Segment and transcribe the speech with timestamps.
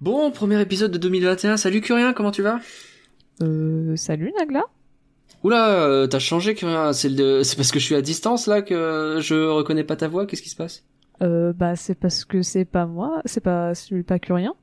[0.00, 1.56] Bon, premier épisode de 2021.
[1.56, 2.60] Salut Curien, comment tu vas?
[3.42, 4.64] Euh, salut Nagla.
[5.42, 6.92] Oula, euh, t'as changé Curien.
[6.92, 7.42] C'est le...
[7.42, 10.26] c'est parce que je suis à distance là que je reconnais pas ta voix.
[10.26, 10.84] Qu'est-ce qui se passe?
[11.22, 14.54] Euh, bah c'est parce que c'est pas moi, c'est pas, je suis pas curien.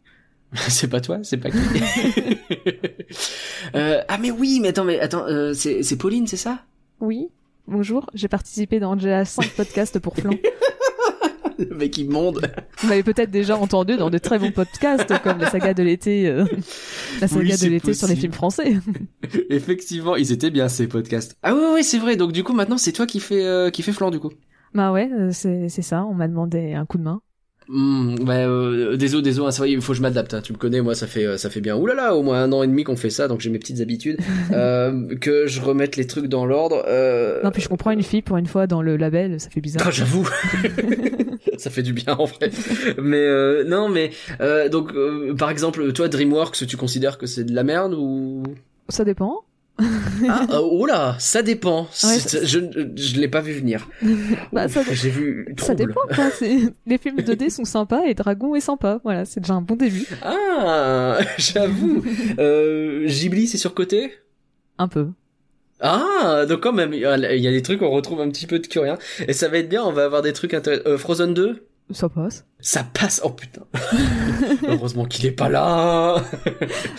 [0.68, 1.58] C'est pas toi, c'est pas qui
[3.76, 6.60] euh, Ah mais oui, mais attends, mais attends, euh, c'est c'est Pauline, c'est ça?
[7.00, 7.30] Oui.
[7.66, 10.36] Bonjour, j'ai participé dans déjà 5 podcasts pour Flan.
[11.70, 12.42] Le mec immonde.
[12.80, 16.28] Vous m'avez peut-être déjà entendu dans de très bons podcasts comme la saga de l'été,
[16.28, 16.46] euh,
[17.22, 18.78] la saga Oui, de l'été sur les films français.
[19.50, 21.38] Effectivement, ils étaient bien ces podcasts.
[21.44, 22.16] Ah oui, oui, c'est vrai.
[22.16, 24.32] Donc du coup, maintenant, c'est toi qui fais euh, qui fait flan du coup.
[24.74, 26.06] bah ouais, euh, c'est c'est ça.
[26.06, 27.22] On m'a demandé un coup de main.
[27.70, 30.34] Hmm, ouais, euh, désolé, désolé, hein, vrai, il faut que je m'adapte.
[30.34, 30.42] hein.
[30.44, 31.76] Tu me connais, moi, ça fait, euh, ça fait bien.
[31.76, 34.18] Oulala, au moins un an et demi qu'on fait ça, donc j'ai mes petites habitudes.
[34.52, 36.84] euh, que je remette les trucs dans l'ordre.
[36.88, 37.42] Euh...
[37.44, 39.84] Non, puis je comprends une fille pour une fois dans le label, ça fait bizarre.
[39.88, 40.28] Ah, j'avoue,
[41.58, 42.52] ça fait du bien en vrai.
[43.02, 47.44] Mais euh, non, mais euh, donc, euh, par exemple, toi, DreamWorks, tu considères que c'est
[47.44, 48.44] de la merde ou?
[48.90, 49.44] Ça dépend.
[49.80, 51.88] Ah, euh, oh là, ça dépend.
[52.04, 52.60] Ouais, je
[52.96, 53.90] je l'ai pas vu venir.
[54.52, 55.48] Bah ça, J'ai vu.
[55.58, 55.88] ça trouble.
[55.88, 56.26] dépend quoi.
[56.86, 59.00] Les films 2D sont sympas et Dragon est sympa.
[59.04, 60.06] Voilà, c'est déjà un bon début.
[60.22, 62.04] Ah, j'avoue.
[62.40, 64.14] euh, Ghibli, c'est surcoté?
[64.78, 65.08] Un peu.
[65.80, 67.18] Ah, donc quand même, il y a
[67.52, 68.98] des trucs on retrouve un petit peu de curien.
[69.28, 70.84] Et ça va être bien, on va avoir des trucs intéressants.
[70.88, 72.46] Euh, Frozen 2 Ça passe.
[72.62, 73.64] Ça passe, oh putain.
[74.68, 76.24] Heureusement qu'il est pas là.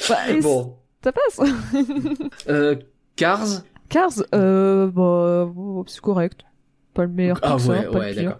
[0.09, 0.75] Bah, bon.
[1.05, 1.39] Ça passe.
[2.49, 2.77] Euh,
[3.17, 6.41] Cars Cars, euh, bah, oh, c'est correct.
[6.95, 8.39] Pas le meilleur Ah ouais, ouais, d'accord.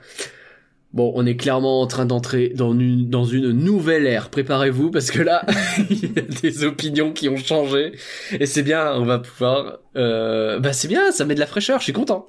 [0.95, 4.31] Bon, on est clairement en train d'entrer dans une, dans une nouvelle ère.
[4.31, 5.45] Préparez-vous parce que là,
[5.91, 7.93] il y a des opinions qui ont changé.
[8.33, 9.81] Et c'est bien, on va pouvoir...
[9.97, 10.59] Euh...
[10.61, 12.29] Bah c'est bien, ça met de la fraîcheur, je suis content.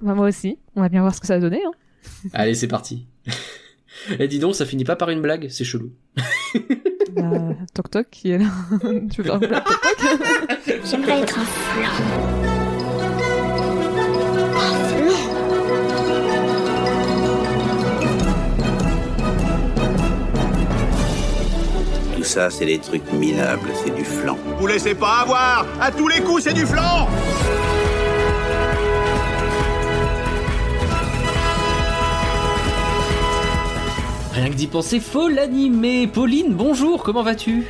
[0.00, 0.58] Bah, moi aussi.
[0.76, 1.62] On va bien voir ce que ça va donner.
[1.64, 1.72] Hein.
[2.34, 3.06] Allez, c'est parti.
[4.18, 5.90] Et dis donc, ça finit pas par une blague, c'est chelou.
[7.14, 7.22] Bah,
[7.74, 8.46] toc toc qui est là.
[9.10, 10.18] tu veux faire un plat toc
[10.66, 11.90] toc J'aimerais être un flan.
[14.56, 16.22] Un flan
[22.16, 24.38] Tout ça, c'est des trucs minables, c'est du flan.
[24.58, 27.08] Vous laissez pas avoir À tous les coups, c'est du flan
[34.32, 36.06] Rien que d'y penser, faut l'animer.
[36.06, 37.64] Pauline, bonjour, comment vas-tu?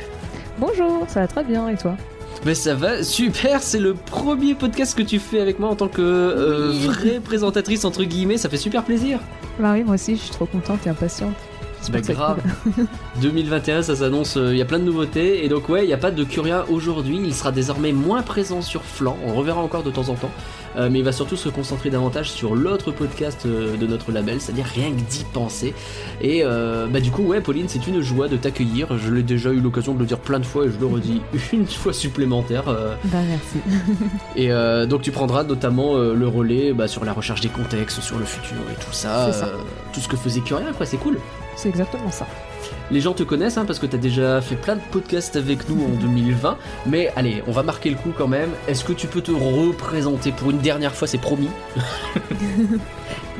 [0.59, 1.97] Bonjour, ça va très bien et toi?
[2.45, 5.87] Ben ça va, super, c'est le premier podcast que tu fais avec moi en tant
[5.87, 9.19] que euh, vraie présentatrice entre guillemets, ça fait super plaisir.
[9.59, 11.35] Bah oui, moi aussi, je suis trop contente et impatiente.
[11.91, 12.39] Bah c'est grave.
[12.75, 12.85] cool.
[13.21, 15.97] 2021, ça s'annonce, il y a plein de nouveautés et donc ouais, il n'y a
[15.97, 19.91] pas de Curien aujourd'hui, il sera désormais moins présent sur Flan, on reverra encore de
[19.91, 20.31] temps en temps,
[20.77, 24.39] euh, mais il va surtout se concentrer davantage sur l'autre podcast euh, de notre label,
[24.41, 25.73] c'est-à-dire rien que d'y penser.
[26.21, 29.51] Et euh, bah du coup ouais, Pauline, c'est une joie de t'accueillir, je l'ai déjà
[29.51, 31.21] eu l'occasion de le dire plein de fois et je le redis
[31.53, 32.67] une fois supplémentaire.
[32.69, 33.57] euh, Bah merci.
[34.35, 38.01] Et euh, donc tu prendras notamment euh, le relais bah, sur la recherche des contextes,
[38.01, 39.27] sur le futur et tout ça.
[39.27, 39.43] Euh,
[39.93, 41.17] tout ce que faisait Curien, quoi, c'est cool.
[41.55, 42.25] C'est exactement ça.
[42.91, 45.83] Les gens te connaissent hein, parce que t'as déjà fait plein de podcasts avec nous
[45.83, 46.57] en 2020.
[46.87, 48.49] Mais allez, on va marquer le coup quand même.
[48.67, 51.49] Est-ce que tu peux te représenter pour une dernière fois, c'est promis?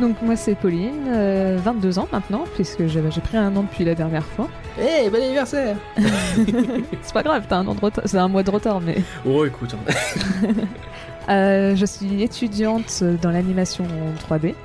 [0.02, 3.86] Donc moi c'est Pauline, euh, 22 ans maintenant, puisque j'ai j'ai pris un an depuis
[3.86, 4.48] la dernière fois.
[4.80, 5.76] Eh, bon anniversaire
[7.04, 9.46] C'est pas grave, t'as un an de retard, c'est un mois de retard, mais Oh
[9.46, 10.50] écoute, hein.
[11.30, 14.56] Euh, je suis étudiante dans l'animation en 3D.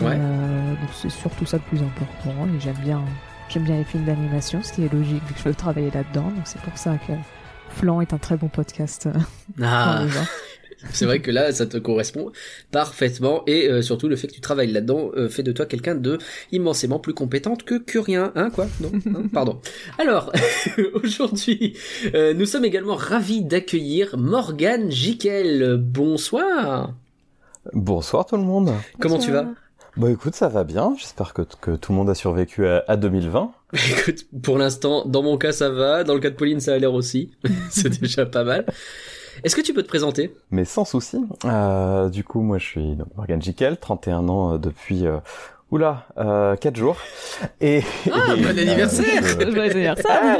[0.00, 0.16] Ouais.
[0.18, 2.46] Euh, donc c'est surtout ça le plus important.
[2.54, 3.02] Et j'aime bien,
[3.48, 6.30] j'aime bien les films d'animation, ce qui est logique vu que je veux travailler là-dedans.
[6.30, 7.12] Donc c'est pour ça que
[7.70, 9.06] Flan est un très bon podcast.
[9.06, 9.18] euh,
[9.62, 10.04] Ah,
[10.90, 12.30] c'est vrai que là, ça te correspond
[12.70, 13.42] parfaitement.
[13.46, 16.18] Et euh, surtout, le fait que tu travailles là-dedans euh, fait de toi quelqu'un de
[16.52, 18.32] immensément plus compétente que Curien.
[18.34, 18.66] Hein, quoi?
[18.80, 19.22] Non Hein?
[19.32, 19.60] Pardon.
[19.98, 20.32] Alors,
[21.02, 21.74] aujourd'hui,
[22.14, 25.76] euh, nous sommes également ravis d'accueillir Morgane Jiquel.
[25.78, 26.92] Bonsoir
[27.72, 28.72] Bonsoir tout le monde.
[29.00, 29.46] Comment tu vas?
[29.96, 30.94] Bah écoute, ça va bien.
[30.98, 33.52] J'espère que, que tout le monde a survécu à, à 2020.
[33.90, 36.02] Écoute, pour l'instant, dans mon cas, ça va.
[36.04, 37.32] Dans le cas de Pauline, ça a l'air aussi.
[37.70, 38.66] C'est déjà pas mal.
[39.42, 40.34] Est-ce que tu peux te présenter?
[40.50, 41.18] Mais sans souci.
[41.44, 45.06] Euh, du coup, moi je suis donc Morgan Jikel, 31 ans euh, depuis...
[45.06, 45.18] Euh,
[45.70, 46.96] Oula, euh, 4 jours.
[47.60, 47.82] Et,
[48.12, 50.38] Ah, et, bon anniversaire je- Joyeux anniversaire Ah,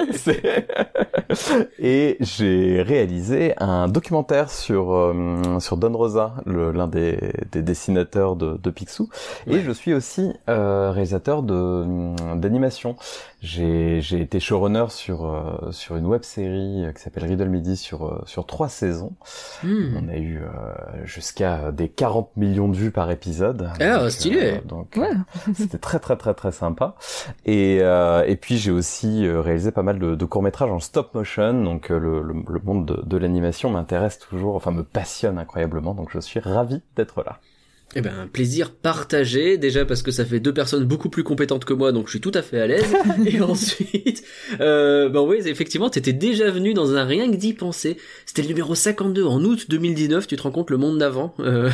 [1.79, 7.19] et j'ai réalisé un documentaire sur euh, sur Don Rosa, l'un des,
[7.51, 9.09] des dessinateurs de, de Picsou,
[9.49, 12.95] et je suis aussi euh, réalisateur de euh, d'animation.
[13.41, 18.07] J'ai j'ai été showrunner sur euh, sur une web série qui s'appelle Riddle Midi sur
[18.07, 19.13] euh, sur trois saisons.
[19.65, 19.97] Hmm.
[19.97, 23.71] On a eu euh, jusqu'à des 40 millions de vues par épisode.
[23.81, 24.61] Ah, Donc, stylé.
[24.65, 25.11] donc Ouais,
[25.55, 26.97] C'était très très très très sympa.
[27.45, 30.81] Et, euh, et puis j'ai aussi euh, réalisé pas mal de, de courts métrages en
[30.81, 34.83] stop motion, donc euh, le, le, le monde de, de l'animation m'intéresse toujours, enfin me
[34.83, 37.41] passionne incroyablement, donc je suis ravi d'être là.
[37.97, 41.65] Eh ben, un plaisir partagé, déjà parce que ça fait deux personnes beaucoup plus compétentes
[41.65, 42.93] que moi, donc je suis tout à fait à l'aise.
[43.27, 44.25] et ensuite,
[44.61, 47.97] euh, ben oui, effectivement, t'étais déjà venu dans un rien que d'y penser.
[48.27, 51.35] C'était le numéro 52 en août 2019, tu te rends compte le monde d'avant.
[51.39, 51.71] Euh...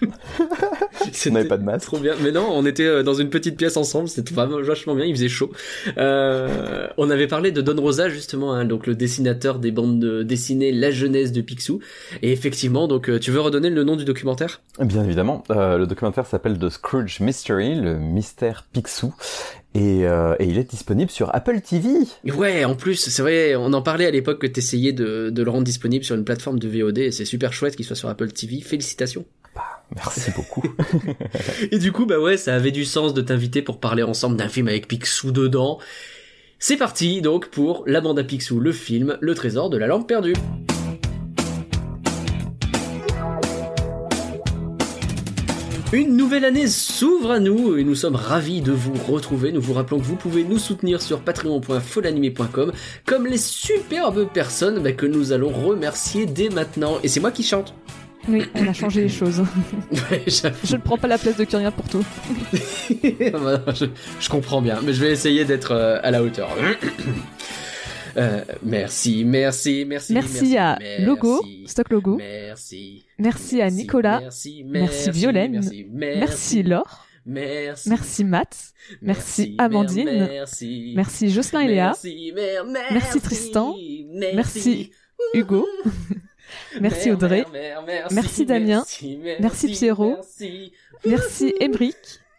[1.26, 1.86] On n'avait pas de masque.
[1.86, 2.14] Trop bien.
[2.22, 5.14] Mais non, on était euh, dans une petite pièce ensemble, c'était vraiment vachement bien, il
[5.14, 5.50] faisait chaud.
[5.98, 10.22] Euh, on avait parlé de Don Rosa justement, hein, donc le dessinateur des bandes de
[10.22, 11.80] dessinées La jeunesse de Picsou.
[12.22, 14.60] Et effectivement, donc euh, tu veux redonner le nom du documentaire?
[14.80, 15.44] Bien évidemment.
[15.50, 19.14] Euh, le documentaire s'appelle The Scrooge Mystery, le mystère Picsou.
[19.74, 21.88] Et, euh, et, il est disponible sur Apple TV.
[22.36, 25.50] Ouais, en plus, c'est vrai, on en parlait à l'époque que t'essayais de, de le
[25.50, 28.30] rendre disponible sur une plateforme de VOD, et c'est super chouette qu'il soit sur Apple
[28.30, 28.60] TV.
[28.60, 29.24] Félicitations.
[29.54, 30.64] Bah, merci beaucoup.
[31.70, 34.48] et du coup, bah ouais, ça avait du sens de t'inviter pour parler ensemble d'un
[34.48, 35.78] film avec Picsou dedans.
[36.58, 40.08] C'est parti donc pour La bande à Picsou, le film Le trésor de la lampe
[40.08, 40.34] perdue.
[45.92, 49.52] Une nouvelle année s'ouvre à nous et nous sommes ravis de vous retrouver.
[49.52, 52.72] Nous vous rappelons que vous pouvez nous soutenir sur patreon.folanimé.com
[53.06, 56.98] comme les superbes personnes bah, que nous allons remercier dès maintenant.
[57.04, 57.74] Et c'est moi qui chante.
[58.28, 59.42] Oui, on a changé les choses.
[60.10, 62.04] Ouais, je ne prends pas la place de Kyria pour tout.
[62.52, 63.86] je,
[64.20, 66.50] je, comprends bien, mais je vais essayer d'être euh, à la hauteur.
[68.16, 70.12] Euh, merci, merci, merci, merci.
[70.12, 72.16] Merci à merci, Logo, Stock Logo.
[72.16, 73.04] Merci.
[73.18, 74.20] Merci à Nicolas.
[74.20, 75.60] Merci, merci Violaine.
[75.90, 77.06] Merci, Laure.
[77.26, 77.88] Merci.
[77.88, 78.56] Merci Matt.
[79.02, 80.28] Merci Amandine.
[80.30, 80.92] Merci.
[80.94, 81.86] Merci Jocelyn et Léa.
[81.86, 83.74] Merci, mer, mer, Merci Tristan.
[84.12, 84.92] Merci
[85.32, 85.66] Hugo.
[86.80, 87.44] Merci Audrey.
[88.10, 88.84] Merci Damien.
[89.40, 90.18] Merci Pierrot.
[91.04, 91.96] Merci Émeric.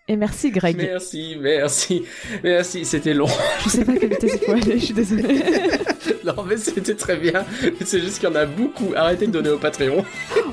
[0.08, 0.78] Et merci Greg.
[0.78, 2.04] Merci, merci,
[2.44, 2.86] merci.
[2.86, 3.28] C'était long.
[3.64, 5.42] Je sais pas quelle était cette fois, je suis désolée.
[6.24, 7.44] non, mais c'était très bien.
[7.84, 8.94] C'est juste qu'il y en a beaucoup.
[8.96, 10.06] Arrêtez de donner au Patreon.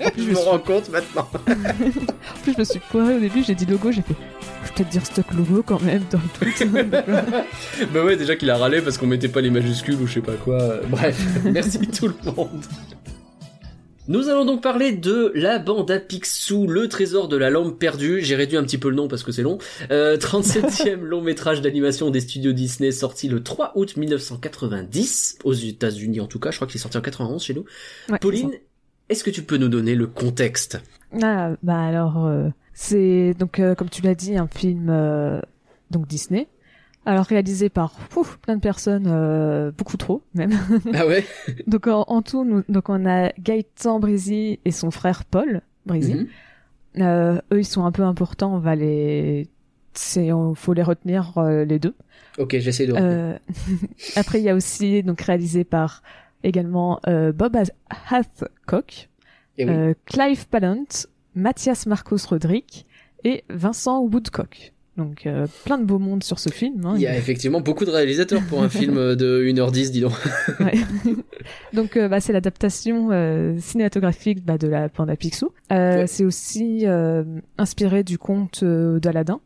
[0.03, 1.29] En plus, je me rends compte maintenant.
[1.49, 3.45] en plus, je me suis poirée au début.
[3.45, 4.15] J'ai dit logo, j'ai fait.
[4.63, 6.73] Je vais peut-être dire stock logo quand même dans le tweet.
[7.93, 10.21] bah ouais, déjà qu'il a râlé parce qu'on mettait pas les majuscules ou je sais
[10.23, 10.81] pas quoi.
[10.89, 12.65] Bref, merci tout le monde.
[14.09, 18.21] Nous allons donc parler de la bande à Picsou, le trésor de la lampe perdue.
[18.21, 19.59] J'ai réduit un petit peu le nom parce que c'est long.
[19.93, 26.21] Euh, 37e long métrage d'animation des studios Disney sorti le 3 août 1990 aux États-Unis
[26.21, 26.51] en tout cas.
[26.51, 27.65] Je crois qu'il est sorti en 91 chez nous.
[28.09, 28.53] Ouais, Pauline,
[29.09, 30.81] est-ce que tu peux nous donner le contexte?
[31.23, 35.41] Ah bah alors euh, c'est donc euh, comme tu l'as dit un film euh,
[35.91, 36.49] donc Disney.
[37.05, 40.53] Alors réalisé par ouf, plein de personnes, euh, beaucoup trop même.
[40.95, 41.25] Ah ouais?
[41.67, 46.15] Donc en, en, tout, nous, donc on a Gaëtan Brézy et son frère Paul Brézy.
[46.15, 47.03] Mhm.
[47.03, 48.55] euh, eux, ils sont un peu importants.
[48.55, 49.49] On va les,
[49.95, 51.95] c'est, on, faut les retenir euh, les deux.
[52.39, 52.95] Ok, j'essaie de.
[52.97, 53.37] Euh,
[54.17, 56.03] Après, il y a aussi donc réalisé par
[56.45, 57.57] également euh, Bob
[58.11, 59.09] Hathcock,
[59.59, 59.71] Eh oui.
[59.71, 60.85] euh, Clive Pallant,
[61.35, 62.87] Mathias Marcos Rodrick
[63.25, 64.72] et Vincent Woodcock.
[64.99, 66.85] Donc euh, plein de beaux mondes sur ce film.
[66.85, 66.95] Hein.
[66.97, 70.13] Il y a effectivement beaucoup de réalisateurs pour un film de 1h10, dis donc.
[70.61, 70.75] Ouais.
[71.73, 75.51] Donc euh, bah, c'est l'adaptation euh, cinématographique bah, de la Panda Picsou.
[75.71, 76.05] Ouais.
[76.07, 76.85] C'est aussi
[77.57, 79.41] inspiré du conte d'Aladin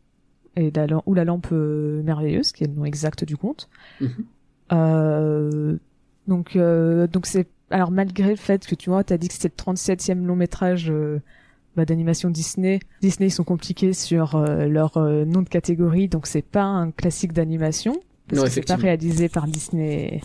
[0.56, 0.72] et
[1.04, 3.68] ou la lampe merveilleuse, qui est le nom exact du conte.
[4.00, 5.78] Mhm.
[6.26, 9.72] Donc donc c'est alors malgré le fait que tu vois, t'as dit que c'était le
[9.74, 10.92] 37e long métrage
[11.76, 12.80] bah, d'animation Disney.
[13.02, 16.90] Disney ils sont compliqués sur euh, leur euh, nom de catégorie, donc c'est pas un
[16.90, 20.20] classique d'animation parce Non, que c'est pas réalisé par Disney,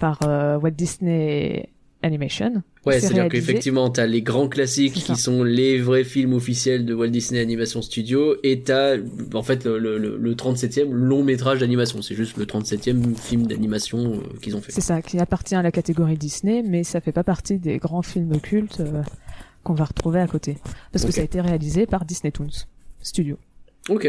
[0.00, 1.68] par euh, Walt Disney
[2.02, 2.62] Animation.
[2.86, 6.94] Ouais, C'est c'est-à-dire qu'effectivement, t'as les grands classiques qui sont les vrais films officiels de
[6.94, 8.96] Walt Disney Animation Studio, et t'as,
[9.34, 12.00] en fait, le, le, le 37e long métrage d'animation.
[12.00, 14.72] C'est juste le 37e film d'animation euh, qu'ils ont fait.
[14.72, 18.00] C'est ça, qui appartient à la catégorie Disney, mais ça fait pas partie des grands
[18.02, 19.02] films cultes euh,
[19.64, 20.58] qu'on va retrouver à côté.
[20.92, 22.66] Parce que ça a été réalisé par Disney Toons
[23.02, 23.36] Studio.
[23.88, 24.08] Ok.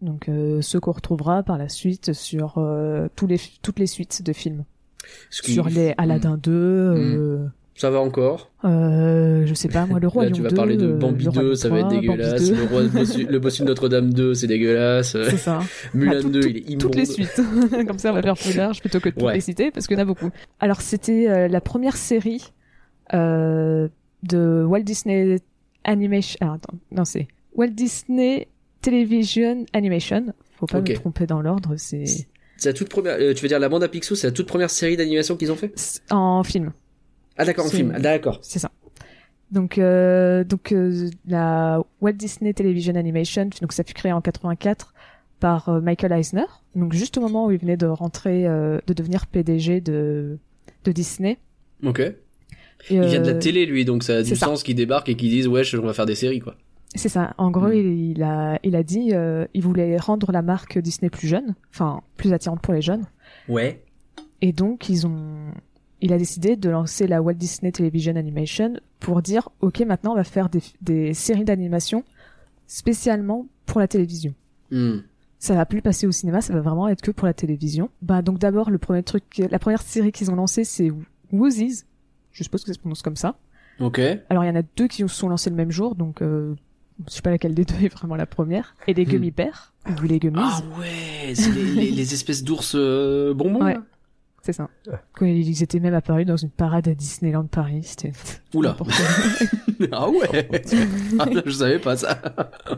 [0.00, 4.22] Donc euh, ce qu'on retrouvera par la suite sur euh, tous les, toutes les suites
[4.22, 4.64] de films.
[5.30, 8.50] Sur les Aladdin 2, euh, Ça va encore?
[8.64, 11.68] euh, je sais pas moi, le Roi Là, tu vas parler de Bambi 2, ça
[11.68, 12.50] va être dégueulasse.
[12.50, 15.12] Le, roi, bossu, le bossu de Notre-Dame 2, c'est dégueulasse.
[15.28, 15.58] C'est ça.
[15.92, 16.80] Mulan Ah, tout- 2, tout- il est immonde.
[16.80, 17.40] Toutes les suites.
[17.86, 19.34] Comme ça, on va faire plus large plutôt que de toutes Ouais.
[19.34, 20.30] les citer, parce qu'il y en a beaucoup.
[20.60, 22.52] Alors, c'était euh, la première série
[23.14, 23.88] euh,
[24.22, 25.38] de Walt Disney
[25.84, 26.38] Animation.
[26.40, 28.48] Ah, attends, non, c'est Walt Disney
[28.80, 30.26] Television Animation.
[30.56, 32.04] Faut pas me tromper dans l'ordre, c'est
[32.56, 34.46] C'est la toute première, euh, tu veux dire la bande à Picsou, c'est la toute
[34.46, 35.72] première série d'animation qu'ils ont fait?
[36.10, 36.72] En film,
[37.36, 37.92] Ah d'accord, en film.
[37.96, 38.38] Ah, d'accord.
[38.42, 38.70] c'est ça.
[39.50, 44.94] Donc, euh, donc euh, la Walt Disney Television Animation, donc ça fut créé en 84
[45.40, 46.46] par euh, Michael Eisner.
[46.74, 50.38] Donc juste au moment où il venait de rentrer, euh, de devenir PDG de
[50.84, 51.36] de Disney.
[51.84, 52.00] Ok.
[52.90, 54.46] Il vient de la euh, télé, lui, donc ça a du ça.
[54.46, 56.56] sens qu'ils débarquent et qu'ils disent, ouais, on va faire des séries, quoi.
[56.94, 57.32] C'est ça.
[57.38, 57.72] En gros, Mm.
[57.74, 61.54] il, il a il a dit, euh, il voulait rendre la marque Disney plus jeune,
[61.70, 63.04] enfin plus attirante pour les jeunes.
[63.48, 63.82] Ouais.
[64.42, 65.36] Et donc ils ont,
[66.02, 70.16] il a décidé de lancer la Walt Disney Television Animation pour dire, ok, maintenant on
[70.16, 72.04] va faire des, des séries d'animation
[72.66, 74.34] spécialement pour la télévision.
[74.70, 74.98] Hmm.
[75.38, 77.88] Ça va plus passer au cinéma, ça va vraiment être que pour la télévision.
[78.02, 80.90] Bah donc d'abord le premier truc, la première série qu'ils ont lancée c'est
[81.32, 81.84] Woozies.
[82.32, 83.36] Je suppose que ça se prononce comme ça.
[83.80, 84.00] Ok.
[84.30, 86.54] Alors il y en a deux qui se sont lancés le même jour, donc euh,
[87.08, 88.74] je sais pas laquelle des deux est vraiment la première.
[88.86, 89.10] Et les Hmm.
[89.10, 93.64] Gummy Bears, ou les Gummies, Ah ouais, c'est les, les, les espèces d'ours euh, bonbons.
[93.64, 93.78] Ouais.
[94.42, 94.68] c'est ça.
[95.14, 98.12] Quand ils étaient même apparus dans une parade à Disneyland Paris, c'était
[98.54, 98.76] Oula.
[99.92, 100.48] ah ouais.
[101.18, 102.14] ah, je savais pas ça.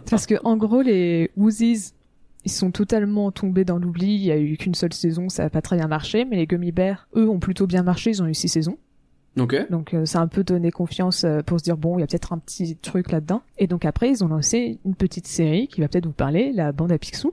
[0.09, 1.93] Parce que en gros les Woozies,
[2.45, 4.15] ils sont totalement tombés dans l'oubli.
[4.15, 6.25] Il y a eu qu'une seule saison, ça a pas très bien marché.
[6.25, 8.11] Mais les Gummy Bears, eux, ont plutôt bien marché.
[8.11, 8.77] Ils ont eu six saisons.
[9.39, 9.69] Ok.
[9.71, 12.05] Donc euh, ça a un peu donné confiance euh, pour se dire bon, il y
[12.05, 13.43] a peut-être un petit truc là-dedans.
[13.59, 16.73] Et donc après, ils ont lancé une petite série qui va peut-être vous parler, la
[16.73, 17.33] bande à Picsou.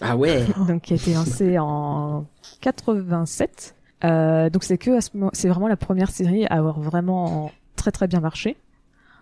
[0.00, 0.44] Ah ouais.
[0.68, 2.26] donc qui a été lancée en
[2.60, 3.74] 87.
[4.04, 4.98] Euh, donc c'est que
[5.32, 8.56] c'est vraiment la première série à avoir vraiment très très bien marché.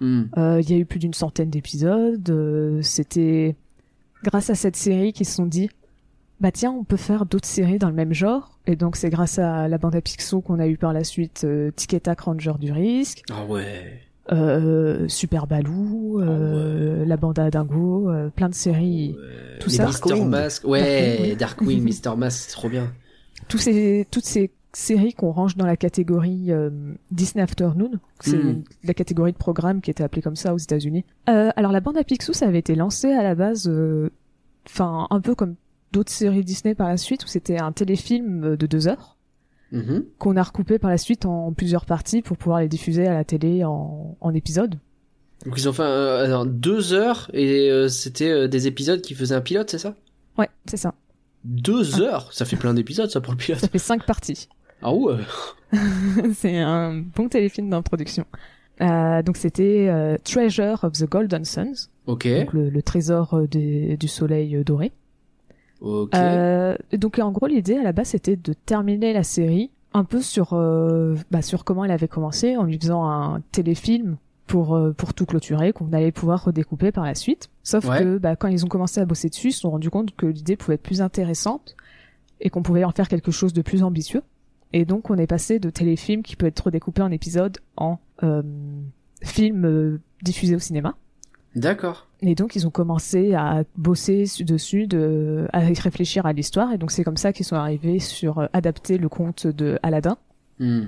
[0.00, 0.24] Hmm.
[0.36, 2.28] Euh, Il y a eu plus d'une centaine d'épisodes.
[2.28, 3.56] euh, C'était
[4.24, 5.70] grâce à cette série qu'ils se sont dit,
[6.40, 8.55] bah tiens, on peut faire d'autres séries dans le même genre.
[8.66, 11.42] Et donc c'est grâce à la bande à Picsou qu'on a eu par la suite
[11.44, 14.00] euh, Tic Tac Ranger du risque, Ah ouais.
[14.32, 19.14] euh, Super Baloo, euh, la bande à Dingo, euh, plein de séries.
[19.16, 19.58] Ouais.
[19.60, 19.84] Tout Les ça.
[19.86, 19.90] Mr.
[19.92, 20.28] Darkwing.
[20.28, 20.64] Mask.
[20.66, 22.16] Ouais, Darkwing, Mr.
[22.16, 22.92] Mask, c'est trop bien.
[23.48, 26.70] Tous ces, toutes ces séries qu'on range dans la catégorie euh,
[27.12, 28.64] Disney Afternoon, c'est Mm.
[28.84, 31.04] la catégorie de programme qui était appelée comme ça aux États-Unis.
[31.28, 34.10] Euh, alors la bande à Picsou, ça avait été lancé à la base, euh,
[34.68, 35.54] enfin un peu comme
[35.96, 39.16] d'autres séries Disney par la suite, où c'était un téléfilm euh, de deux heures
[39.72, 40.04] Mhm.
[40.18, 43.24] qu'on a recoupé par la suite en plusieurs parties pour pouvoir les diffuser à la
[43.24, 44.76] télé en, en épisodes.
[45.44, 49.14] Donc ils ont fait euh, alors, deux heures et euh, c'était euh, des épisodes qui
[49.14, 49.94] faisaient un pilote, c'est ça?
[50.38, 50.94] Ouais, c'est ça.
[51.44, 52.32] Deux heures?
[52.32, 53.60] Ça fait plein d'épisodes ça pour le pilote.
[53.60, 54.48] Ça fait cinq parties.
[54.82, 55.16] Ah ouais.
[56.34, 58.24] c'est un bon téléfilm d'introduction.
[58.78, 62.28] Donc c'était Treasure of the Golden Suns, Ok.
[62.28, 64.92] donc le, le trésor des- du soleil doré.
[65.80, 66.14] Ok.
[66.14, 70.20] Euh, donc en gros l'idée à la base c'était de terminer la série un peu
[70.20, 74.16] sur euh, bah, sur comment elle avait commencé en lui faisant un téléfilm
[74.46, 77.48] pour euh, pour tout clôturer qu'on allait pouvoir redécouper par la suite.
[77.62, 77.98] Sauf Ouais.
[78.00, 80.26] que bah, quand ils ont commencé à bosser dessus, ils se sont rendus compte que
[80.26, 81.76] l'idée pouvait être plus intéressante
[82.40, 84.22] et qu'on pouvait en faire quelque chose de plus ambitieux.
[84.72, 88.42] Et donc on est passé de téléfilm qui peut être redécoupé en épisodes en euh,
[89.22, 90.94] film diffusé au cinéma.
[91.56, 92.06] D'accord.
[92.20, 96.78] Et donc ils ont commencé à bosser su- dessus, de, à réfléchir à l'histoire, et
[96.78, 100.16] donc c'est comme ça qu'ils sont arrivés sur euh, adapter le conte de Aladdin.
[100.60, 100.84] Hmm.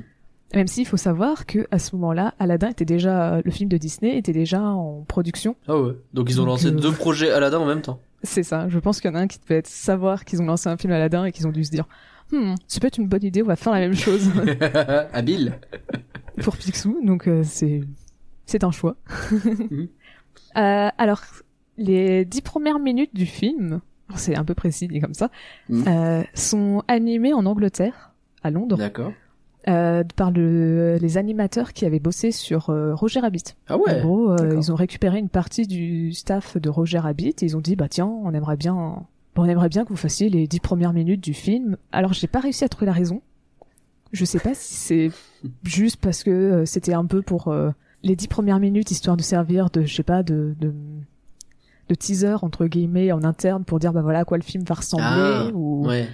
[0.54, 4.16] Même s'il faut savoir que à ce moment-là, Aladdin était déjà le film de Disney
[4.16, 5.56] était déjà en production.
[5.68, 5.92] Ah ouais.
[6.14, 8.00] Donc ils ont Donc, lancé euh, deux projets Aladdin en même temps.
[8.22, 8.68] C'est ça.
[8.68, 10.76] Je pense qu'il y en a un qui devait être savoir qu'ils ont lancé un
[10.76, 11.84] film Aladdin et qu'ils ont dû se dire,
[12.32, 14.30] hmm, c'est peut-être une bonne idée, on va faire la même chose
[15.12, 15.52] Habile.
[16.42, 16.98] pour Picsou.
[17.04, 17.82] Donc euh, c'est
[18.46, 18.96] c'est un choix.
[19.70, 19.88] Mhm.
[20.58, 21.22] Euh, alors
[21.76, 23.80] les dix premières minutes du film,
[24.16, 25.30] c'est un peu précis dit comme ça,
[25.68, 25.84] Mhm.
[25.86, 28.12] euh, sont animées en Angleterre,
[28.42, 29.12] à Londres, D'accord.
[29.68, 33.44] euh, par le, les animateurs qui avaient bossé sur euh, Roger Rabbit.
[33.68, 34.00] Ah ouais.
[34.00, 37.56] En gros, euh, ils ont récupéré une partie du staff de Roger Rabbit et ils
[37.56, 38.74] ont dit bah tiens, on aimerait bien,
[39.34, 41.76] bon, on aimerait bien que vous fassiez les dix premières minutes du film.
[41.92, 43.22] Alors j'ai pas réussi à trouver la raison.
[44.12, 45.10] Je sais pas si c'est
[45.64, 47.70] juste parce que euh, c'était un peu pour euh,
[48.08, 50.72] les dix premières minutes histoire de servir de je sais pas de, de
[51.88, 54.74] de teaser entre guillemets en interne pour dire bah voilà à quoi le film va
[54.74, 56.08] ressembler Ah, ou Ouais.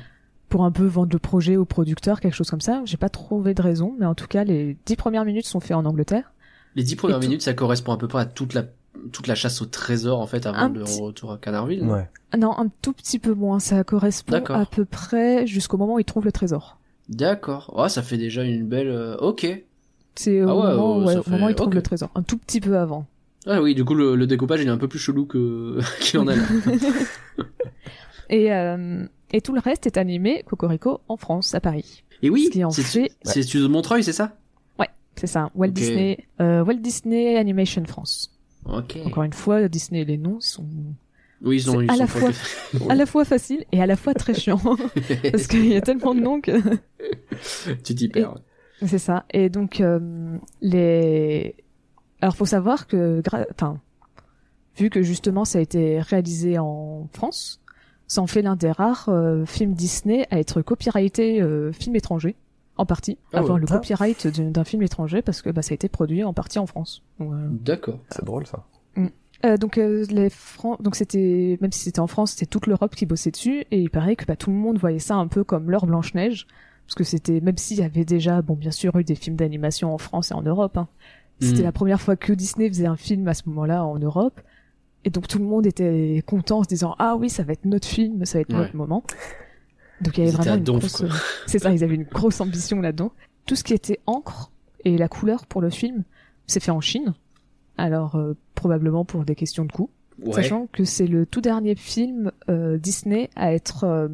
[0.49, 2.83] pour un peu vendre le projet au producteur quelque chose comme ça.
[2.85, 5.77] J'ai pas trouvé de raison, mais en tout cas les dix premières minutes sont faites
[5.77, 6.33] en Angleterre.
[6.77, 8.65] Les dix premières minutes, ça correspond à peu près à toute la
[9.13, 11.85] toute la chasse au trésor en fait avant Un le petit- retour à Canardville.
[11.85, 12.09] non Ouais.
[12.39, 13.59] Non, un tout petit peu moins.
[13.59, 16.79] Ça correspond à peu près jusqu'au moment où il trouve le trésor.
[17.09, 17.73] D'accord.
[17.77, 18.89] Oh, ça fait déjà une belle.
[18.89, 19.47] euh, Ok.
[20.17, 22.11] C'est au, Ah ouais, moment, oh, ouais, au moment où il trouve le trésor.
[22.15, 23.07] Un tout petit peu avant.
[23.47, 26.19] Ah oui, du coup le, le découpage il est un peu plus chelou que qu'il
[26.21, 26.49] en a l'air.
[28.31, 32.05] Et, euh, et tout le reste est animé Cocorico en France, à Paris.
[32.23, 34.37] Et oui, c'est fait- c'est les studios de Montreuil, c'est ça?
[35.17, 35.69] C'est ça, Walt.
[35.69, 38.33] Disney, euh, Walt Disney Animation France.
[38.65, 40.67] Encore une fois, Disney, les noms sont
[41.41, 42.31] Oui, ils ont à la pas-
[42.91, 44.61] à la fois faciles et à la fois très chiants.
[45.31, 46.51] parce qu'il y a tellement de noms que...
[47.85, 48.35] tu t'y perds.
[48.85, 49.25] C'est ça.
[49.33, 51.55] Et donc, euh, les...
[52.21, 53.79] Alors faut savoir que, gra- enfin,
[54.77, 57.61] vu que justement ça a été réalisé en France,
[58.07, 62.35] ça en fait l'un des rares euh, films Disney à être copyrighté euh, film étranger,
[62.77, 63.61] en partie, Ah avoir ouais.
[63.61, 66.67] le copyright d'un film étranger parce que bah, ça a été produit en partie en
[66.67, 67.03] France.
[67.21, 67.99] Euh, D'accord.
[68.11, 68.65] C'est drôle ça.
[69.45, 72.95] euh, donc euh, les Fran- donc c'était même si c'était en France, c'était toute l'Europe
[72.97, 75.45] qui bossait dessus et il paraît que bah, tout le monde voyait ça un peu
[75.45, 76.47] comme leur Blanche Neige
[76.87, 79.93] parce que c'était même s'il y avait déjà bon bien sûr eu des films d'animation
[79.95, 80.89] en France et en Europe, hein,
[81.41, 81.65] c'était Mm.
[81.65, 84.41] la première fois que Disney faisait un film à ce moment-là en Europe
[85.05, 87.65] et donc tout le monde était content en se disant ah oui ça va être
[87.65, 88.59] notre film, ça va être Ouais.
[88.61, 89.03] notre moment.
[90.01, 91.05] Donc il y avait Ils vraiment une donf, grosse
[91.47, 93.13] c'est ça ils avaient une grosse ambition là-dedans.
[93.47, 94.51] Tout ce qui était encre
[94.85, 96.05] et la couleur pour le film
[96.47, 97.15] c'est fait en Chine.
[97.79, 99.91] Alors euh, probablement pour des questions de coût.
[100.23, 100.33] Ouais.
[100.35, 104.09] Sachant que c'est le tout dernier film euh, Disney à être euh,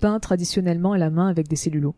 [0.00, 1.94] peint traditionnellement à la main avec des cellulos.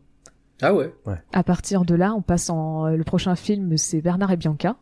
[0.61, 0.93] Ah ouais.
[1.33, 4.75] À partir de là, on passe en euh, le prochain film, c'est Bernard et Bianca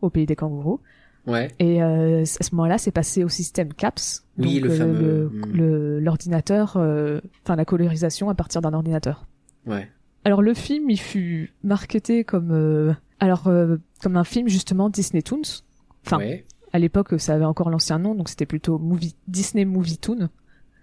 [0.00, 0.80] au pays des kangourous.
[1.26, 1.48] Ouais.
[1.60, 5.00] Et euh, à ce moment-là, c'est passé au système CAPS, Oui, donc le euh, fameux,
[5.00, 5.52] le- hmm.
[5.54, 9.26] le- l'ordinateur, euh, enfin la colorisation à partir d'un ordinateur.
[9.66, 9.88] Ouais.
[10.24, 15.22] Alors le film, il fut marketé comme euh, alors euh, comme un film justement Disney
[15.22, 15.62] Toons.
[16.04, 16.44] Enfin, Ouais.
[16.72, 20.28] à l'époque, ça avait encore l'ancien nom, donc c'était plutôt movie, Disney Movie Toon.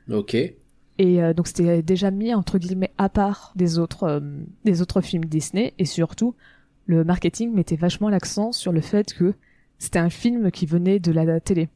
[0.10, 0.38] Ok.
[1.00, 4.20] Et euh, donc c'était déjà mis entre guillemets à part des autres euh,
[4.66, 6.36] des autres films Disney et surtout
[6.86, 9.34] le marketing mettait vachement l'accent sur le fait que
[9.78, 11.70] c'était un film qui venait de la télé.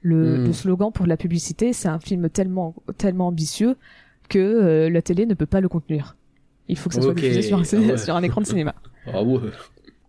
[0.00, 0.44] Le, Hmm.
[0.46, 3.76] le slogan pour la publicité, c'est un film tellement tellement ambitieux
[4.28, 6.16] que euh, la télé ne peut pas le contenir.
[6.68, 7.98] Il faut que ça soit diffusé sur un, Ah ouais.
[8.04, 8.74] sur un écran de cinéma.
[9.12, 9.40] Ah ouais.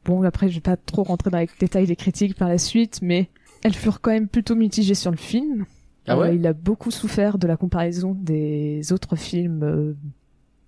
[0.05, 2.99] Bon, après, je vais pas trop rentrer dans les détails des critiques par la suite,
[3.01, 3.29] mais
[3.63, 5.65] elles furent quand même plutôt mitigées sur le film.
[6.07, 9.93] Ah ouais Euh, il a beaucoup souffert de la comparaison des autres films euh,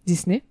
[0.05, 0.43] Disney.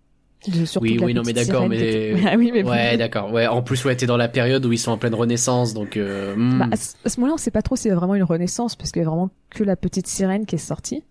[0.47, 2.63] De, Oui, oui, non, mais d'accord, mais- ah oui, mais.
[2.65, 3.31] Ouais, d'accord.
[3.31, 5.99] Ouais, en plus, ouais, t'es dans la période où ils sont en pleine renaissance, donc.
[5.99, 6.59] Euh, hmm.
[6.61, 9.03] Bah, à ce, moment-là, on sait pas trop si c'est vraiment une renaissance, parce qu'il
[9.03, 11.05] y a vraiment que la petite sirène qui est sortie.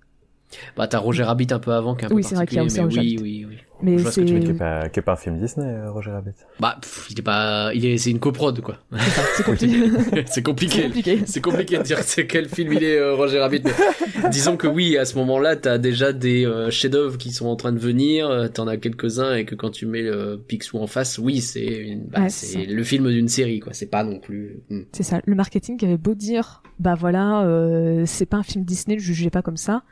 [0.76, 2.58] Bah, t'as Roger Rabbit un peu avant, qui est un Oui, peu c'est vrai qu'il
[2.58, 3.58] y a aussi mais Roger oui, oui, oui.
[3.82, 5.16] Mais Je vois ce que c'est tu veux Qui est pas, qui est pas un
[5.16, 6.32] film Disney, euh, Roger Rabbit.
[6.60, 8.78] Bah, pff, il est pas, il est, c'est une coprode, quoi.
[9.36, 10.24] c'est compliqué.
[10.28, 10.84] c'est compliqué.
[10.84, 11.20] compliqué.
[11.26, 13.62] C'est compliqué de dire c'est quel film il est euh, Roger Rabbit.
[13.64, 17.56] Mais disons que oui, à ce moment-là, t'as déjà des euh, chefs-d'œuvre qui sont en
[17.56, 18.30] train de venir.
[18.30, 21.66] euh, T'en as quelques-uns et que quand tu mets le Picsou en face, oui, c'est
[21.66, 23.74] une- bah, Ouais, c'est c'est le film d'une série, quoi.
[23.74, 24.60] C'est pas non plus.
[24.70, 24.82] hmm.
[24.92, 25.22] C'est ça.
[25.26, 29.02] Le marketing qui avait beau dire, bah voilà, euh, c'est pas un film Disney, le
[29.02, 29.84] jugez pas comme ça.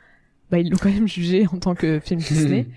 [0.50, 2.66] Bah ils l'ont quand même jugé en tant que film Disney.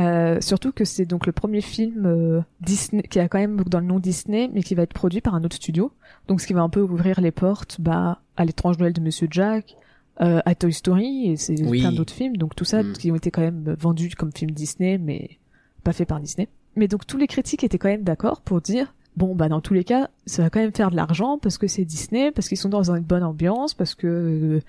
[0.00, 3.80] Euh, surtout que c'est donc le premier film euh, Disney qui a quand même dans
[3.80, 5.92] le nom Disney, mais qui va être produit par un autre studio.
[6.28, 9.28] Donc ce qui va un peu ouvrir les portes, bah à l'étrange Noël de Monsieur
[9.30, 9.76] Jack,
[10.20, 11.80] euh, à Toy Story et c'est Oui.
[11.80, 12.36] plein d'autres films.
[12.36, 12.92] Donc tout ça Mm.
[12.94, 15.38] qui ont été quand même vendus comme film Disney, mais
[15.84, 16.48] pas fait par Disney.
[16.76, 19.74] Mais donc tous les critiques étaient quand même d'accord pour dire bon bah dans tous
[19.74, 22.58] les cas ça va quand même faire de l'argent parce que c'est Disney, parce qu'ils
[22.58, 24.60] sont dans une bonne ambiance, parce que euh,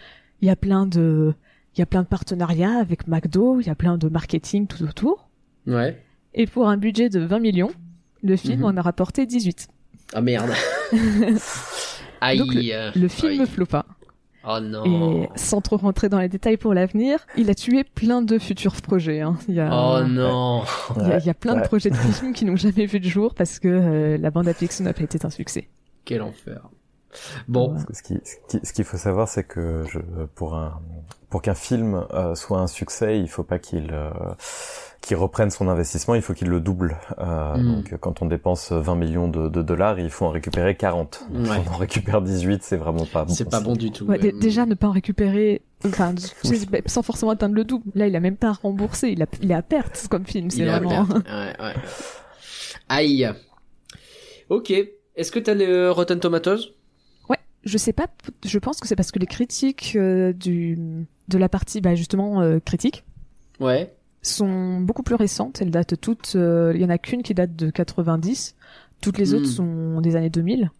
[0.41, 1.36] il y a plein de
[1.76, 4.84] il y a plein de partenariats avec McDo, il y a plein de marketing tout
[4.84, 5.30] autour.
[5.68, 5.98] Ouais.
[6.34, 7.72] Et pour un budget de 20 millions,
[8.24, 8.66] le film Mhm.
[8.66, 9.68] en a rapporté 18.
[10.14, 10.50] Ah merde.
[12.22, 12.38] Aïe.
[12.38, 12.50] Donc,
[12.96, 13.48] Le film Aïe.
[13.48, 13.86] floppa.
[14.48, 15.24] Oh non.
[15.24, 18.74] Et sans trop rentrer dans les détails pour l'avenir, il a tué plein de futurs
[18.82, 19.22] projets.
[19.22, 19.38] Hein.
[19.48, 20.64] Il, y a, Oh non.
[21.00, 23.00] il, y a, il y a plein de projets de films qui n'ont jamais vu
[23.00, 25.70] de jour parce que euh, la bande à Pixar n'a pas été un succès.
[26.06, 26.68] Quel enfer.
[27.47, 27.76] Bon.
[27.93, 30.00] Ce qui- ce qui- ce qu'il faut savoir, c'est que je,
[30.36, 30.80] pour un,
[31.30, 34.10] pour qu'un film euh, soit un succès, il faut pas qu'il euh,
[35.02, 36.97] qu'il reprenne son investissement, il faut qu'il le double.
[37.19, 37.76] Euh, Mm.
[37.76, 41.26] Donc, quand on dépense 20 millions de, de dollars, il faut en récupérer 40.
[41.34, 41.45] Ouais.
[41.45, 43.34] Si on en récupère 18, c'est vraiment pas bon.
[43.34, 44.06] C'est pas bon du tout.
[44.06, 46.13] Ouais, déjà ne pas en récupérer, enfin,
[46.71, 47.86] bah, sans forcément atteindre le double.
[47.95, 50.45] Là, il a même pas remboursé, il, a, il est à perte comme film.
[50.47, 51.04] Il C'est vraiment.
[51.26, 51.74] Ouais, ouais.
[52.89, 53.30] Aïe.
[54.50, 54.71] Ok.
[55.15, 56.74] Est-ce que t'as les Rotten Tomatoes?
[57.63, 58.08] Je sais pas.
[58.45, 62.41] Je pense que c'est parce que les critiques euh, du de la partie, bah justement
[62.41, 63.04] euh, critique,
[63.60, 63.93] Ouais.
[64.21, 65.62] sont beaucoup plus récentes.
[65.62, 66.34] Elles datent toutes.
[66.36, 68.56] euh, Il y en a qu'une qui date de 90.
[69.02, 69.36] Toutes les Hmm.
[69.38, 70.71] autres sont des années 2000.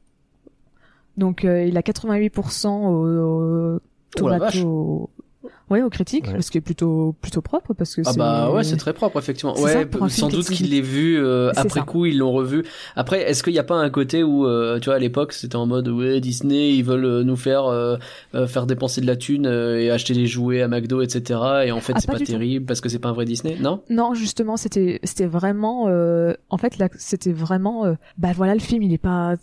[1.18, 3.80] Donc euh, il a 88% au, au Oh
[4.16, 5.10] tomato.
[5.72, 6.42] Ouais, aux critiques, Ouais.
[6.42, 9.58] ce qui est plutôt plutôt propre parce que Ah bah ouais, c'est très propre effectivement.
[9.60, 11.86] Ouais, ça, sans doute qui qu'il l'ait vu euh, après ça.
[11.86, 12.64] coup, ils l'ont revu.
[12.96, 15.56] Après, est-ce qu'il n'y a pas un côté où euh, tu vois à l'époque c'était
[15.56, 17.96] en mode ouais Disney ils veulent euh, nous faire euh,
[18.36, 21.40] euh, faire dépenser de la thune euh, et acheter des jouets à McDo etc.
[21.66, 22.32] Et en fait Ah, c'est pas pas, du tout.
[22.34, 23.82] terrible parce que c'est pas un vrai Disney, non?
[23.90, 28.84] Non, justement, c'était c'était vraiment euh, en fait là c'était vraiment bah voilà le film,
[28.84, 29.36] il est pas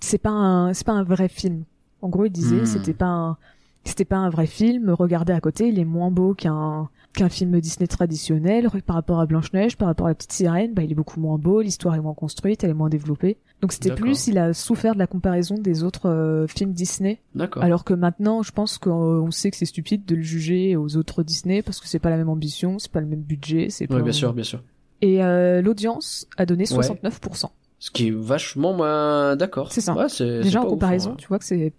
[0.00, 1.64] c'est pas un c'est pas un vrai film.
[2.02, 2.66] En gros, il disait Hmm.
[2.66, 3.36] c'était pas un
[3.84, 4.90] c'était pas un vrai film.
[4.90, 9.26] Regardez à côté, il est moins beau qu'un qu'un film Disney traditionnel par rapport à
[9.26, 10.72] Blanche Neige, par rapport à la petite sirène.
[10.72, 13.36] Bah, il est beaucoup moins beau, l'histoire est moins construite, elle est moins développée.
[13.60, 17.20] Donc c'était plus, il a souffert de la comparaison des autres euh, films Disney.
[17.34, 17.62] D'accord.
[17.62, 21.22] Alors que maintenant, je pense qu'on sait que c'est stupide de le juger aux autres
[21.22, 23.96] Disney parce que c'est pas la même ambition, c'est pas le même budget, c'est pas.
[23.96, 24.62] Ouais, bien sûr, bien sûr.
[25.02, 26.78] Et euh, l'audience a donné Ouais.
[26.86, 27.46] 69%.
[27.78, 29.70] Ce qui est vachement moins d'accord.
[29.72, 29.94] C'est ça.
[29.94, 30.06] Ouais,
[30.42, 31.16] Déjà en ouf, comparaison, hein.
[31.18, 31.72] tu vois que c'est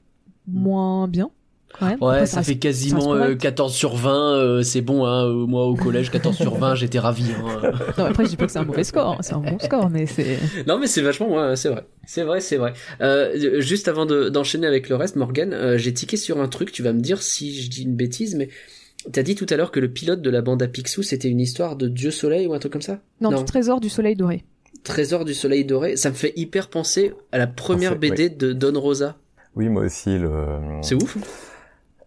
[0.47, 1.31] moins bien
[1.81, 3.41] Ouais, Après, ça fait quasiment ça reste euh, correct.
[3.41, 5.25] 14 sur 20, euh, c'est bon, hein.
[5.25, 7.25] euh, Moi, au collège, 14 sur 20, j'étais ravi.
[7.31, 7.71] hein.
[7.97, 9.89] Non, après je dis pas que c'est un mauvais score, hein, c'est un bon score,
[9.89, 10.38] mais c'est.
[10.67, 11.86] Non, mais c'est vachement, ouais, c'est vrai.
[12.05, 12.73] C'est vrai, c'est vrai.
[13.01, 16.71] Euh, juste avant de- d'enchaîner avec le reste, Morgan, euh, j'ai tiqué sur un truc,
[16.71, 18.49] tu vas me dire si je dis une bêtise, mais
[19.12, 21.39] t'as dit tout à l'heure que le pilote de la bande à Picsou, c'était une
[21.41, 22.99] histoire de Dieu Soleil ou un truc comme ça?
[23.21, 23.39] Non, Non.
[23.39, 24.43] du trésor du soleil doré.
[24.83, 28.77] Trésor du Soleil Doré, ça me fait hyper penser à la première BD de Don
[28.79, 29.15] Rosa.
[29.55, 30.17] Oui, moi aussi.
[30.17, 30.31] Le...
[30.81, 31.15] C'est ouf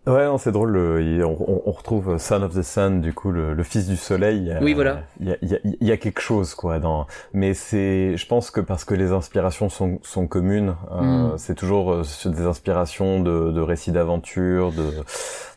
[0.07, 0.71] Ouais, non, c'est drôle.
[0.71, 4.53] le- on, on- retrouve Son of the Sun, du coup, le, le fils du soleil.
[4.53, 5.01] a- Oui, voilà.
[5.21, 6.79] Il y a, il y a- y a quelque chose, quoi.
[6.79, 7.07] Dans...
[7.35, 11.38] Mais c'est, je pense que parce que les inspirations sont, sont communes, euh, Mm.
[11.38, 14.90] c'est toujours euh, des inspirations de, de récits d'aventure, de,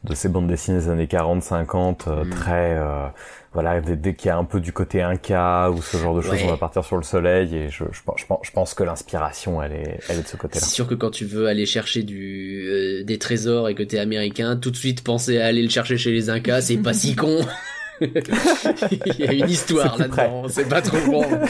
[0.03, 2.29] de ces bandes dessinées des années 40, 50, euh, Mm.
[2.31, 3.05] très, euh,
[3.53, 6.21] voilà, dès, dès qu'il y a un peu du côté Inca ou ce genre de
[6.21, 6.43] choses, Ouais.
[6.45, 7.55] on va partir sur le soleil.
[7.55, 10.27] Et je, je, pense- je, pense- je pense que l'inspiration, elle est, elle est de
[10.27, 10.63] ce côté-là.
[10.65, 13.97] C'est sûr que quand tu veux aller chercher du euh, des trésors et que t'es
[13.99, 17.15] américain, tout de suite penser à aller le chercher chez les Incas, c'est pas si
[17.15, 17.39] con.
[18.01, 21.23] Il y a une histoire là-dedans, c'est pas trop bon.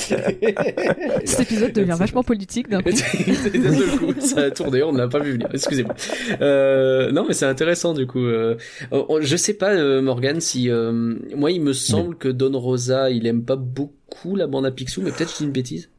[1.25, 2.89] Cet épisode devient vachement politique d'un coup.
[2.89, 5.47] D'un coup, ça a tourné, on ne l'a pas vu venir.
[5.53, 5.95] Excusez-moi.
[6.41, 8.25] Euh, non, mais c'est intéressant du coup.
[8.25, 8.55] Euh,
[8.91, 13.27] je sais pas, euh, Morgan, si euh, moi il me semble que Don Rosa, il
[13.27, 15.89] aime pas beaucoup la bande à Picsou, mais peut-être je dis une bêtise.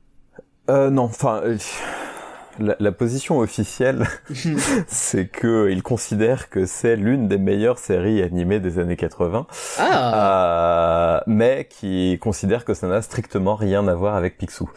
[0.69, 1.57] Euh, non, enfin, euh,
[2.59, 4.07] la, la position officielle,
[4.87, 9.47] c'est que il considère que c'est l'une des meilleures séries animées des années 80,
[9.79, 14.71] Ah, euh, mais qui considère que ça n'a strictement rien à voir avec Picsou.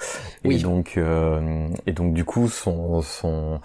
[0.46, 0.56] Oui.
[0.56, 3.60] Et donc, euh, et donc du coup, son son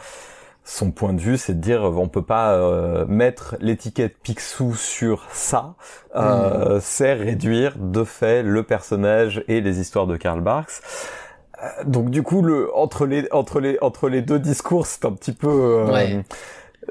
[0.69, 5.27] son point de vue, c'est de dire on peut pas euh, mettre l'étiquette Picsou sur
[5.33, 5.75] ça,
[6.15, 10.83] euh, c'est réduire de fait le personnage et les histoires de Karl Barks.
[11.63, 15.13] Euh, Donc du coup, le entre les entre les entre les deux discours, c'est un
[15.13, 16.15] petit peu euh, Ouais.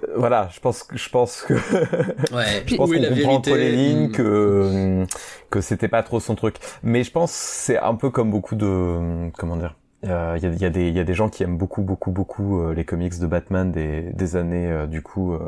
[0.04, 0.50] euh, voilà.
[0.52, 1.54] Je pense que je pense que
[2.34, 2.64] ouais.
[2.66, 5.06] je pense qu'on comprend entre les lignes que euh,
[5.50, 6.58] que c'était pas trop son truc.
[6.84, 9.76] Mais je pense que c'est un peu comme beaucoup de comment dire.
[10.04, 12.12] Il y, a, y a des il y a des gens qui aiment beaucoup beaucoup
[12.12, 15.40] beaucoup euh, les comics de Batman des des années euh, du coup euh,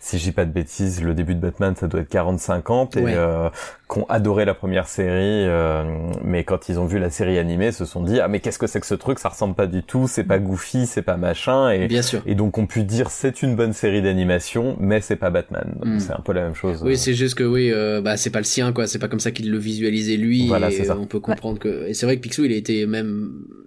[0.00, 2.96] si je dis pas de bêtises le début de Batman ça doit être 40 50
[2.96, 3.12] et Ouais.
[3.14, 3.48] euh,
[3.88, 5.84] qui ont adoré la première série euh,
[6.24, 8.66] mais quand ils ont vu la série animée se sont dit ah mais qu'est-ce que
[8.66, 9.20] c'est que ce truc?
[9.20, 12.22] Ça ressemble pas du tout c'est pas goofy c'est pas machin et Bien sûr.
[12.26, 15.74] et donc on pu dire c'est une bonne série d'animation, mais c'est pas Batman.
[15.76, 16.00] Donc Mm.
[16.00, 16.82] c'est un peu la même chose.
[16.84, 19.20] Oui, c'est juste que oui, euh, bah c'est pas le sien quoi, c'est pas comme
[19.20, 20.48] ça qu'il le visualisait lui.
[20.48, 20.98] Voilà, et c'est ça.
[20.98, 23.62] On peut comprendre que et c'est vrai que Picsou il a été même euh,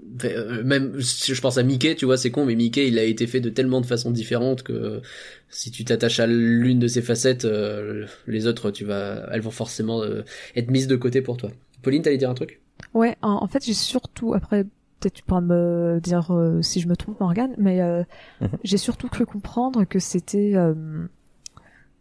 [0.64, 3.28] même si je pense à Mickey, tu vois, c'est con mais Mickey il a été
[3.28, 5.02] fait de tellement de façons différentes que
[5.50, 9.52] si tu t'attaches à l'une de ses facettes, euh, les autres tu vas elles vont
[9.52, 10.24] forcément euh,
[10.56, 11.52] être mises de côté pour toi.
[11.82, 12.62] Pauline, t'allais dire un truc?
[12.94, 16.88] Ouais, en, en fait, j'ai surtout, après, peut-être tu pourras me dire euh, si je
[16.88, 18.04] me trompe, Morgane, mais euh,
[18.42, 18.50] Mhm.
[18.64, 20.54] j'ai surtout cru comprendre que c'était...
[20.56, 20.74] euh,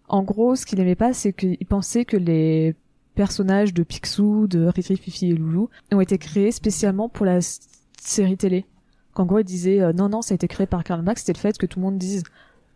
[0.08, 2.74] en gros, ce qu'il aimait pas, c'est qu'il pensait que les
[3.14, 7.40] personnages de Picsou, de Riri, Fifi et Loulou ont été créés spécialement pour la
[8.08, 8.64] série télé.
[9.14, 11.32] Qu'en gros, il disait euh, non, non, ça a été créé par Karl Marx, c'était
[11.32, 12.22] le fait que tout le monde dise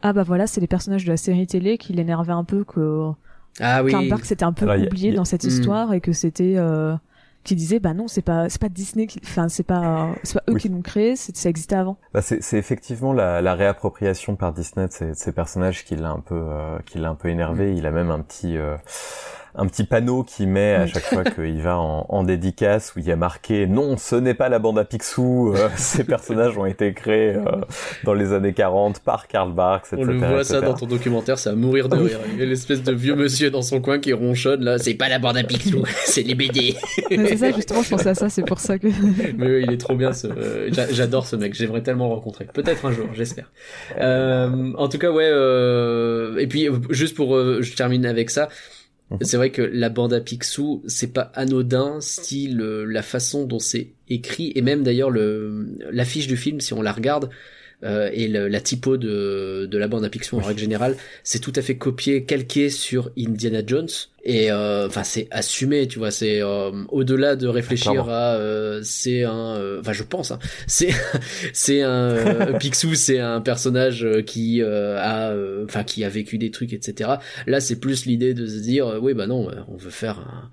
[0.03, 3.11] ah bah voilà, c'est les personnages de la série télé qui l'énervaient un peu que
[3.61, 3.93] Ah oui.
[3.93, 5.49] Karl Barks était un peu Alors, y a- oublié y a- dans cette Hmm.
[5.49, 6.97] histoire et que c'était euh,
[7.45, 10.45] qui disait bah non c'est pas c'est pas Disney qui enfin c'est pas c'est pas
[10.49, 10.61] eux Oui.
[10.61, 14.53] qui l'ont créé c'est ça existait avant Bah, c'est c'est effectivement la, la réappropriation par
[14.53, 17.29] Disney de ces, de ces personnages qui l'a un peu euh, qui l'a un peu
[17.29, 17.75] énervé.
[17.77, 18.77] Il a même un petit euh,
[19.55, 23.07] un petit panneau qu'il met à chaque fois qu'il va en, en dédicace où il
[23.07, 26.65] y a marqué non ce n'est pas la bande à Picsou euh, ces personnages ont
[26.67, 27.43] été créés euh,
[28.05, 30.03] dans les années 40 par Karl Barks etc.
[30.03, 32.09] On le voit ça dans ton documentaire, c'est à mourir de Oui.
[32.09, 32.19] rire.
[32.35, 35.09] Il y a l'espèce de vieux monsieur dans son coin qui ronchonne là, c'est pas
[35.09, 36.75] la bande à Picsou, c'est les BD.
[37.11, 38.87] C'est ça justement je pensais à ça c'est pour ça que
[39.37, 40.27] Mais oui, il est trop bien ce.
[40.29, 41.55] euh, j'a- J'adore ce mec.
[41.55, 42.47] J'aimerais tellement le rencontrer.
[42.53, 43.51] Peut-être un jour, j'espère.
[44.01, 45.29] Euh, en tout cas, ouais.
[45.31, 46.37] Euh...
[46.39, 48.49] Et puis, juste pour, euh, je termine avec ça.
[49.13, 49.19] Mhm.
[49.23, 53.59] C'est vrai que la bande à Picsou, c'est pas anodin, style euh, la façon dont
[53.59, 57.31] c'est écrit et même d'ailleurs le l'affiche du film, si on la regarde,
[57.85, 61.41] euh, et le- la typo de, de la bande à Picsou en règle générale, c'est
[61.41, 63.89] tout à fait copié, calqué sur Indiana Jones.
[64.25, 66.13] Et euh, enfin, c'est assumé, tu vois.
[66.13, 68.13] C'est euh, au-delà de réfléchir Clairement.
[68.13, 70.91] à, euh, c'est un, euh, enfin, je pense, hein, c'est
[71.53, 76.39] c'est un euh, Picsou, c'est un personnage qui euh, a, euh, enfin, qui a vécu
[76.39, 77.11] des trucs, etc.
[77.49, 80.51] Là, c'est plus l'idée de se dire, euh, oui, bah non, on veut faire un,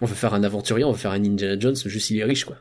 [0.00, 2.44] on veut faire un aventurier, on veut faire un Indiana Jones, juste il est riche,
[2.44, 2.56] quoi.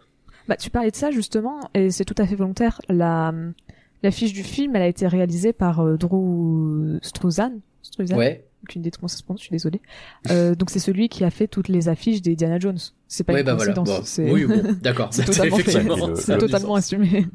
[0.47, 2.81] Bah, tu parlais de ça justement, et c'est tout à fait volontaire.
[2.89, 3.31] La
[4.03, 7.53] l'affiche du film, elle a été réalisée par euh, Drew Struzan.
[7.81, 8.17] Struzan?
[8.17, 8.45] Ouais.
[8.63, 9.81] Aucune idée de comment ça se prononce, je suis désolée.
[10.29, 12.77] Euh, donc c'est celui qui a fait toutes les affiches des Diana Jones.
[13.07, 13.73] C'est pas Ouais, une bah voilà.
[13.73, 13.99] coïncidence.
[14.01, 15.07] Bon, c'est Oui, bon, d'accord.
[15.11, 15.81] c'est totalement fait.
[15.83, 17.25] Le- totalement assumé.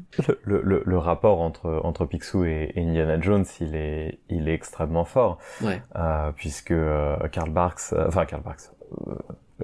[0.45, 4.53] le, le, le rapport entre entre Picsou et, et Indiana Jones, il est il est
[4.53, 5.81] extrêmement fort Ouais.
[5.97, 8.61] euh, puisque euh, Karl Barks, euh, enfin Karl Barks,
[9.09, 9.15] euh,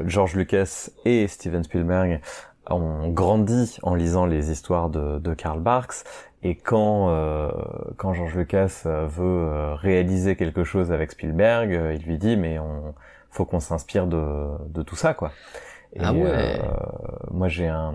[0.05, 2.19] George Lucas et Steven Spielberg
[2.69, 6.03] ont grandi en lisant les histoires de, de Karl Barks
[6.43, 7.51] et quand euh,
[7.97, 12.36] quand George Lucas euh, veut euh, réaliser quelque chose avec Spielberg, euh, il lui dit
[12.38, 12.93] mais on
[13.32, 14.23] faut qu'on s'inspire de
[14.69, 15.32] de tout ça quoi.
[15.95, 16.21] Et, Ah ouais.
[16.25, 16.58] euh,
[17.32, 17.93] moi j'ai un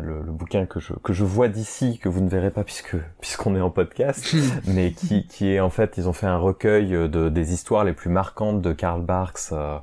[0.00, 2.96] le, le bouquin que je que je vois d'ici que vous ne verrez pas puisque
[3.20, 4.34] puisqu'on est en podcast
[4.66, 7.92] mais qui qui est en fait ils ont fait un recueil de des histoires les
[7.92, 9.78] plus marquantes de Karl Barks euh,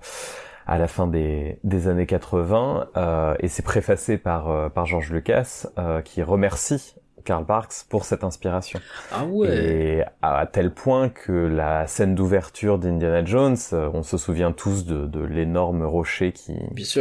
[0.67, 5.12] à la fin des des années 80 euh, et c'est préfacé par euh, par George
[5.12, 8.79] Lucas euh, qui remercie Karl Barks pour cette inspiration.
[9.12, 9.55] Ah ouais.
[9.55, 14.86] Et à tel point que la scène d'ouverture d'Indiana Jones, euh, on se souvient tous
[14.86, 16.55] de, de l'énorme rocher qui,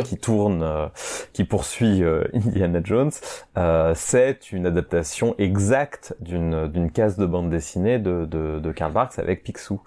[0.05, 0.87] qui tourne, euh,
[1.33, 3.11] qui poursuit euh, Indiana Jones,
[3.59, 8.93] euh, c'est une adaptation exacte d'une d'une case de bande dessinée de, de, de Karl
[8.93, 9.81] Barks avec Picsou.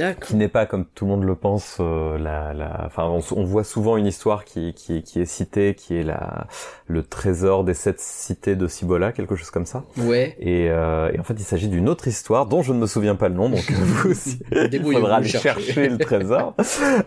[0.00, 3.20] Euh, qui n'est pas comme tout le monde le pense euh, la, la enfin on,
[3.36, 6.46] on voit souvent une histoire qui, qui, qui est citée qui est la
[6.86, 10.36] le trésor des sept cités de Cibola quelque chose comme ça Ouais.
[10.38, 13.14] et, euh, et en fait il s'agit d'une autre histoire dont je ne me souviens
[13.14, 15.60] pas le nom donc vous aussi il faudra aller cherchez.
[15.72, 16.54] chercher le trésor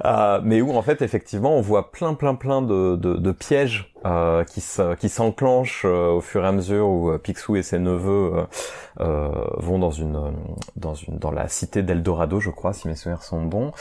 [0.06, 3.91] Euh, mais où en fait effectivement on voit plein plein plein de, de, de pièges
[4.06, 7.64] euh, qui se- qui s'enclenchent euh, au fur et à mesure où euh, Picsou et
[7.64, 8.46] ses neveux
[9.00, 10.34] vont dans une
[10.76, 13.72] dans une dans la cité d'Eldorado je crois si mes souvenirs sont bons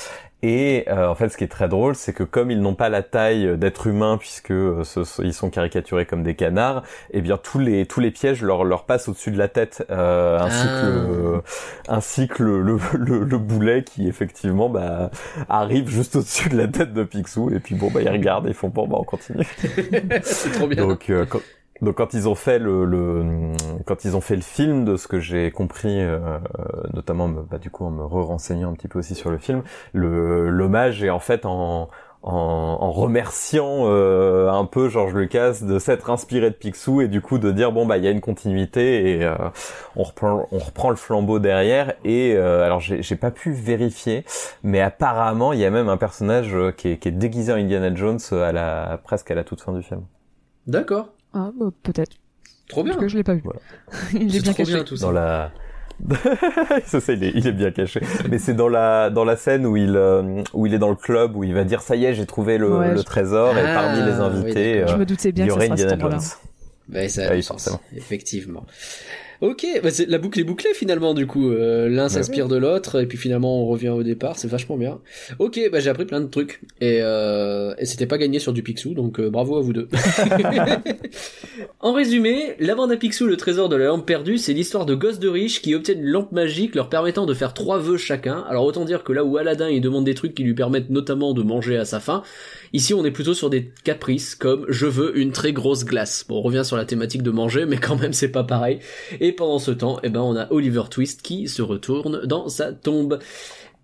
[0.43, 2.89] et euh, en fait, ce qui est très drôle, c'est que comme ils n'ont pas
[2.89, 7.21] la taille d'être humains, puisque euh, ce- ce- ils sont caricaturés comme des canards, eh
[7.21, 10.67] bien tous les tous les pièges leur leur passent au-dessus de la tête, euh, ainsi
[10.69, 10.81] Ah.
[10.83, 11.43] que le,
[11.89, 15.11] ainsi que le, le, le, le boulet qui effectivement bah
[15.49, 17.51] arrive juste au-dessus de la tête de Picsou.
[17.55, 19.47] Et puis bon bah ils regardent, et ils font bon bah on continue.
[20.23, 20.87] C'est trop bien.
[20.87, 21.41] Donc, euh, quand,
[21.83, 23.53] donc quand ils ont fait le, le
[23.87, 26.19] quand ils ont fait le film, de ce que j'ai compris, euh,
[26.93, 29.63] notamment bah, du coup en me re-renseignant un petit peu aussi sur le film,
[29.93, 31.89] le l'hommage est en fait en
[32.23, 32.33] en,
[32.81, 37.39] en remerciant euh, un peu George Lucas de s'être inspiré de Picsou et du coup
[37.39, 39.35] de dire bon bah il y a une continuité et euh,
[39.97, 44.25] on reprend on reprend le flambeau derrière et euh, alors j'ai j'ai pas pu vérifier
[44.63, 47.57] mais apparemment il y a même un personnage euh, qui est, qui est déguisé en
[47.57, 50.03] Indiana Jones euh, à la presque à la toute fin du film.
[50.67, 51.09] D'accord.
[51.35, 52.13] Ah, bah, peut-être.
[52.69, 52.93] Trop bien.
[52.93, 53.43] Parce que je l'ai pas vu.
[53.45, 53.61] Voilà.
[54.13, 54.75] Il est C'est bien trop caché.
[54.75, 55.07] bien tout ça.
[55.07, 55.53] dans la
[56.87, 58.01] ça, ça, il, est, il est bien caché.
[58.31, 60.95] Mais c'est dans la dans la scène où il euh, où il est dans le
[60.97, 63.59] club où il va dire ça y est j'ai trouvé le, Ouais, le je- trésor
[63.59, 64.85] et Ah, parmi les oui, invités.
[64.87, 65.99] Je euh, me doutais bien il y que aurait Indiana.
[66.01, 66.21] Jones.
[66.91, 67.81] Ouais, ça a Ah oui, sens, forcément.
[67.95, 68.65] effectivement.
[69.41, 71.51] Ok, bah c'est- la boucle est bouclée finalement du coup.
[71.51, 74.99] Euh, L'un s'inspire de l'autre et puis finalement on revient au départ, c'est vachement bien.
[75.39, 78.63] Ok, bah j'ai appris plein de trucs et, euh, et c'était pas gagné sur du
[78.63, 79.89] Picsou, donc euh, bravo à vous deux.
[81.81, 84.95] en résumé, la bande à Picsou, le trésor de la lampe perdue, c'est l'histoire de
[84.95, 88.45] gosses de riches qui obtiennent une lampe magique leur permettant de faire trois vœux chacun.
[88.49, 91.33] Alors autant dire que là où Aladdin il demande des trucs qui lui permettent notamment
[91.33, 92.23] de manger à sa faim,
[92.73, 96.25] Ici, on est plutôt sur des caprices comme je veux une très grosse glace.
[96.29, 98.79] Bon, on revient sur la thématique de manger, mais quand même, c'est pas pareil.
[99.21, 102.73] Et pendant ce temps, eh ben, on a Oliver Twist qui se retourne dans sa
[102.73, 103.19] tombe.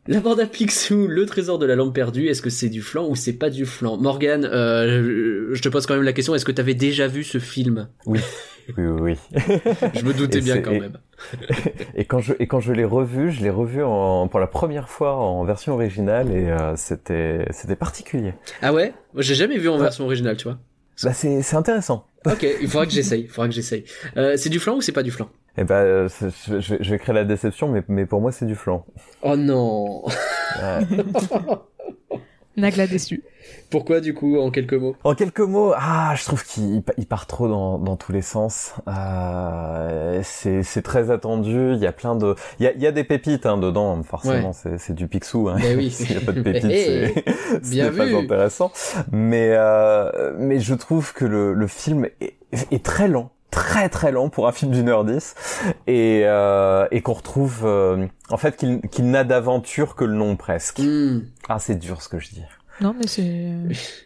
[0.09, 3.09] La bande à Picsou, le trésor de la lampe perdue, est-ce que c'est du flan
[3.09, 3.97] ou c'est pas du flan?
[3.97, 7.39] Morgan, euh, je te pose quand même la question, est-ce que t'avais déjà vu ce
[7.39, 7.89] film?
[8.77, 9.01] Oui, oui.
[9.01, 9.19] oui.
[9.95, 10.99] Je me doutais Et bien quand et- même.
[11.95, 14.89] Et quand je et quand je l'ai revu, je l'ai revu en, pour la première
[14.89, 18.35] fois en version originale et euh, c'était c'était particulier.
[18.61, 18.93] Ah ouais?
[19.15, 20.59] Moi, J'ai jamais vu en version originale, tu vois.
[21.03, 22.07] Bah c'est c'est intéressant.
[22.27, 23.85] Ok, il faudra que j'essaye, il faudra que j'essaye.
[24.17, 26.29] Euh, c'est du flan ou c'est pas du flan Et ben je,
[26.61, 28.85] je vais- je vais créer la déception, mais mais pour moi c'est du flan.
[29.23, 30.87] Oh non Ouais.
[32.57, 33.23] Nagla déçu.
[33.71, 34.97] Pourquoi du coup, en quelques mots?
[35.05, 38.73] En quelques mots, ah, je trouve qu'il il part trop dans, dans tous les sens.
[38.89, 41.73] Euh, c'est c'est très attendu.
[41.75, 44.03] Il y a plein de, il y a, il y a des pépites hein, dedans.
[44.03, 45.49] Forcément, c'est c'est du Picsou.
[45.49, 45.59] Hein.
[45.61, 45.91] Ben oui.
[45.93, 47.15] S'il y a pas de pépites, Eh,
[47.63, 48.73] c'est pas intéressant.
[49.13, 52.35] Mais euh, mais je trouve que le, le film est,
[52.71, 53.31] est très lent.
[53.53, 55.35] Très très lent pour un film d'une heure dix
[55.87, 60.37] et euh, et qu'on retrouve euh, en fait qu'il qu'il n'a d'aventure que le nom
[60.37, 60.81] presque.
[60.81, 61.21] Hmm.
[61.49, 62.43] Ah c'est dur ce que je dis.
[62.81, 63.53] Non, mais c'est.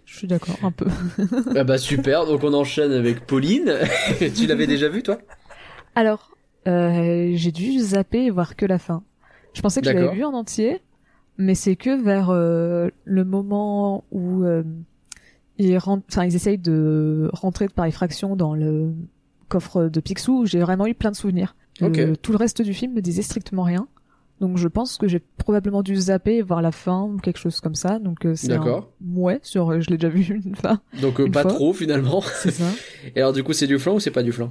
[0.04, 0.86] Je suis d'accord, un peu.
[1.56, 3.74] Ah bah super, donc on enchaîne avec Pauline.
[4.36, 5.18] tu l'avais déjà vu toi?
[5.94, 6.36] Alors,
[6.68, 9.02] euh, j'ai dû zapper et voir que la fin.
[9.54, 10.80] Je pensais que je l'avais vu en entier,
[11.38, 14.62] mais c'est que vers euh, le moment où euh,
[15.58, 18.92] ils, rentrent, enfin, ils essayent de rentrer par effraction dans le
[19.48, 21.56] coffre de Picsou où j'ai vraiment eu plein de souvenirs.
[21.82, 21.98] Ok.
[21.98, 23.88] Euh, tout le reste du film me disait strictement rien.
[24.40, 27.60] Donc je pense que j'ai probablement dû zapper et voir la fin ou quelque chose
[27.60, 27.98] comme ça.
[27.98, 28.90] Donc euh, c'est un D'accord.
[29.14, 30.80] ouais sur euh, je l'ai déjà vu une fois.
[31.02, 31.52] Donc euh, Une pas fois.
[31.52, 32.20] trop finalement.
[32.34, 32.64] C'est ça.
[33.14, 34.48] Et alors du coup c'est du flan ou c'est pas du flan?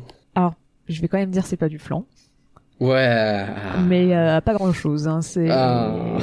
[0.88, 2.06] Je vais quand même dire c'est pas du flan.
[2.80, 3.45] Ouais.
[3.88, 5.21] mais euh, pas grand chose hein.
[5.21, 6.17] c'est Ah.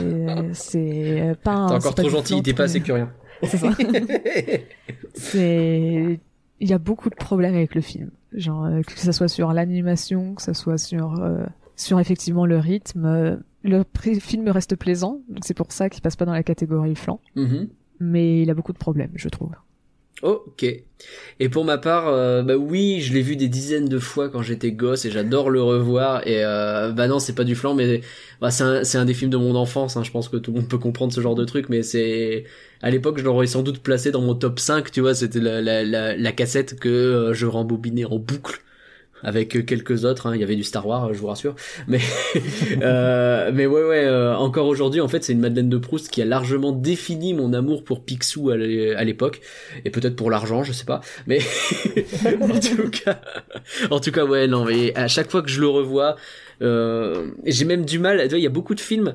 [0.55, 3.07] c'est pas un- T'es encore trop gentil, flan t'es pas assez curieux.
[3.43, 3.69] c'est ça
[5.15, 6.19] c'est
[6.61, 10.35] il y a beaucoup de problèmes avec le film genre que ça soit sur l'animation
[10.35, 11.45] que ça soit sur euh,
[11.77, 13.85] sur effectivement le rythme le
[14.21, 17.69] film reste plaisant donc c'est pour ça qu'il passe pas dans la catégorie flan Mhm.
[18.01, 19.51] mais il a beaucoup de problèmes je trouve
[20.23, 20.65] Ok.
[21.41, 24.41] Et pour ma part, euh, bah oui, je l'ai vu des dizaines de fois quand
[24.41, 26.27] j'étais gosse et j'adore le revoir.
[26.27, 28.01] Et euh, bah non, c'est pas du flan, mais
[28.41, 29.97] bah, c'est un, des films de mon enfance.
[29.99, 32.45] Hein, je pense que tout le monde peut comprendre ce genre de truc, mais c'est
[32.81, 35.61] à l'époque, je l'aurais sans doute placé dans mon top 5, Tu vois, c'était la,
[35.61, 38.63] la, la, la cassette que euh, je rembobinais en boucle
[39.23, 40.27] avec quelques autres.
[40.27, 40.35] hein.
[40.35, 41.55] Il y avait du Star Wars, je vous rassure.
[41.89, 42.01] Mais
[42.83, 44.05] euh, mais ouais ouais.
[44.05, 47.53] euh, encore aujourd'hui, en fait, c'est une Madeleine de Proust qui a largement défini mon
[47.53, 49.41] amour pour Picsou à l'é- à l'époque
[49.85, 51.01] et peut-être pour l'argent, je sais pas.
[51.27, 51.39] Mais
[52.41, 53.21] en tout cas,
[53.91, 54.65] en tout cas, ouais, non.
[54.65, 56.17] Mais à chaque fois que je le revois,
[56.63, 58.27] euh, j'ai même du mal.
[58.31, 59.15] Il y a beaucoup de films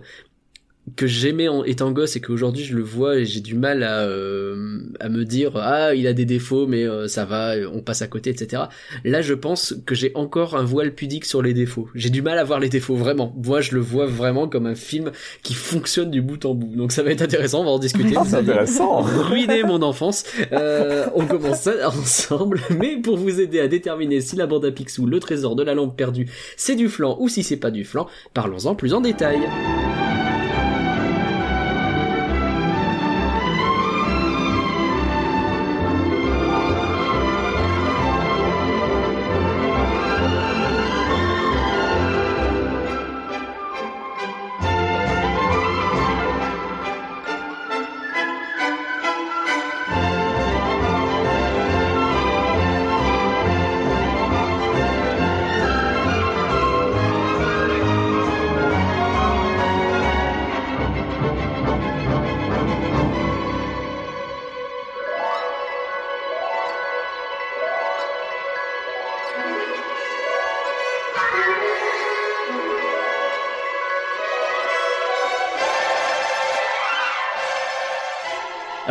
[0.95, 4.01] que j'aimais en étant gosse et qu'aujourd'hui je le vois et j'ai du mal à
[4.01, 8.01] euh, à me dire ah il a des défauts mais euh, ça va on passe
[8.01, 8.63] à côté etc
[9.03, 12.37] là je pense que j'ai encore un voile pudique sur les défauts j'ai du mal
[12.39, 15.11] à voir les défauts vraiment moi je le vois vraiment comme un film
[15.43, 18.15] qui fonctionne du bout en bout donc ça va être intéressant on va en discuter
[18.17, 19.01] Ah, c'est intéressant.
[19.01, 20.23] ruiner mon enfance.
[20.51, 24.71] Euh, on commence ça ensemble, mais pour vous aider à déterminer si la bande à
[24.71, 27.83] Picsou, le trésor de la lampe perdue, c'est du flan ou si c'est pas du
[27.83, 29.39] flan, parlons-en plus en détail.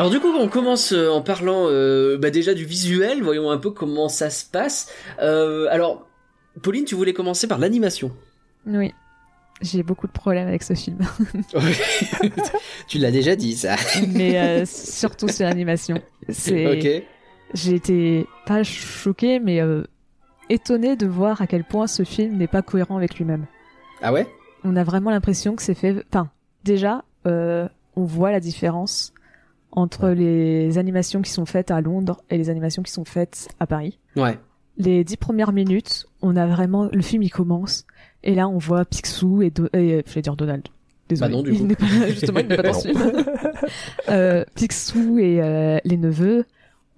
[0.01, 3.59] Alors du coup, on commence euh, en parlant euh, bah déjà du visuel, voyons un
[3.59, 4.91] peu comment ça se passe.
[5.21, 6.09] Euh, alors,
[6.63, 8.11] Pauline, tu voulais commencer par l'animation.
[8.67, 8.95] oui
[9.61, 11.01] j'ai beaucoup de problèmes avec ce film
[12.89, 13.77] tu l'as déjà dit ça.
[14.09, 17.05] mais euh, surtout sur l'animation c'est Ok.
[17.53, 19.61] j'ai été pas choquée, mais
[20.49, 23.45] étonnée de voir à quel point ce film n'est pas cohérent avec lui-même.
[24.01, 24.27] Ah ouais?
[24.65, 26.03] On a vraiment l'impression que c'est fait.
[26.11, 26.31] Enfin,
[26.65, 27.69] déjà, on
[28.05, 29.13] voit la différence
[29.73, 33.67] entre les animations qui sont faites à Londres et les animations qui sont faites à
[33.67, 33.99] Paris.
[34.17, 34.39] Ouais.
[34.77, 37.85] Les dix premières minutes, on a vraiment le film il commence
[38.23, 39.67] et là on voit Picsou et, Do...
[39.75, 40.65] et je vais dire Donald.
[41.09, 41.31] Désolé.
[41.31, 41.67] Bah non, du il coup.
[41.67, 43.25] n'est pas justement il n'est pas dans ce film.
[44.09, 46.45] euh, Picsou et euh, les neveux,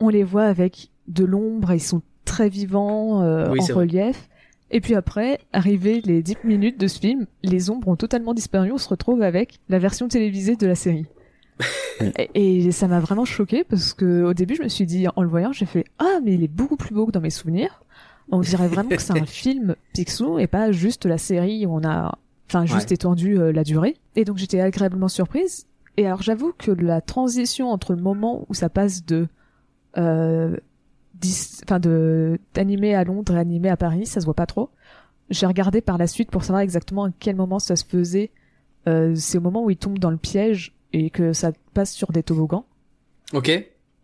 [0.01, 3.83] on les voit avec de l'ombre, ils sont très vivants euh, Oui, en c'est vrai.
[3.85, 4.29] relief.
[4.71, 8.73] Et puis après, arrivé les 10 minutes de ce film, les ombres ont totalement disparu,
[8.73, 11.05] on se retrouve avec la version télévisée de la série.
[12.35, 15.23] Et, et ça m'a vraiment choqué parce que au début, je me suis dit, en
[15.23, 17.83] le voyant, j'ai fait Ah, mais il est beaucoup plus beau que dans mes souvenirs.
[18.31, 21.85] On dirait vraiment que c'est un film Picsou et pas juste la série où on
[21.85, 22.95] a, enfin, juste Ouais.
[22.95, 23.97] étendu euh, la durée.
[24.17, 25.67] Et donc j'étais agréablement surprise.
[25.97, 29.29] Et alors j'avoue que la transition entre le moment où ça passe de,
[29.99, 30.57] euh,
[31.65, 34.71] enfin de d'animé à Londres et animé à Paris, ça se voit pas trop.
[35.31, 38.31] J'ai regardé par la suite pour savoir exactement à quel moment ça se faisait.
[38.89, 42.13] Euh, c'est au moment où il tombe dans le piège et que ça passe sur
[42.13, 42.65] des toboggans.
[43.33, 43.51] Ok.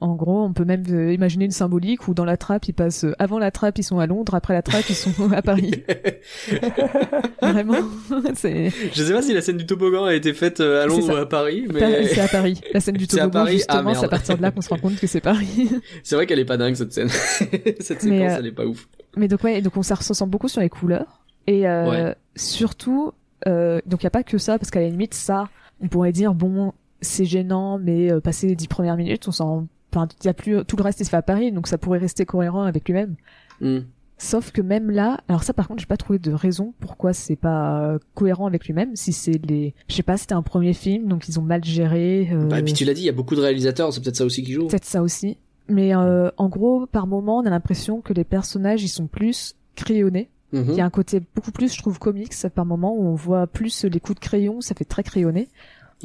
[0.01, 3.03] En gros, on peut même euh, imaginer une symbolique où dans la trappe, ils passent
[3.03, 5.72] euh, avant la trappe, ils sont à Londres, après la trappe, ils sont à Paris.
[7.42, 7.79] Vraiment,
[8.35, 11.12] c'est Je sais pas si la scène du toboggan a été faite euh, à Londres
[11.12, 12.61] ou à Paris, mais c'est à Paris.
[12.72, 14.78] La scène du à toboggan, Ah, justement, c'est à partir de là qu'on se rend
[14.78, 15.68] compte que c'est Paris.
[16.03, 17.09] c'est vrai qu'elle est pas dingue cette scène.
[17.09, 18.89] cette séquence, Mais, euh, elle est pas ouf.
[19.16, 22.14] Mais donc ouais, donc on ça ressemble beaucoup sur les couleurs et euh, Ouais.
[22.36, 23.12] surtout
[23.47, 25.49] euh, donc il y a pas que ça parce qu'à la limite ça
[25.81, 29.66] on pourrait dire bon c'est gênant mais euh, passer les dix premières minutes on s'en
[29.93, 31.79] enfin il y a plus tout le reste il se fait à Paris donc ça
[31.79, 33.14] pourrait rester cohérent avec lui-même.
[33.61, 33.81] Hmm.
[34.20, 37.37] Sauf que même là, alors ça par contre j'ai pas trouvé de raison pourquoi c'est
[37.37, 38.97] pas euh, cohérent avec lui-même.
[38.97, 42.29] Si c'est les, je sais pas, c'était un premier film donc ils ont mal géré.
[42.33, 44.16] euh, Bah, et puis tu l'as dit, il y a beaucoup de réalisateurs, c'est peut-être
[44.16, 44.66] ça aussi qui joue.
[44.66, 45.37] Peut-être ça aussi.
[45.68, 49.55] Mais euh, en gros, par moment, on a l'impression que les personnages, ils sont plus
[49.76, 50.31] crayonnés.
[50.53, 50.64] Mhm.
[50.68, 53.46] Il y a un côté beaucoup plus, je trouve, comics par moment où on voit
[53.46, 55.49] plus les coups de crayon, ça fait très crayonné.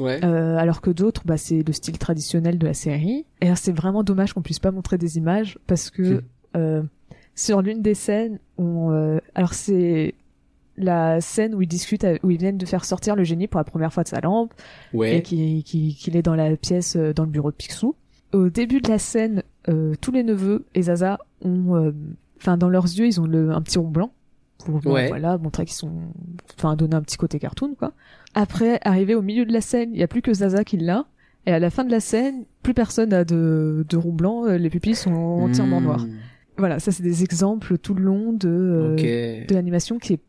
[0.00, 0.22] Ouais.
[0.24, 3.24] Euh, alors que d'autres, bah, c'est le style traditionnel de la série.
[3.40, 6.22] Et alors, c'est vraiment dommage qu'on puisse pas montrer des images parce que
[6.56, 6.82] euh,
[7.34, 10.14] sur l'une des scènes, on, euh, alors c'est
[10.76, 13.64] la scène où ils discutent, où ils viennent de faire sortir le génie pour la
[13.64, 14.52] première fois de sa lampe
[14.92, 15.22] et Ouais.
[15.22, 17.94] qui- qu'il est dans la pièce, euh, dans le bureau de Picsou.
[18.32, 21.92] Au début de la scène, euh, tous les neveux et Zaza ont, euh,
[22.38, 24.10] enfin, dans leurs yeux, ils ont le, un petit rond blanc
[24.64, 25.08] pour Ouais.
[25.08, 25.92] voilà montrer qu'ils sont,
[26.58, 27.92] enfin, donner un petit côté cartoon quoi.
[28.34, 31.04] Après, arrivé au milieu de la scène, il y a plus que Zaza qui l'a.
[31.46, 34.56] Et à la fin de la scène, plus personne n'a de, de rond blanc, euh,
[34.56, 35.84] les pupilles sont entièrement Hmm.
[35.84, 36.06] noires.
[36.56, 38.96] Voilà, ça c'est des exemples tout le long de, euh,
[39.46, 40.20] de l'animation qui est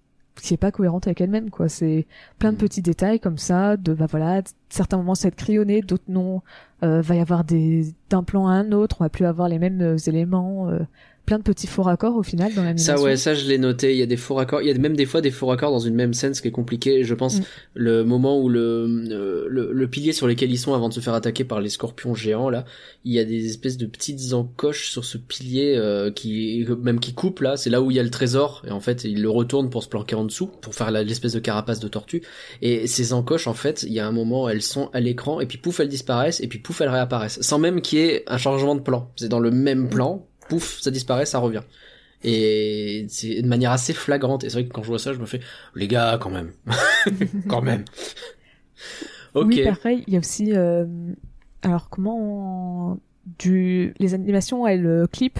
[0.41, 2.07] qui est pas cohérente avec elle-même quoi c'est
[2.39, 2.59] plein de Mm.
[2.59, 6.41] petits détails comme ça de bah voilà certains moments ça va être crayonné d'autres non
[6.83, 9.59] euh, va y avoir des d'un plan à un autre on va plus avoir les
[9.59, 10.79] mêmes euh, éléments euh,
[11.25, 13.93] plein de petits faux raccords au final dans l'animation Ça ouais, ça je l'ai noté.
[13.93, 14.61] Il y a des faux raccords.
[14.61, 16.47] Il y a même des fois des faux raccords dans une même scène, ce qui
[16.47, 17.03] est compliqué.
[17.03, 17.43] Je pense Mm.
[17.75, 20.99] le moment où le, euh, le le pilier sur lequel ils sont avant de se
[20.99, 22.65] faire attaquer par les scorpions géants là,
[23.03, 27.13] il y a des espèces de petites encoches sur ce pilier euh, qui même qui
[27.13, 27.57] coupe là.
[27.57, 29.83] C'est là où il y a le trésor et en fait il le retourne pour
[29.83, 32.21] se planquer en dessous pour faire l'espèce de carapace de tortue.
[32.61, 35.45] Et ces encoches en fait, il y a un moment elles sont à l'écran et
[35.45, 38.37] puis pouf elles disparaissent et puis pouf elles réapparaissent sans même qu'il y ait un
[38.37, 39.11] changement de plan.
[39.15, 41.61] C'est dans le même plan, pouf ça disparaît, ça revient.
[42.23, 44.43] Et c'est de manière assez flagrante.
[44.43, 45.41] Et c'est vrai que quand je vois ça, je me fais,
[45.75, 46.51] les gars, quand même.
[47.47, 47.85] quand même.
[49.33, 49.47] Ok.
[49.49, 50.85] oui pareil il y a aussi euh,
[51.61, 52.17] alors comment
[52.93, 52.99] on-
[53.39, 55.39] du les animations elles euh, clippent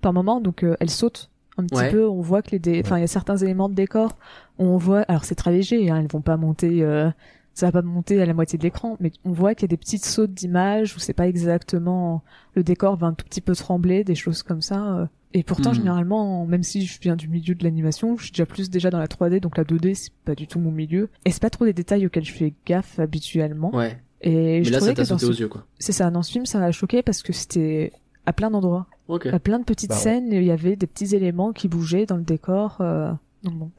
[0.00, 1.90] par moment donc euh, elles sautent un petit Ouais.
[1.90, 2.80] peu on voit que les dé...
[2.84, 4.16] enfin il y a certains éléments de décor
[4.58, 7.08] on voit alors c'est très léger hein, elles vont pas monter euh,
[7.56, 9.74] ça va pas monter à la moitié de l'écran mais on voit qu'il y a
[9.74, 12.22] des petites sautes d'images où c'est pas exactement
[12.54, 15.06] le décor va un tout petit peu trembler des choses comme ça euh.
[15.34, 15.76] et pourtant Mhm.
[15.76, 18.98] généralement même si je viens du milieu de l'animation je suis déjà plus déjà dans
[18.98, 21.64] la 3D donc la 2D c'est pas du tout mon milieu et c'est pas trop
[21.64, 23.98] des détails auxquels je fais gaffe habituellement Ouais.
[24.20, 25.64] et Mais je là, ça trouvais t'a sauté ce aux yeux, quoi.
[25.78, 27.92] c'est ça, dans ce film, ça m'a choqué parce que c'était
[28.26, 29.26] à plein d'endroits, Ok.
[29.26, 32.06] à plein de petites Bah, scènes, et il y avait des petits éléments qui bougeaient
[32.06, 32.78] dans le décor.
[32.80, 33.12] euh,
[33.44, 33.70] Donc bon.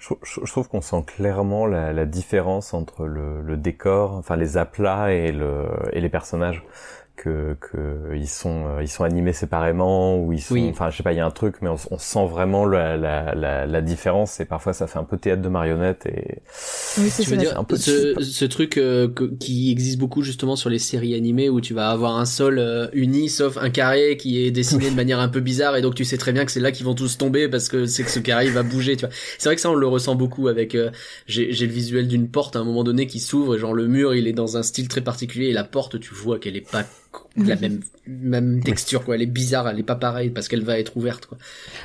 [0.00, 6.08] Je, trouve qu'on sent clairement la, différence entre le, décor, enfin les aplats et les
[6.08, 6.64] personnages
[7.22, 10.68] que que ils sont euh, ils sont animés séparément ou ils sont Oui.
[10.70, 12.96] enfin je sais pas il y a un truc mais on, on sent vraiment la,
[12.96, 16.38] la, la, la différence et parfois ça fait un peu théâtre de marionnettes et
[16.98, 20.70] Oui, c'est dire un peu ce, ce truc euh, que- qui existe beaucoup justement sur
[20.70, 24.42] les séries animées où tu vas avoir un sol euh, uni sauf un carré qui
[24.42, 26.60] est dessiné de manière un peu bizarre et donc tu sais très bien que c'est
[26.60, 29.14] là qu'ils vont tous tomber parce que c'est que ce carré va bouger tu vois.
[29.38, 30.90] C'est vrai que ça on le ressent beaucoup avec euh,
[31.26, 33.86] j'ai j'ai le visuel d'une porte à un moment donné qui s'ouvre et genre le
[33.88, 36.70] mur il est dans un style très particulier et la porte tu vois qu'elle est
[36.70, 36.84] pas
[37.36, 40.78] la même même texture quoi elle est bizarre elle est pas pareille parce qu'elle va
[40.78, 41.38] être ouverte quoi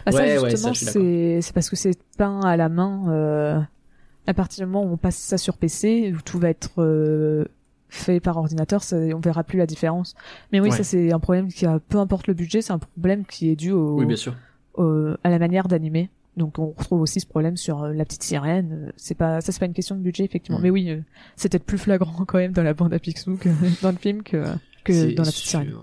[0.05, 1.01] Ah, ça, Ouais, ouais, justement, ça, suis d'accord.
[1.01, 3.03] c'est c'est parce que c'est peint à la main.
[3.09, 3.59] euh,
[4.27, 7.45] À partir du moment où on passe ça sur PC, où tout va être euh,
[7.89, 10.15] fait par ordinateur, ça, on verra plus la différence.
[10.51, 10.75] Mais oui, Ouais.
[10.77, 13.55] ça c'est un problème qui a, peu importe le budget, c'est un problème qui est
[13.55, 14.35] dû au, oui bien sûr
[14.75, 16.09] au- à la manière d'animer.
[16.37, 18.87] Donc on retrouve aussi ce problème sur euh, la petite sirène.
[18.87, 20.59] Euh, C'est pas ça, c'est pas une question de budget effectivement.
[20.59, 20.63] Mm.
[20.63, 20.99] Mais oui, euh,
[21.37, 23.47] c'est peut-être plus flagrant quand même dans la bande à Picsou que
[23.83, 24.43] dans le film que
[24.85, 25.49] que C'est dans la petite sûr.
[25.49, 25.73] sirène.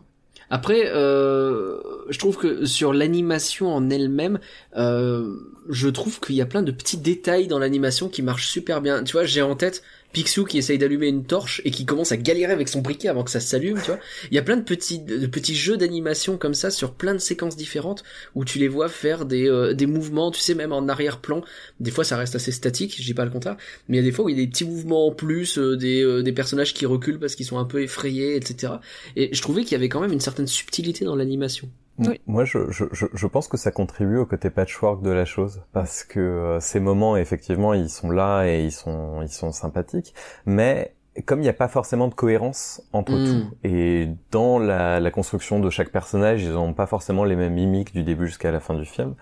[0.51, 1.81] Après, euh,
[2.11, 4.39] je trouve que sur l'animation en elle-même,
[4.77, 5.35] euh,
[5.71, 9.03] je trouve qu'il y a plein de petits détails dans l'animation qui marchent super bien.
[9.03, 9.83] Tu vois, j'ai en tête
[10.13, 13.25] Picsou qui essaye d'allumer une torche et qui commence à galérer avec son briquet avant
[13.25, 13.99] que ça s'allume, tu vois.
[14.31, 18.03] Il y a plein de petits, jeux d'animation comme ça sur plein de séquences différentes
[18.35, 21.43] où tu les vois faire des, euh, des mouvements, tu sais, même en arrière-plan.
[21.81, 23.57] Des fois, ça reste assez statique, je dis pas le contraire,
[23.89, 25.59] mais il y a des fois où il y a des petits mouvements en plus,
[25.59, 28.75] euh, euh, des personnages qui reculent parce qu'ils sont un peu effrayés, etc.
[29.17, 31.69] Et je trouvais qu'il y avait quand même une certaine subtilité dans l'animation.
[31.99, 32.21] Oui.
[32.27, 36.05] Moi, je, je, je, pense que ça contribue au côté patchwork de la chose, parce
[36.05, 40.15] que euh, ces moments, effectivement, ils sont là et ils sont, ils sont sympathiques,
[40.47, 40.95] mais
[41.27, 43.27] comme il n'y a pas forcément de cohérence entre Mm.
[43.27, 47.53] tout, et dans la, la construction de chaque personnage, ils n'ont pas forcément les mêmes
[47.53, 49.15] mimiques du début jusqu'à la fin du film.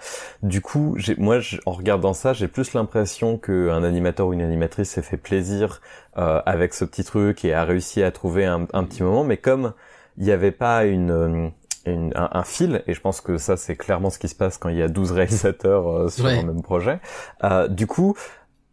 [0.44, 4.90] Du coup, j'ai, moi, en regardant ça, j'ai plus l'impression qu'un animateur ou une animatrice
[4.90, 5.80] s'est fait plaisir
[6.16, 9.36] euh, avec ce petit truc et a réussi à trouver un, un petit moment, mais
[9.36, 9.72] comme
[10.16, 11.50] il n'y avait pas une...
[11.86, 14.58] une- un, un fil, et je pense que ça c'est clairement ce qui se passe
[14.58, 16.38] quand il y a 12 réalisateurs euh, sur Ouais.
[16.38, 17.00] un même projet.
[17.44, 18.14] Euh, du coup,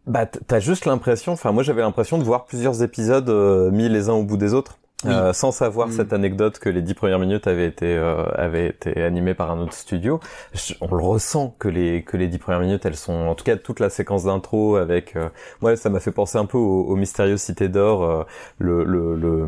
[0.06, 4.10] bah t'as juste l'impression, enfin moi j'avais l'impression de voir plusieurs épisodes euh, mis les
[4.10, 4.78] uns au bout des autres.
[5.06, 5.12] Oui.
[5.14, 5.92] euh, sans savoir Mm.
[5.92, 9.60] cette anecdote que les dix premières minutes avaient été euh, avaient été animées par un
[9.60, 10.20] autre studio,
[10.56, 13.44] Je- on le ressent que les que les dix premières minutes elles sont en tout
[13.44, 15.30] cas toute la séquence d'intro avec euh,
[15.62, 18.24] moi ça m'a fait penser un peu au, au mystérieux Cité d'or euh,
[18.58, 19.48] le, le le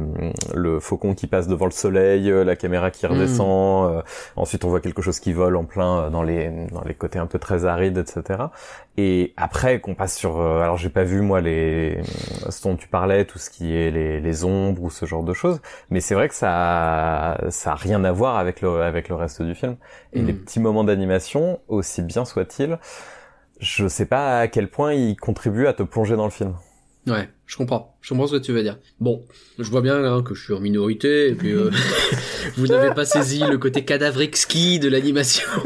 [0.53, 4.01] le faucon qui passe devant le soleil euh, la caméra qui redescend euh,
[4.35, 7.25] ensuite on voit quelque chose qui vole en plein dans les dans les côtés un
[7.25, 8.39] peu très arides etc
[8.99, 12.01] et après qu'on passe sur euh, alors j'ai pas vu moi les
[12.49, 15.33] ce dont tu parlais tout ce qui est les, les ombres ou ce genre de
[15.33, 19.15] choses mais c'est vrai que ça ça a rien à voir avec le avec le
[19.15, 19.77] reste du film.
[20.13, 22.77] Et les petits moments d'animation aussi bien soient-ils
[23.59, 26.55] je sais pas à quel point ils contribuent à te plonger dans le film.
[27.07, 27.95] Ouais, je comprends.
[28.01, 28.77] Je comprends ce que tu veux dire.
[28.99, 29.23] Bon,
[29.57, 31.71] je vois bien hein, que je suis en minorité et puis euh,
[32.57, 35.47] vous n'avez pas saisi le côté cadavre exquis de l'animation.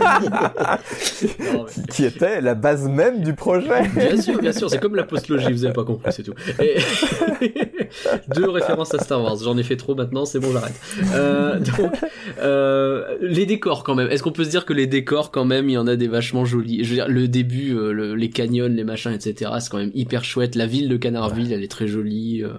[0.00, 5.04] Mais- qui était la base même du projet Bien sûr, bien sûr, c'est comme la
[5.04, 6.34] postlogie, vous avez pas compris, c'est tout.
[6.60, 6.76] Et...
[8.34, 10.74] Deux références à Star Wars, j'en ai fait trop maintenant, c'est bon, j'arrête.
[11.14, 11.92] Euh, donc,
[12.40, 14.10] euh, les décors quand même.
[14.10, 16.08] Est-ce qu'on peut se dire que les décors quand même, il y en a des
[16.08, 16.84] vachement jolis?
[16.84, 19.50] Je veux dire, le début, euh, le- les canyons, les machins, etc.
[19.60, 20.37] C'est quand même hyper chouette.
[20.54, 22.42] La ville de Canardville, elle est très jolie.
[22.42, 22.54] euh.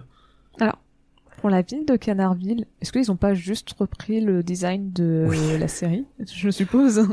[1.38, 5.25] Pour la ville de Canardville, est-ce qu'ils ont pas juste repris le design de
[5.57, 7.07] la série Je suppose?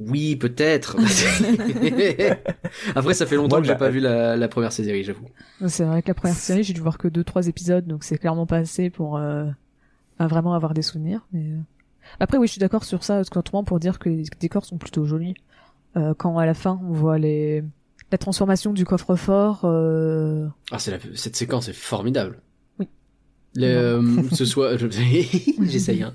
[0.00, 0.96] Oui, peut-être.
[2.94, 5.26] Après, ça fait longtemps Moi, que j'ai bah, pas vu la, la première série, j'avoue.
[5.66, 8.16] C'est vrai que la première série, j'ai dû voir que deux trois épisodes, donc c'est
[8.16, 9.44] clairement pas assez pour euh,
[10.18, 11.20] à vraiment avoir des souvenirs.
[11.32, 11.58] Mais euh,
[12.20, 13.20] après, oui, je suis d'accord sur ça,
[13.66, 15.34] pour dire que les décors sont plutôt jolis.
[15.98, 17.62] Euh, quand à la fin on voit les
[18.12, 20.46] la transformation du coffre-fort, euh...
[20.70, 20.98] Ah, c'est la...
[21.14, 22.40] cette séquence est formidable.
[22.78, 22.88] Oui.
[23.56, 24.86] Le, euh, ce soit, je-
[25.62, 26.02] j'essaye.
[26.02, 26.14] Hein.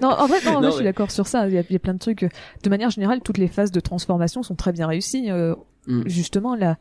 [0.00, 1.46] non, en vrai, non, je suis d'accord sur ça.
[1.48, 2.26] Il y, a, il y a plein de trucs.
[2.62, 5.30] De manière générale, toutes les phases de transformation sont très bien réussies.
[5.30, 5.54] Euh,
[5.86, 6.02] Mm.
[6.06, 6.76] Justement, la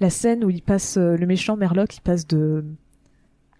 [0.00, 2.62] la scène où il passe euh, le méchant Merlock, il passe de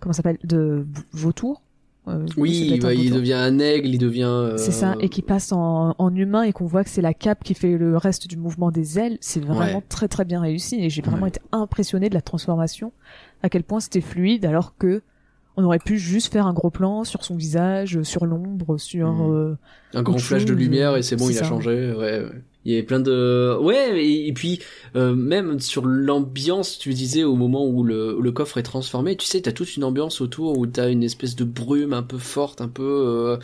[0.00, 1.62] comment ça s'appelle de vautour.
[2.08, 4.22] Euh, Oui, bah, il devient un aigle, il devient.
[4.24, 7.14] euh, C'est ça, et qui passe en, en humain et qu'on voit que c'est la
[7.14, 9.84] cape qui fait le reste du mouvement des ailes, c'est vraiment Ouais.
[9.88, 11.28] très très bien réussi et j'ai vraiment Ouais.
[11.28, 12.92] été impressionné de la transformation,
[13.44, 15.02] à quel point c'était fluide alors que
[15.56, 19.12] on aurait pu juste faire un gros plan sur son visage, sur l'ombre, sur...
[19.12, 19.32] Mhm.
[19.32, 19.54] euh,
[19.94, 21.92] un grand flash de lumière et c'est bon, il a changé.
[21.92, 22.26] Ouais, ouais.
[22.64, 23.58] Il y avait plein de.
[23.60, 24.60] Ouais, et, et puis
[24.94, 29.16] euh, même sur l'ambiance, tu disais au moment où le, où le coffre est transformé,
[29.16, 32.18] tu sais, t'as toute une ambiance autour où t'as une espèce de brume un peu
[32.18, 33.36] forte, un peu.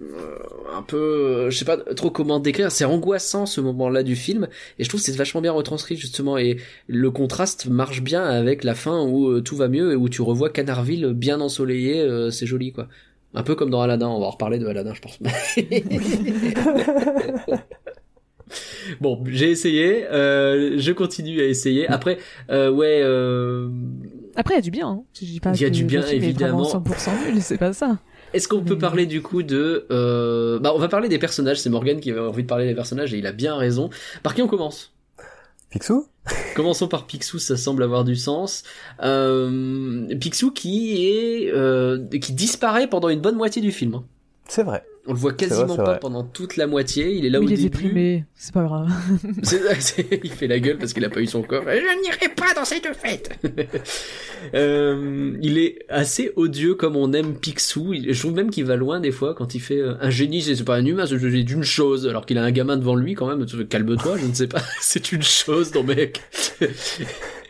[0.00, 4.02] Euh, un peu euh, je sais pas trop comment décrire c'est angoissant ce moment là
[4.02, 8.02] du film et je trouve que c'est vachement bien retranscrit justement et le contraste marche
[8.02, 11.40] bien avec la fin où euh, tout va mieux et où tu revois Canardville bien
[11.40, 12.88] ensoleillé euh, c'est joli quoi
[13.34, 15.18] un peu comme dans Aladdin on va en reparler de Aladdin je pense
[19.00, 22.18] bon j'ai essayé euh, je continue à essayer après
[22.50, 23.68] euh, ouais euh,
[24.36, 25.02] Après, il y a du bien, hein.
[25.14, 26.62] Je dis pas Il y a que du bien, évidemment.
[26.62, 27.98] vraiment 100% nul, c'est pas ça.
[28.34, 29.86] Est-ce qu'on peut Mais- parler du coup de...
[29.90, 30.58] Euh...
[30.58, 33.14] Bah on va parler des personnages, c'est Morgan qui avait envie de parler des personnages
[33.14, 33.88] et il a bien raison.
[34.22, 34.92] Par qui on commence?
[35.70, 36.06] Picsou?
[36.54, 38.64] Commençons par Picsou, ça semble avoir du sens.
[39.02, 40.06] Euh...
[40.20, 41.50] Picsou qui est...
[41.52, 42.06] Euh...
[42.20, 43.94] qui disparaît pendant une bonne moitié du film.
[43.94, 44.04] hein.
[44.48, 45.98] c'est vrai On le voit quasiment vrai, pas vrai.
[46.00, 48.88] pendant toute la moitié, il est là Mais au il est déprimé, c'est pas grave.
[49.42, 51.68] C'est- c'est- il fait la gueule parce qu'il a pas eu son coffre.
[51.70, 53.30] Je n'irai pas dans cette fête.
[54.52, 57.94] Euh, il est assez odieux comme on aime Picsou.
[57.94, 60.42] Il- Je trouve même qu'il va loin des fois quand il fait euh, un génie.
[60.42, 62.06] C'est pas un humain, c'est c'est une chose.
[62.06, 63.46] Alors qu'il a un gamin devant lui quand même.
[63.66, 64.60] Calme-toi, je ne sais pas.
[64.82, 66.20] C'est une chose, non mec.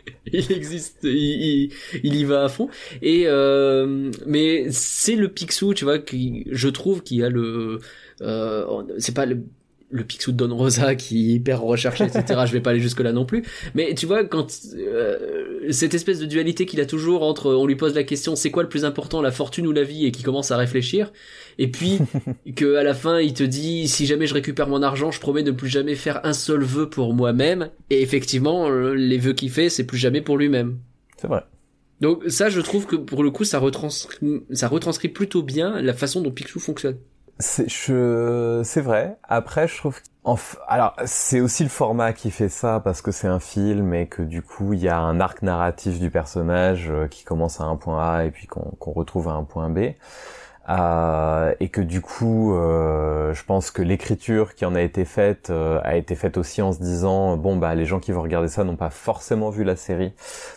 [0.31, 1.71] il existe, il, il,
[2.03, 2.69] il y va à fond.
[3.01, 7.79] Et euh, mais c'est le Picsou, tu vois, qui je trouve qui a le,
[8.21, 9.43] euh, c'est pas le
[9.91, 12.41] le Picsou de Don Rosa qui est hyper recherché, etc.
[12.45, 13.43] je vais pas aller jusque là non plus.
[13.75, 17.75] Mais tu vois, quand euh, cette espèce de dualité qu'il a toujours entre, on lui
[17.75, 20.23] pose la question, c'est quoi le plus important, la fortune ou la vie, et qui
[20.23, 21.13] commence à réfléchir,
[21.57, 21.99] et puis
[22.55, 25.43] que à la fin il te dit, si jamais je récupère mon argent, je promets
[25.43, 27.69] de ne plus jamais faire un seul vœu pour moi-même.
[27.89, 30.77] Et effectivement, euh, les vœux qu'il fait, c'est plus jamais pour lui-même.
[31.17, 31.43] c'est vrai
[32.01, 35.93] Donc ça, je trouve que pour le coup, ça retranscrit, ça retranscrit plutôt bien la
[35.93, 36.97] façon dont Picsou fonctionne.
[37.39, 39.17] C'est je c'est vrai.
[39.23, 43.27] Après, je trouve enf- alors c'est aussi le format qui fait ça parce que c'est
[43.27, 47.07] un film et que du coup il y a un arc narratif du personnage euh,
[47.07, 49.79] qui commence à un point A et puis qu'on qu'on retrouve à un point B.
[50.67, 55.51] Euh, et que du coup, euh, je pense que l'écriture qui en a été faite
[55.51, 58.47] euh, a été faite aussi en se disant bon bah les gens qui vont regarder
[58.47, 60.13] ça n'ont pas forcément vu la série,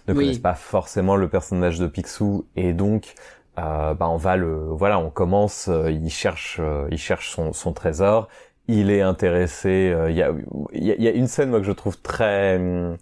[0.07, 0.15] ne Oui.
[0.15, 3.15] connaissent pas forcément le personnage de Picsou et donc
[3.59, 7.53] euh, bah on va le voilà on commence euh, il cherche euh, il cherche son,
[7.53, 8.29] son trésor
[8.67, 10.33] il est intéressé il y a
[10.73, 12.97] il y a, y a une scène moi que je trouve très hum,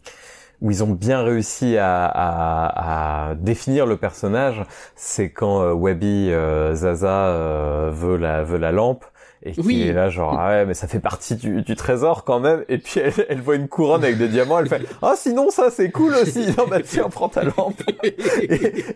[0.61, 4.63] où ils ont bien réussi à, définir le personnage,
[4.95, 9.05] c'est quand euh, Webby euh, Zaza euh, veut la lampe
[9.43, 9.83] et qui Oui.
[9.89, 12.65] est là genre ah ouais mais ça fait partie du, du trésor quand même.
[12.69, 15.71] Et puis elle, elle voit une couronne avec des diamants elle fait ah sinon ça
[15.71, 16.47] c'est cool aussi.
[16.59, 17.81] Non bah tiens prends ta lampe.
[18.03, 18.15] Et,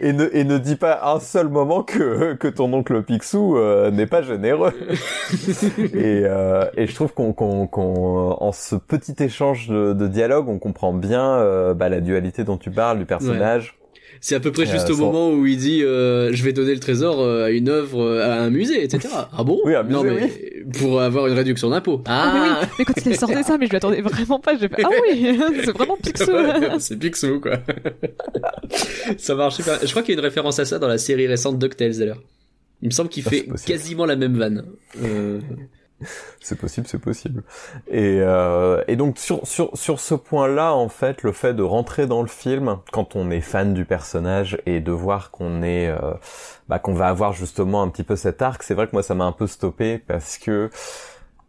[0.00, 3.90] et ne et ne dis pas un seul moment que que ton oncle Picsou euh,
[3.90, 4.72] n'est pas généreux.
[5.94, 10.48] Et euh, et je trouve qu'on qu'on qu'on en ce petit échange de, de dialogue
[10.48, 13.76] on comprend bien euh, bah, la dualité dont tu parles du personnage
[14.22, 16.52] C'est à peu près juste Euh, au sans- moment où il dit euh, je vais
[16.52, 19.08] donner le trésor euh, à une œuvre, euh, à un musée, etc.
[19.32, 20.30] Ah bon Oui, un musée, Non mais
[20.78, 22.02] pour avoir une réduction d'impôt.
[22.04, 24.52] Ah, mais oui, mais quand il a sorti ça, mais je l'attendais vraiment pas.
[24.58, 26.30] J'ai fait, ah oui, c'est vraiment Picsou.
[26.32, 27.60] Ouais, c'est Picsou quoi.
[29.16, 29.78] ça marche super.
[29.82, 32.22] Je crois qu'il y a une référence à ça dans la série récente DuckTales d'ailleurs.
[32.82, 34.64] Il me semble qu'il Ah, fait quasiment la même vanne.
[35.02, 35.38] Euh,
[36.40, 37.42] C'est possible, c'est possible.
[37.88, 42.06] Et, euh, et donc sur sur sur ce point-là, en fait, le fait de rentrer
[42.06, 46.14] dans le film quand on est fan du personnage et de voir qu'on est euh,
[46.68, 49.14] bah, qu'on va avoir justement un petit peu cet arc, c'est vrai que moi ça
[49.14, 50.70] m'a un peu stoppé parce que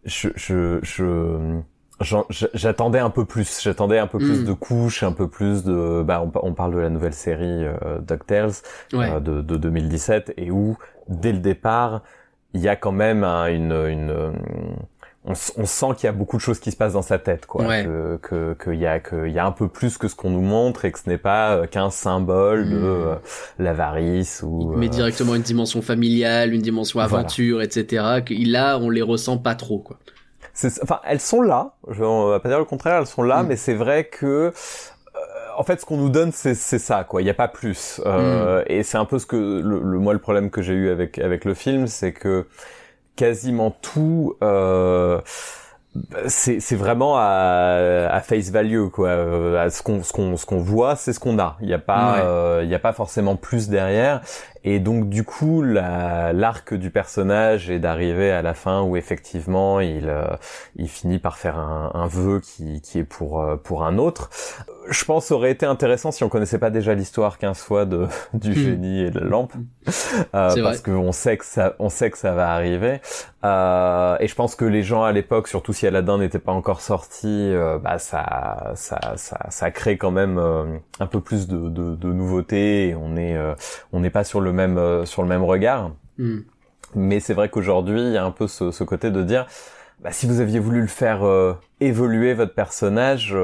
[0.05, 2.15] je je je
[2.53, 4.45] j'attendais un peu plus, j'attendais un peu plus Mm.
[4.45, 8.51] de couches, un peu plus de bah on parle de la nouvelle série euh, DuckTales
[8.93, 9.11] ouais.
[9.11, 10.77] euh, de, de 2017 et où
[11.07, 12.01] dès le départ
[12.53, 14.33] il y a quand même un- une, une
[15.23, 17.63] on, sent qu'il y a beaucoup de choses qui se passent dans sa tête quoi
[17.65, 17.83] Ouais.
[17.85, 20.41] que que qu'il y a qu'il y a un peu plus que ce qu'on nous
[20.41, 22.83] montre et que ce n'est pas euh, qu'un symbole de Mm.
[22.83, 23.15] euh,
[23.59, 27.17] l'avarice ou met euh, directement une dimension familiale, une dimension Voilà.
[27.19, 28.21] aventure, etc.
[28.25, 29.97] Que là, on les ressent pas trop quoi.
[30.83, 33.47] enfin elles sont là je on va pas dire le contraire elles sont là Mm.
[33.47, 34.51] mais c'est vrai que
[35.61, 37.21] en fait, ce qu'on nous donne, c'est ça, quoi.
[37.21, 38.01] Il n'y a pas plus.
[38.05, 40.89] Euh, Et c'est un peu ce que le, le moi le problème que j'ai eu
[40.89, 42.47] avec avec le film, c'est que
[43.15, 44.35] quasiment tout.
[44.43, 45.21] Euh,
[46.27, 50.59] c'est vraiment à, à face value quoi Euh, à ce qu'on ce qu'on ce qu'on
[50.59, 52.19] voit c'est ce qu'on a il y a pas Ouais.
[52.23, 54.21] euh, il y a pas forcément plus derrière
[54.63, 59.79] et donc du coup la l'arc du personnage est d'arriver à la fin où effectivement
[59.79, 60.25] il euh,
[60.75, 64.29] il finit par faire un, un vœu qui qui est pour euh, pour un autre.
[64.89, 68.07] Je pense ça aurait été intéressant si on connaissait pas déjà l'histoire 15 fois de
[68.33, 68.53] du Hmm.
[68.53, 69.53] génie et de la lampe.
[70.35, 73.01] Euh, C'est parce qu'on sait que ça on sait que ça va arriver
[73.43, 76.81] euh, et je pense que les gens à l'époque surtout si Aladdin n'était pas encore
[76.81, 81.69] sorti euh, bah ça ça ça ça crée quand même euh, un peu plus de
[81.69, 83.35] de, de nouveautés et on est
[83.93, 86.39] on n'est pas sur le même sur le même regard Hmm.
[86.93, 89.47] mais c'est vrai qu'aujourd'hui, il y a un peu ce, ce côté de dire,
[90.01, 91.21] bah, si vous aviez voulu le faire
[91.79, 93.35] évoluer votre personnage,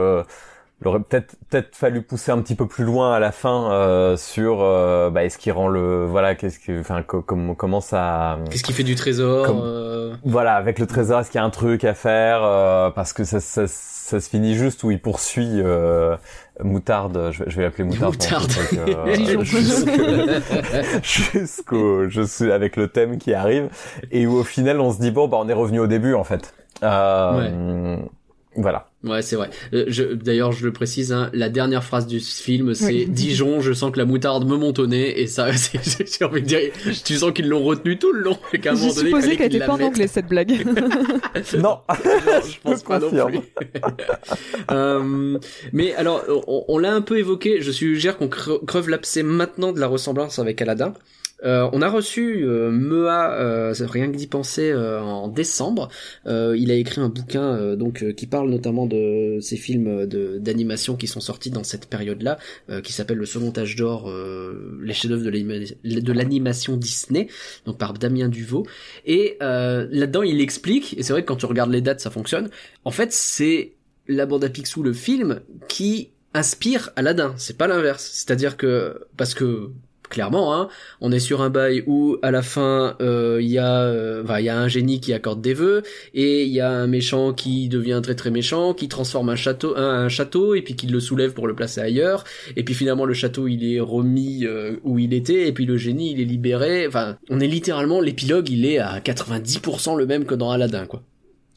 [0.82, 4.16] il aurait peut-être peut-être fallu pousser un petit peu plus loin à la fin euh,
[4.16, 8.38] sur, euh, bah, est-ce qu'il rend le, voilà, qu'est-ce que, enfin, co- comment comment ça,
[8.52, 11.46] Qu'est-ce qui fait du trésor Comme- euh, voilà, avec le trésor, est-ce qu'il y a
[11.46, 15.02] un truc à faire euh, Parce que ça, ça, ça se finit juste où il
[15.02, 16.16] poursuit euh,
[16.64, 18.14] Moutarde, je, vais- je vais l'appeler Moutarde.
[18.14, 18.52] Moutarde.
[18.78, 19.42] euh,
[21.04, 23.70] jusqu'au je suis avec le thème qui arrive
[24.12, 26.24] et où au final on se dit bon bah on est revenu au début en
[26.24, 26.54] fait
[26.84, 27.98] euh,
[28.58, 29.52] voilà Ouais, c'est vrai.
[29.74, 33.06] Euh, d'ailleurs, je le précise, hein, la dernière phrase du film, c'est Oui.
[33.08, 33.62] Dijon.
[33.62, 36.60] Je sens que la moutarde me monte au nez, et ça, j'ai envie de dire,
[37.06, 38.38] tu sens qu'ils l'ont retenu tout le long.
[38.54, 40.66] et qu'à un moment donné, supposé qu'elle était pas en anglais cette blague.
[41.58, 43.40] non Non, je pense pas non plus.
[44.72, 45.38] Euh,
[45.72, 47.62] mais alors, on, on l'a un peu évoqué.
[47.62, 50.94] Je suggère qu'on cre- creve l'abcès maintenant de la ressemblance avec Aladdin.
[51.44, 55.90] Euh, on a reçu euh, Mea, euh, rien que d'y penser, euh, en décembre.
[56.26, 60.96] Euh, il a écrit un bouquin euh, donc qui parle notamment de ces films d'animation
[60.96, 62.38] qui sont sortis dans cette période-là,
[62.84, 64.12] qui s'appelle Le Second Âge d'Or,
[64.82, 67.28] les chefs-d'œuvre de l'anima- de l'animation Disney,
[67.66, 68.66] donc par Damien Duvaux.
[69.06, 72.50] Et là-dedans, il explique, et c'est vrai que quand tu regardes les dates, ça fonctionne.
[72.84, 73.74] En fait, c'est
[74.08, 77.34] la bande à Picsou, le film, qui inspire Aladdin.
[77.38, 78.10] C'est pas l'inverse.
[78.14, 79.70] C'est-à-dire que parce que
[80.10, 80.70] clairement, hein,
[81.02, 84.46] on est sur un bail où à la fin euh, il y a, euh, il
[84.46, 85.84] y a un génie qui accorde des vœux
[86.14, 89.76] et il y a un méchant qui devient très très méchant, qui transforme un château,
[89.78, 92.24] un, un château et puis qui le soulève pour le placer ailleurs.
[92.56, 95.78] Et puis finalement le château il est remis euh, où il était et puis le
[95.78, 96.88] génie il est libéré.
[96.88, 101.02] Enfin, on est littéralement l'épilogue il est à 90% le même que dans Aladdin quoi.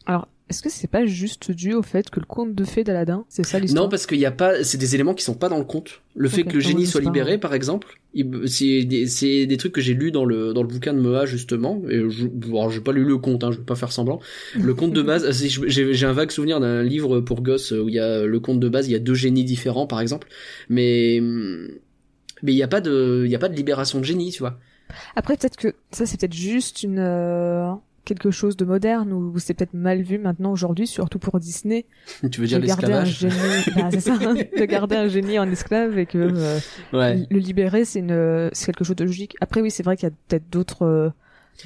[0.07, 3.25] Alors, est-ce que c'est pas juste dû au fait que le conte de fées d'Aladin,
[3.29, 5.49] c'est ça l'histoire Non, parce qu'il y a pas, c'est des élements qui sont pas
[5.49, 6.03] dans le conte.
[6.17, 8.01] Le fait que le génie soit libéré, par exemple,
[8.47, 11.81] c'est des, trucs que j'ai lus dans le dans le bouquin de Mea justement.
[11.89, 14.19] Et je, bon, j'ai pas lu le conte, hein, je vais pas faire semblant.
[14.57, 15.31] Le conte de base,
[15.67, 18.69] j'ai un vague souvenir d'un livre pour gosses où il y a le conte de
[18.69, 20.27] base, il y a deux génies différents, par exemple.
[20.69, 21.21] Mais
[22.43, 24.41] mais il y a pas de il y a pas de libération de génie, tu
[24.41, 24.59] vois.
[25.15, 27.73] Après, peut-être que ça, c'est peut-être juste une euh,
[28.05, 31.87] quelque chose de moderne ou c'est peut-être mal vu maintenant aujourd'hui, surtout pour Disney.
[32.31, 35.39] Tu veux dire de garder un l'esclavage génie, bah, c'est ça, de garder un génie
[35.39, 36.59] en esclave et que euh,
[36.93, 37.27] Ouais.
[37.31, 39.37] le libérer, c'est une, c'est quelque chose de logique.
[39.41, 41.11] Après, oui, c'est vrai qu'il y a peut-être d'autres, euh,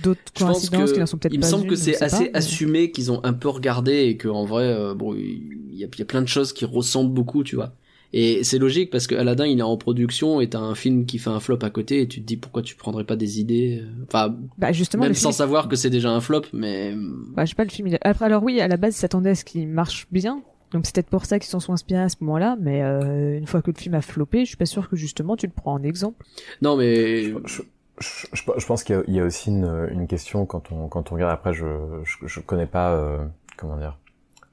[0.03, 2.31] d'autres coïncidences qui n'en sont peut-être il me pas semble une, que c'est assez pas,
[2.33, 5.87] mais- assumé qu'ils ont un peu regardé et que en vrai, euh, bon, il y
[5.87, 7.75] y a plein de choses qui ressemblent beaucoup, tu vois.
[8.17, 11.19] Et c'est logique parce que Aladdin il est en production et t'as un film qui
[11.19, 13.83] fait un flop à côté et tu te dis pourquoi tu prendrais pas des idées.
[13.83, 16.95] euh, Enfin, Bah, justement, même sans film, savoir que c'est déjà un flop, mais
[17.35, 19.31] bah, je sais pas, le film, il après, alors oui, à la base, ils s'attendaient
[19.31, 20.43] à ce qu'il marche bien.
[20.71, 23.49] Donc c'est peut-être pour ça qu'ils s'en sont inspirés à ce moment-là, mais euh, une
[23.49, 25.73] fois que le film a floppé, je suis pas sûr que justement tu le prends
[25.75, 26.25] en exemple.
[26.63, 27.63] non mais Je,
[28.01, 31.15] je, je, pense qu'il y y, a aussi une, une question quand on quand on
[31.17, 31.33] regarde.
[31.33, 31.65] Après, je
[32.05, 33.25] je, je connais pas euh,
[33.57, 33.99] comment dire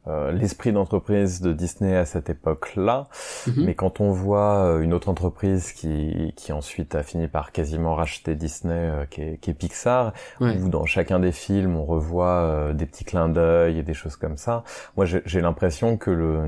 [0.08, 3.08] euh, l'esprit d'entreprise de Disney à cette époque-là,
[3.48, 3.66] Mhm.
[3.66, 7.94] mais quand on voit euh, une autre entreprise qui qui ensuite a fini par quasiment
[7.96, 10.58] racheter Disney, euh, qui, est, qui est Pixar, ouais.
[10.58, 14.16] où dans chacun des films on revoit euh, des petits clins d'œil et des choses
[14.16, 14.64] comme ça.
[14.98, 16.40] Moi, j'ai l'impression que le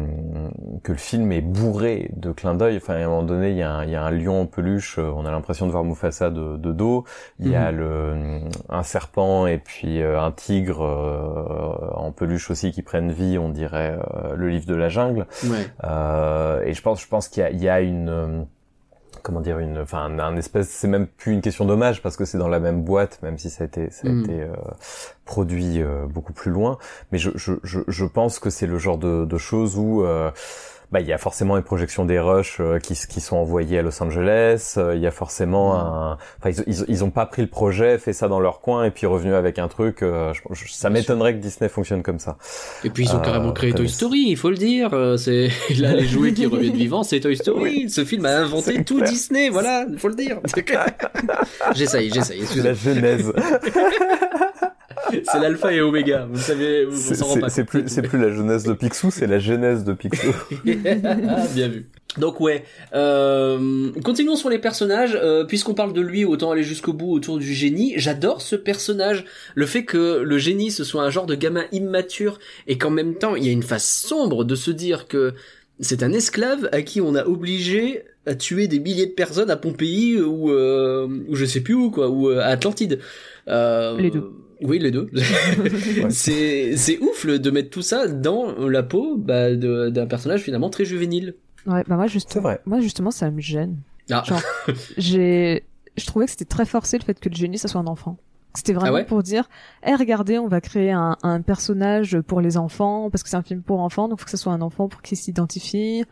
[0.83, 2.77] que le film est bourré de clins d'œil.
[2.77, 4.45] Enfin, à un moment donné, il y a un, il y a un lion en
[4.47, 4.97] peluche.
[4.97, 7.03] On a l'impression de voir Mufasa de, de dos.
[7.39, 8.39] Il y a le
[8.69, 10.81] un serpent et puis un tigre
[11.95, 13.37] en peluche aussi qui prennent vie.
[13.43, 15.25] On dirait euh, le livre de la jungle.
[15.45, 15.67] ouais.
[15.83, 18.41] Euh, et je pense, je pense qu'il y y a une, euh,
[19.21, 22.25] comment dire, une, enfin, un, un espèce, c'est même plus une question d'hommage parce que
[22.25, 24.23] c'est dans la même boîte, même si ça a été, ça a Mm.
[24.23, 24.47] été euh,
[25.25, 26.77] produit euh, beaucoup plus loin.
[27.11, 30.31] Mais je, je, je, je pense que c'est le genre de, de choses où euh,
[30.93, 33.81] bah, il y a forcément une projection des rushs euh, qui, qui sont envoyés à
[33.81, 34.75] Los Angeles.
[34.77, 37.97] euh, Il y a forcément un, enfin ils, ils, ils ont pas pris le projet,
[37.97, 40.03] fait ça dans leur coin et puis revenu avec un truc.
[40.03, 42.37] euh, je- je- ça m'étonnerait que Disney fonctionne comme ça.
[42.83, 43.89] Et puis ils ont Euh, carrément créé Toy.
[43.89, 44.91] Story, il faut le dire.
[45.17, 47.89] C'est là les jouets qui reviennent vivants, c'est Toy Story.
[47.89, 49.09] Ce film a inventé tout clair.
[49.09, 50.39] Disney, voilà, il faut le dire.
[51.75, 52.45] j'essaye, j'essaye.
[52.45, 53.33] C'est la genèse.
[55.31, 56.27] C'est l'alpha et oméga.
[56.31, 59.39] Vous savez, vous s'en pas c'est- plus, c'est plus la jeunesse de Picsou, c'est la
[59.39, 60.33] genèse de Picsou.
[61.05, 61.87] Ah, Bien vu.
[62.17, 65.17] Donc ouais, euh, continuons sur les personnages.
[65.21, 67.93] euh, Puisqu'on parle de lui, autant aller jusqu'au bout autour du génie.
[67.97, 69.25] J'adore ce personnage.
[69.55, 72.37] Le fait que le génie ce soit un genre de gamin immature
[72.67, 75.33] et qu'en même temps il y a une face sombre de se dire que
[75.79, 79.57] c'est un esclave à qui on a obligé à tuer des milliers de personnes à
[79.57, 82.99] Pompéi ou euh, ou je sais plus où quoi, ou euh, à Atlantide.
[83.47, 84.29] Euh, Les deux.
[84.63, 85.09] Oui, les deux.
[86.09, 90.41] c'est c'est ouf le- de mettre tout ça dans la peau bah, de- d'un personnage
[90.41, 91.35] finalement très juvénile.
[91.65, 92.05] Ouais, bah moi
[92.41, 92.61] vrai.
[92.65, 93.77] moi justement ça me gêne.
[94.11, 94.23] Ah.
[94.25, 94.41] Genre,
[94.97, 95.63] j'ai,
[95.97, 98.17] je trouvais que c'était très forcé le fait que le génie ça soit un enfant.
[98.55, 99.49] C'était vraiment Ah ouais pour dire,
[99.85, 103.41] eh regardez, on va créer un, un personnage pour les enfants parce que c'est un
[103.41, 106.03] film pour enfants, donc faut que ce soit un enfant pour qu'il s'identifie.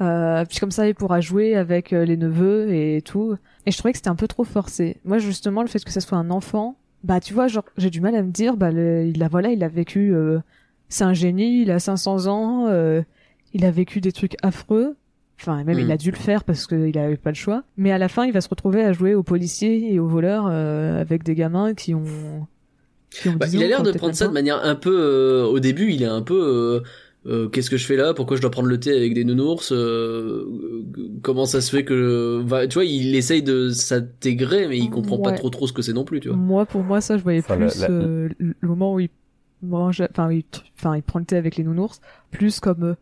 [0.00, 3.36] Euh, puis comme ça, il pourra jouer avec euh, les neveux et tout.
[3.66, 4.98] Et je trouvais que c'était un peu trop forcé.
[5.04, 8.00] Moi, justement, le fait que ça soit un enfant, bah tu vois, genre j'ai du
[8.00, 10.38] mal à me dire, bah le, il a voilà, il a vécu, euh,
[10.88, 13.02] c'est un génie, il a 500 ans, euh,
[13.54, 14.96] il a vécu des trucs affreux.
[15.38, 17.62] Enfin, même il a dû le faire parce qu'il avait pas le choix.
[17.76, 20.46] Mais à la fin, il va se retrouver à jouer aux policiers et aux voleurs
[20.48, 22.46] euh, avec des gamins qui ont.
[23.10, 24.96] Qui ont Bah, 10 il a l'air de prendre ça de manière un peu.
[24.98, 26.82] euh, au début, il est un peu.
[27.26, 28.14] Euh, Qu'est-ce que je fais là?
[28.14, 29.72] Pourquoi je dois prendre le thé avec des nounours?
[29.72, 30.84] Euh, euh,
[31.22, 35.18] Comment ça se fait que bah, tu vois Il essaye de s'intégrer, mais il comprend
[35.18, 36.36] pas trop trop ce que c'est non plus, tu vois.
[36.36, 39.08] Moi, pour moi, ça, je voyais Enfin, plus la- euh, le moment où il
[39.62, 40.44] mange, enfin, où il,
[40.78, 42.00] enfin, il prend le thé avec les nounours,
[42.30, 42.94] plus comme euh,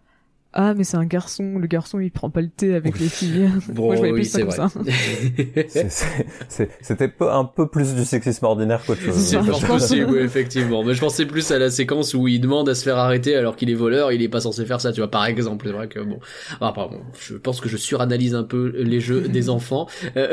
[0.55, 3.51] ah, mais c'est un garçon, le garçon, il prend pas le thé avec les filles.
[3.69, 4.69] Bon, Moi, je voyais oui, plus ça c'est comme vrai.
[4.69, 5.69] ça.
[5.69, 9.15] C'est- c'est- c'est- C'était un peu plus du sexisme ordinaire qu'autre chose.
[9.17, 10.83] C'est possible, oui, effectivement.
[10.85, 13.57] Mais je pensais plus à la séquence où il demande à se faire arrêter alors
[13.57, 15.67] qu'il est voleur, il est pas censé faire ça, tu vois, par exemple.
[15.67, 16.19] C'est vrai que bon.
[16.61, 19.87] Ah, pardon, je pense que je suranalyse un peu les jeux des enfants.
[20.17, 20.33] Euh,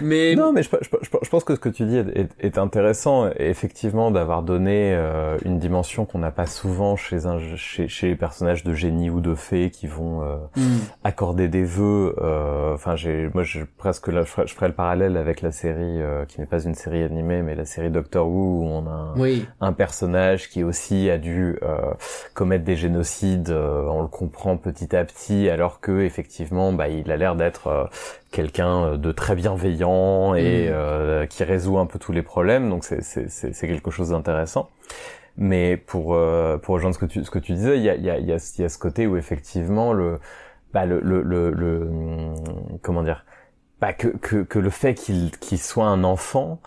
[0.00, 0.34] mais.
[0.34, 2.58] Non, mais je, je, je, je pense que ce que tu dis est, est- est
[2.58, 7.88] intéressant, et effectivement, d'avoir donné euh, une dimension qu'on n'a pas souvent chez, un, chez,
[7.88, 10.78] chez les personnages de génie ou de fées qui vont euh, Hmm.
[11.04, 12.14] accorder des vœux.
[12.20, 15.52] euh, Enfin, j'ai, moi, je presque là, je ferais, je ferais le parallèle avec la
[15.52, 18.86] série euh, qui n'est pas une série animée, mais la série Doctor Who où on
[18.86, 19.46] a un, Oui.
[19.60, 21.76] un personnage qui aussi a dû euh,
[22.34, 27.10] commettre des génocides, euh, on le comprend petit à petit, alors que effectivement, bah, il
[27.10, 27.88] a l'air d'être
[28.30, 32.68] quelqu'un de très bienveillant et euh, qui résout un peu tous les problèmes.
[32.70, 34.70] Donc c'est c'est c'est c'est quelque chose d'intéressant.
[35.36, 37.94] Mais pour euh, pour rejoindre ce que tu ce que tu disais, il y a
[37.96, 40.20] il y a il y a, y a ce côté où effectivement le
[40.72, 42.34] bah le le le, le hum,
[42.82, 43.24] comment dire
[43.80, 46.60] bah que que que le fait qu'il qu'il soit un enfant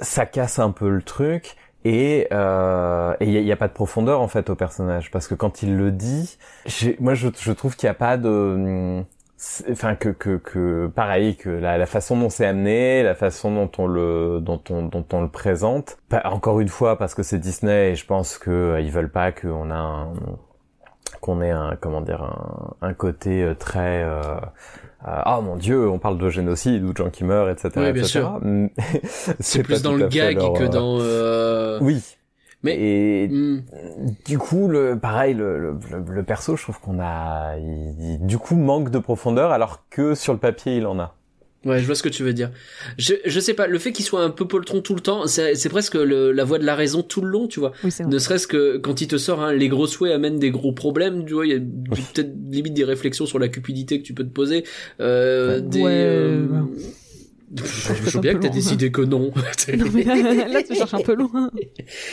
[0.00, 3.72] ça casse un peu le truc et euh, il y a, y a pas de
[3.72, 5.10] profondeur en fait au personnage.
[5.10, 6.38] Parce que quand il le dit
[7.00, 9.04] moi je, je trouve qu'il y a pas de hum,
[9.70, 13.70] enfin que que que pareil que la, la façon dont c'est amené, la façon dont
[13.78, 15.98] on le dont on dont on le présente.
[16.08, 19.10] Pas- encore une fois parce que c'est Disney et je pense que euh, ils veulent
[19.12, 20.12] pas qu'on a un
[21.20, 24.40] qu'on ait un comment dire un, un côté euh, très euh, euh,
[25.02, 28.02] ah mon dieu on parle de génocide ou de gens qui meurent etc Oui, bien
[28.02, 28.08] etc.
[28.20, 28.40] sûr.
[29.40, 30.98] C'est plus dans le gag leur, que euh, dans.
[31.00, 32.17] euh, oui
[32.64, 33.62] Mais- et hmm.
[34.26, 38.26] du coup, le pareil, le, le, le- le perso, je trouve qu'on a, il, il-
[38.26, 41.14] du coup, manque de profondeur, alors que sur le papier, il en a.
[41.64, 42.52] Ouais, je vois ce que tu veux dire.
[42.98, 45.56] Je, je sais pas, le fait qu'il soit un peu poltron tout le temps, c'est
[45.56, 47.72] c'est presque le- la voix de la raison tout le long, tu vois.
[47.82, 48.12] Oui, c'est vrai.
[48.12, 51.24] Ne serait-ce que quand il te sort, hein, les gros souhaits amènent des gros problèmes,
[51.26, 52.02] tu vois, il y a Oui.
[52.14, 54.64] peut-être limite des réflexions sur la cupidité que tu peux te poser.
[55.00, 56.58] Euh, des, Ouais, euh, ouais.
[57.56, 59.30] Je veux bien que t'as décidé que non.
[59.76, 61.50] Non, mais là, tu cherches un peu loin.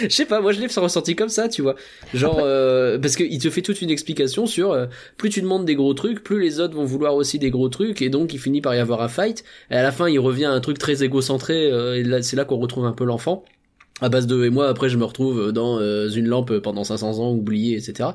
[0.02, 1.76] Je sais pas, moi je l'ai ressenti comme ça, tu vois.
[2.14, 4.86] Genre, euh, parce qu'il te fait toute une explication sur euh,
[5.18, 8.02] plus tu demandes des gros trucs, plus les autres vont vouloir aussi des gros trucs,
[8.02, 9.44] et donc il finit par y avoir un fight.
[9.72, 12.36] Et à la fin, il revient à un truc très égocentré, euh, et là, c'est
[12.36, 13.44] là qu'on retrouve un peu l'enfant.
[14.02, 17.20] À base de, et moi après je me retrouve dans euh, une lampe pendant 500
[17.20, 18.10] ans oubliée, etc.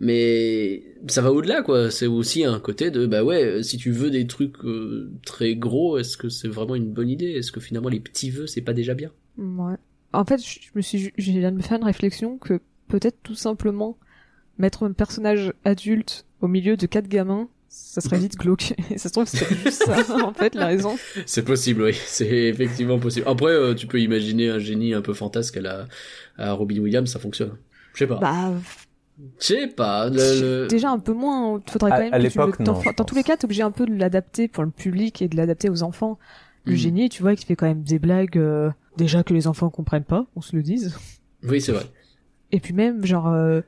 [0.00, 1.90] Mais ça va au-delà, quoi.
[1.90, 5.98] C'est aussi un côté de, bah ouais, si tu veux des trucs euh, très gros,
[5.98, 7.32] est-ce que c'est vraiment une bonne idée?
[7.32, 9.10] Est-ce que finalement les petits vœux, c'est pas déjà bien?
[9.38, 9.76] Ouais.
[10.12, 13.34] En fait, je me suis, je viens de me faire une réflexion que peut-être tout
[13.34, 13.98] simplement
[14.58, 18.74] mettre un personnage adulte au milieu de quatre gamins, ça serait vite glauque.
[18.90, 20.96] Et ça se trouve, c'est juste ça, en fait, la raison.
[21.26, 21.94] C'est possible, oui.
[22.06, 23.26] C'est effectivement possible.
[23.28, 25.88] Après, euh, tu peux imaginer un génie un peu fantasque à la
[26.36, 27.56] à Robin Williams, ça fonctionne.
[27.94, 28.18] Je sais pas.
[28.18, 28.52] Bah,
[29.38, 30.08] Je sais pas.
[30.10, 32.62] le- le- déjà un peu moins, faudrait À- quand même à que tu le- l'époque,
[32.62, 35.22] dans, non, dans tous les cas, t'es obligé un peu de l'adapter pour le public
[35.22, 36.18] et de l'adapter aux enfants.
[36.64, 36.76] Le Mm.
[36.76, 40.04] génie, tu vois, qui fait quand même des blagues, euh, déjà que les enfants comprennent
[40.04, 40.96] pas, on se le dise.
[41.44, 41.84] Oui, c'est vrai.
[42.52, 43.60] Et puis même, genre, euh,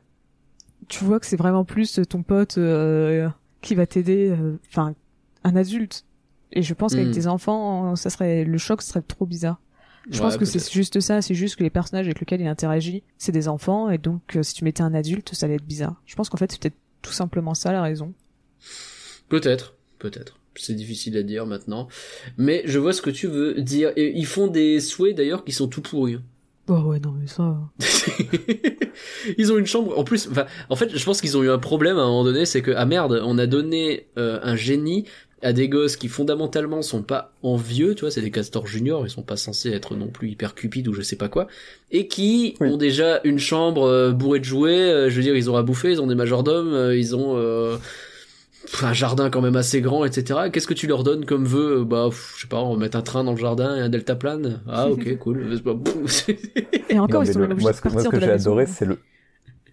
[0.89, 3.29] tu vois que c'est vraiment plus ton pote euh,
[3.61, 4.95] qui va t'aider, euh, enfin,
[5.45, 6.05] un adulte.
[6.53, 7.13] Et je pense qu'avec Mm.
[7.13, 9.61] tes enfants, ça serait le choc serait trop bizarre.
[10.11, 12.47] Je Ouais, pense que c'est juste ça, c'est juste que les personnages avec lesquels il
[12.47, 15.67] interagit, c'est des enfants, et donc euh, si tu mettais un adulte, ça allait être
[15.67, 16.01] bizarre.
[16.07, 18.15] Je pense qu'en fait, c'est peut-être tout simplement ça la raison.
[19.29, 20.39] Peut-être, peut-être.
[20.55, 21.89] C'est difficile à dire maintenant.
[22.39, 23.93] Mais je vois ce que tu veux dire.
[23.97, 26.15] Et ils font des souhaits d'ailleurs qui sont tout pourris.
[26.15, 26.23] hein.
[26.69, 27.57] Oh ouais, non, mais ça...
[29.39, 29.97] ils ont une chambre.
[29.99, 30.29] En plus,
[30.69, 32.71] en fait, je pense qu'ils ont eu un problème à un moment donné, c'est que
[32.77, 35.05] ah merde, on a donné euh, un génie
[35.47, 39.11] à des gosses qui fondamentalement sont pas envieux, tu vois, c'est des castors juniors, ils
[39.11, 41.47] sont pas censés être non plus hyper cupides ou je sais pas quoi,
[41.91, 42.69] et qui Oui.
[42.69, 44.73] ont déjà une chambre euh, bourrée de jouets.
[44.91, 47.35] euh, je veux dire, ils ont à bouffer, ils ont des majordomes, euh, ils ont
[47.37, 47.77] euh,
[48.83, 50.51] un jardin quand même assez grand, etc.
[50.53, 51.85] Qu'est-ce que tu leur donnes comme vœu?
[51.85, 53.89] Bah, pff, je sais pas, on va mettre un train dans le jardin et un
[53.89, 54.61] deltaplane.
[54.69, 55.47] Ah ok, cool.
[55.57, 55.77] C'est pas-
[56.89, 58.31] Et encore, Non, ils mais sont le- obligés moi, de ce que, moi, ce j'ai
[58.31, 58.99] adoré, c'est le,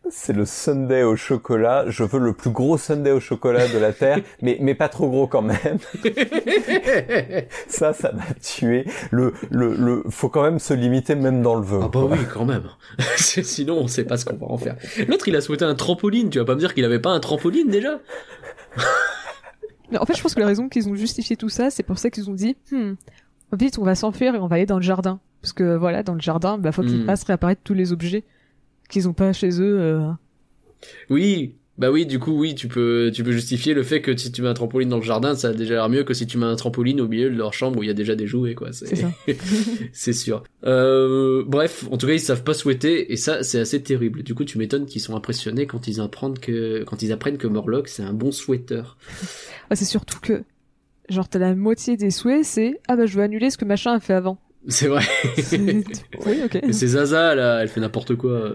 [0.10, 1.86] c'est le sundae au chocolat.
[1.88, 5.10] Je veux le plus gros sundae au chocolat de la terre, mais mais pas trop
[5.10, 5.78] gros quand même.
[7.68, 8.86] Ça, ça m'a tué.
[9.12, 11.80] Le le le, faut quand même se limiter même dans le vœu.
[11.84, 12.64] Ah bah oui, quand même.
[13.18, 14.76] Sinon, on sait pas ce qu'on va en faire.
[15.08, 16.30] L'autre, il a souhaité un trampoline.
[16.30, 18.00] Tu vas pas me dire qu'il avait pas un trampoline déjà?
[19.92, 21.98] Mais en fait, je pense que la raison qu'ils ont justifié tout ça, c'est pour
[22.00, 22.94] ça qu'ils ont dit, hmm,
[23.54, 25.20] vite, on va s'enfuir et on va aller dans le jardin.
[25.42, 27.06] Parce que voilà, dans le jardin, bah, faut qu'ils Hmm.
[27.06, 28.24] fassent réapparaître tous les objets
[28.94, 29.80] qu'ils ont pas chez eux.
[29.80, 30.12] euh.
[31.10, 31.56] Oui.
[31.80, 34.44] Bah oui, du coup, oui, tu peux, tu peux justifier le fait que si tu
[34.44, 36.46] mets un trampoline dans le jardin, ça a déjà l'air mieux que si tu mets
[36.46, 38.72] un trampoline au milieu de leur chambre où il y a déjà des jouets, quoi.
[38.74, 39.12] C'est ça.
[39.92, 40.44] c'est sûr.
[40.68, 44.22] Euh, bref, en tout cas, ils savent pas souhaiter, et ça, c'est assez terrible.
[44.22, 47.48] Du coup, tu m'étonnes qu'ils sont impressionnés quand ils apprennent que, quand ils apprennent que
[47.48, 48.96] Morlock, c'est un bon souhaiteur.
[49.72, 50.44] Ah, c'est surtout que,
[51.10, 53.94] genre, t'as la moitié des souhaits, c'est, ah bah, je veux annuler ce que machin
[53.94, 54.38] a fait avant.
[54.68, 55.04] C'est vrai.
[55.38, 55.60] C'est-
[56.26, 56.60] oui, ok.
[56.72, 58.54] C'est Zaza, là, elle fait n'importe quoi.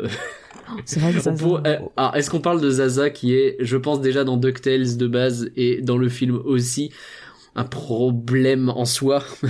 [0.85, 4.01] C'est vrai que pour- euh, alors, est-ce qu'on parle de Zaza qui est, je pense
[4.01, 6.91] déjà dans DuckTales de base et dans le film aussi,
[7.55, 9.23] un problème en soi?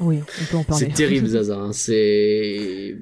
[0.00, 0.86] Oui, on peut en parler.
[0.86, 1.72] C'est terrible Zaza, hein.
[1.72, 2.96] c'est...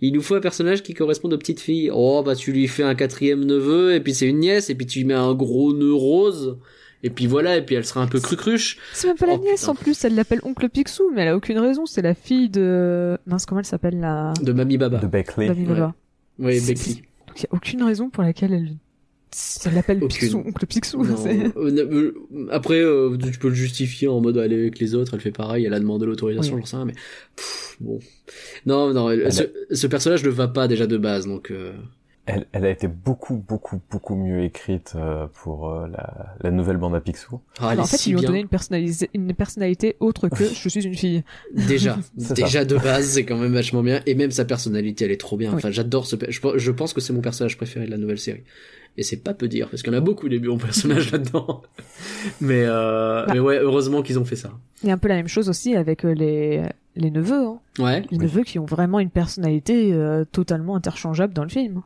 [0.00, 1.90] Il nous faut un personnage qui corresponde aux petites filles.
[1.92, 4.86] Oh bah tu lui fais un quatrième neveu et puis c'est une nièce et puis
[4.86, 6.58] tu lui mets un gros nœud rose
[7.02, 8.78] et puis voilà et puis elle sera un peu crucruche.
[8.92, 9.72] C'est même pas la Oh, nièce putain.
[9.72, 13.18] en plus, elle l'appelle oncle Picsou, mais elle a aucune raison, c'est la fille de...
[13.26, 14.32] Mince, comment elle s'appelle la...
[14.42, 14.98] De Mamie Baba.
[14.98, 15.48] De Beckley.
[15.48, 15.94] Mamie Baba.
[16.38, 17.02] Oui, Becky.
[17.26, 18.72] Donc il y a aucune raison pour laquelle elle...
[19.64, 20.00] Elle l'appelle.
[20.00, 21.02] Picsou, oncle Picsou.
[21.56, 22.14] Euh, euh,
[22.50, 25.64] après, euh, tu peux le justifier en mode aller avec les autres, elle fait pareil,
[25.64, 26.60] elle a demandé l'autorisation, Oui.
[26.60, 26.92] j'en sais rien, mais
[27.36, 27.98] pff, bon.
[28.66, 31.50] Non, non, elle- Elle ce, ce personnage ne va pas déjà de base, donc.
[31.50, 31.72] euh,
[32.26, 36.76] Elle, elle a été beaucoup, beaucoup, beaucoup mieux écrite euh, pour euh, la, la nouvelle
[36.76, 37.40] bande à Picsou.
[37.58, 40.44] Ah, elle en fait, si ils lui ont donné une personnalité, une personnalité autre que
[40.54, 41.24] je suis une fille.
[41.52, 44.02] Déjà, déjà de base, c'est quand même vachement bien.
[44.06, 45.50] Et même sa personnalité, elle est trop bien.
[45.50, 45.56] Oui.
[45.56, 46.14] Enfin, j'adore ce.
[46.28, 48.44] Je, je pense que c'est mon personnage préféré de la nouvelle série.
[48.98, 51.62] Et c'est pas peu dire, parce qu'il y en a beaucoup des bons personnages là-dedans.
[52.40, 53.32] Mais, euh, Bah.
[53.32, 54.50] mais ouais, heureusement qu'ils ont fait ça.
[54.82, 56.62] Il y a un peu la même chose aussi avec euh, les
[56.94, 57.46] les neveux.
[57.46, 57.58] Hein.
[57.78, 61.80] Ouais, Les neveux qui ont vraiment une personnalité euh, totalement interchangeable dans le film.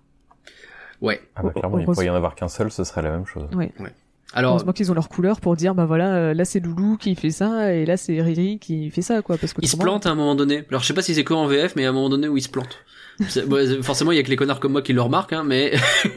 [1.00, 1.20] Ouais.
[1.36, 3.44] Ah bah, clairement, il pourrait y en avoir qu'un seul, ce serait la même chose.
[4.34, 7.14] Alors, Heureusement qu'ils ont leur couleur pour dire bah voilà euh, là c'est Loulou qui
[7.14, 10.04] fait ça et là c'est Riri qui fait ça quoi parce que il se plante
[10.04, 10.64] à un moment donné.
[10.68, 12.36] Alors, je sais pas si c'est que en VF, mais à un moment donné où
[12.36, 12.76] il se plante.
[13.28, 15.44] C'est- bon, forcément, il y a que les connards comme moi qui le remarquent, hein,
[15.46, 15.72] mais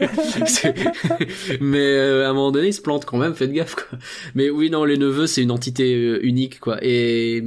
[1.60, 3.34] mais euh, à un moment donné, il se plante quand même.
[3.34, 3.98] Faites gaffe, quoi.
[4.34, 6.78] Mais oui, non, les neveux, c'est une entité euh, unique, quoi.
[6.82, 7.42] Et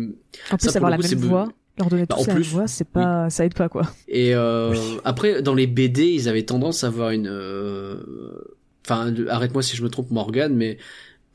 [0.51, 2.67] En plus Ça, avoir la même be- voix, leur donner Bah, la même plus, voix,
[2.67, 3.83] c'est pas ça aide pas quoi.
[4.07, 4.97] Et euh, Oui.
[5.03, 7.27] après, dans les BD, ils avaient tendance à avoir une.
[7.29, 7.97] euh,
[8.85, 10.77] Enfin, arrête-moi si je me trompe, Morgane, mais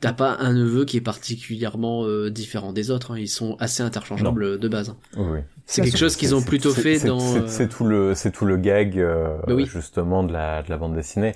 [0.01, 3.11] t'as pas un neveu qui est particulièrement euh, différent des autres.
[3.11, 3.17] hein.
[3.17, 4.89] Ils sont assez interchangeables de base.
[4.89, 4.97] hein.
[5.17, 5.39] Oui.
[5.65, 7.19] C'est Ça, quelque chose qu'ils ont plutôt fait dans.
[7.47, 9.65] c'est- euh, tout le, c'est tout le gag euh, Bah oui.
[9.65, 11.33] justement de la, de la bande dessinée.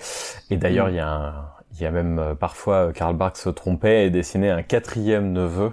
[0.51, 0.91] Et d'ailleurs, Mm.
[0.91, 1.33] il y a un,
[1.75, 5.31] il y a même euh, parfois euh, Karl Barks se trompait et dessinait un quatrième
[5.33, 5.71] neveu.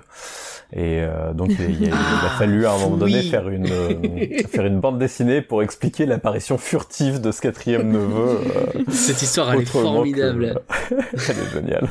[0.72, 1.96] Et euh, donc il, il- il a
[2.26, 3.28] Ah, fallu à un moment donné oui.
[3.28, 8.38] faire une euh, faire une bande dessinée pour expliquer l'apparition furtive de ce quatrième neveu.
[8.76, 10.60] euh, Cette histoire, elle est formidable.
[10.88, 10.94] que-
[11.28, 11.88] Elle est géniale.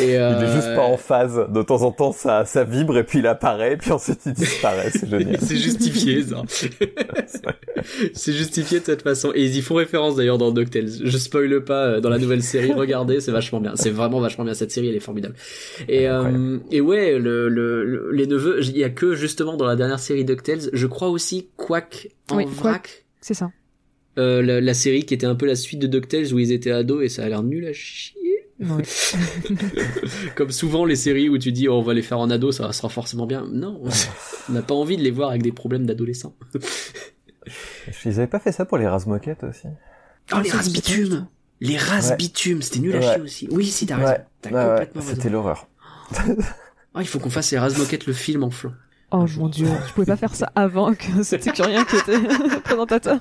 [0.00, 1.46] Et, Il est juste pas en phase.
[1.50, 4.32] De temps en temps, ça, ça vibre et puis il apparaît, et puis ensuite il
[4.32, 4.90] disparaît.
[4.90, 5.38] C'est génial.
[5.40, 6.42] C'est justifié, ça.
[8.14, 9.30] c'est justifié de cette façon.
[9.34, 10.88] Et ils y font référence d'ailleurs dans DuckTales.
[11.04, 12.72] Je spoile pas dans la nouvelle série.
[13.04, 13.76] Regardez, c'est vachement bien.
[13.76, 14.54] C'est vraiment vachement bien.
[14.54, 15.34] Cette série, elle est formidable.
[15.88, 19.66] Et, euh, et ouais, le, le, le- les neveux, il y a que justement dans
[19.66, 23.04] la dernière série DuckTales, je crois aussi Quack en Oui, vrac.
[23.20, 23.50] C'est ça.
[24.18, 26.70] Euh, la, la série qui était un peu la suite de DuckTales où ils étaient
[26.70, 28.20] ados et ça a l'air nul à chier.
[28.60, 28.84] Ouais.
[30.36, 32.72] Comme souvent les séries où tu dis oh, on va les faire en ado, ça
[32.72, 33.46] sera forcément bien.
[33.52, 33.80] Non,
[34.48, 36.36] on n'a pas envie de les voir avec des problèmes d'adolescents.
[38.04, 39.66] Ils avaient pas fait ça pour les Razmoquettes aussi?
[40.32, 40.58] Oh, les ça,
[41.64, 42.16] Les races Ouais.
[42.16, 43.48] bitume, c'était nul à chier aussi.
[43.50, 44.14] Oui, si, t'as raison.
[44.42, 45.32] T'as complètement c'était raison.
[45.32, 45.66] l'horreur.
[46.96, 48.70] Ah, il faut qu'on fasse les races moquettes le film en flan.
[49.10, 52.18] Oh mon dieu, je pouvais pas faire ça avant que c'était Curien qui était
[52.64, 53.20] présentateur.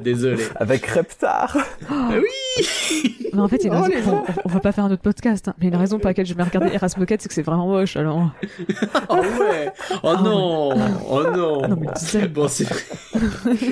[0.00, 0.44] Désolé.
[0.56, 1.56] Avec Reptar
[1.90, 4.90] Mais en fait, il y a une Oh, raison- on, on va pas faire un
[4.92, 7.42] autre podcast, hein, mais une raison pour laquelle je vais regarder Erasmus c'est que c'est
[7.42, 8.30] vraiment moche, alors.
[9.08, 10.70] Oh ouais Oh Ah non
[11.10, 12.66] Oh non Ah non, mais Bon, c'est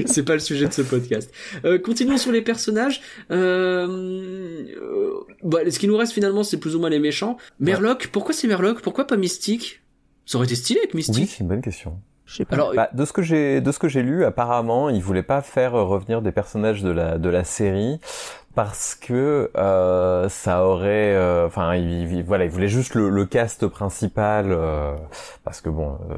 [0.07, 1.33] c'est pas le sujet de ce podcast.
[1.65, 3.01] Euh, continuons sur les personnages.
[3.31, 3.87] Euh...
[3.87, 5.13] euh,
[5.43, 7.37] bah, ce qui nous reste finalement, c'est plus ou moins les méchants.
[7.61, 9.81] Merloc, pourquoi c'est Merloc Pourquoi pas Mystique?
[10.27, 11.31] Ça aurait été stylé avec Oui, Mystique.
[11.31, 11.99] c'est une bonne question.
[12.27, 12.55] Je sais pas.
[12.57, 15.41] Alors, Bah, de ce que j'ai, de ce que j'ai lu, apparemment, ils voulaient pas
[15.43, 18.01] faire revenir des personnages de la de la série
[18.57, 23.25] parce que euh, ça aurait, euh, enfin, ils, ils- voilà, ils voulaient juste le, le
[23.27, 24.95] cast principal euh,
[25.45, 26.15] parce que bon, euh,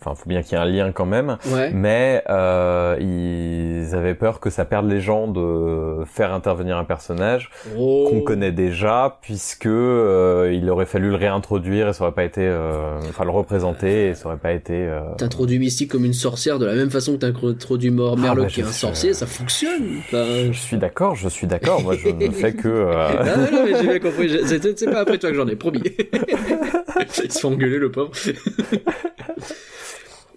[0.00, 1.38] enfin, faut bien qu'il y ait un lien quand même.
[1.52, 1.70] ouais.
[1.72, 7.50] Mais euh, ils avaient peur que ça perde les gens de faire intervenir un personnage
[7.76, 8.06] Oh.
[8.10, 12.42] qu'on connaît déjà, puisque euh, il aurait fallu le réintroduire et ça aurait pas été,
[12.42, 14.74] euh, enfin le représenter et ça aurait pas été.
[14.74, 18.44] euh, T'introduis Mystique comme une sorcière de la même façon que t'introduis Mor- Ah, Merloc
[18.44, 19.84] bah, qui est un sorcier, ça fonctionne.
[20.00, 21.77] Enfin, Je suis d'accord, je suis d'accord.
[21.82, 22.68] Moi, je ne fais que.
[22.68, 24.30] euh, Ah non, mais j'ai bien compris.
[24.46, 25.82] C'est pas après toi que j'en ai, promis.
[27.24, 28.12] Il se fait engueuler, le pauvre.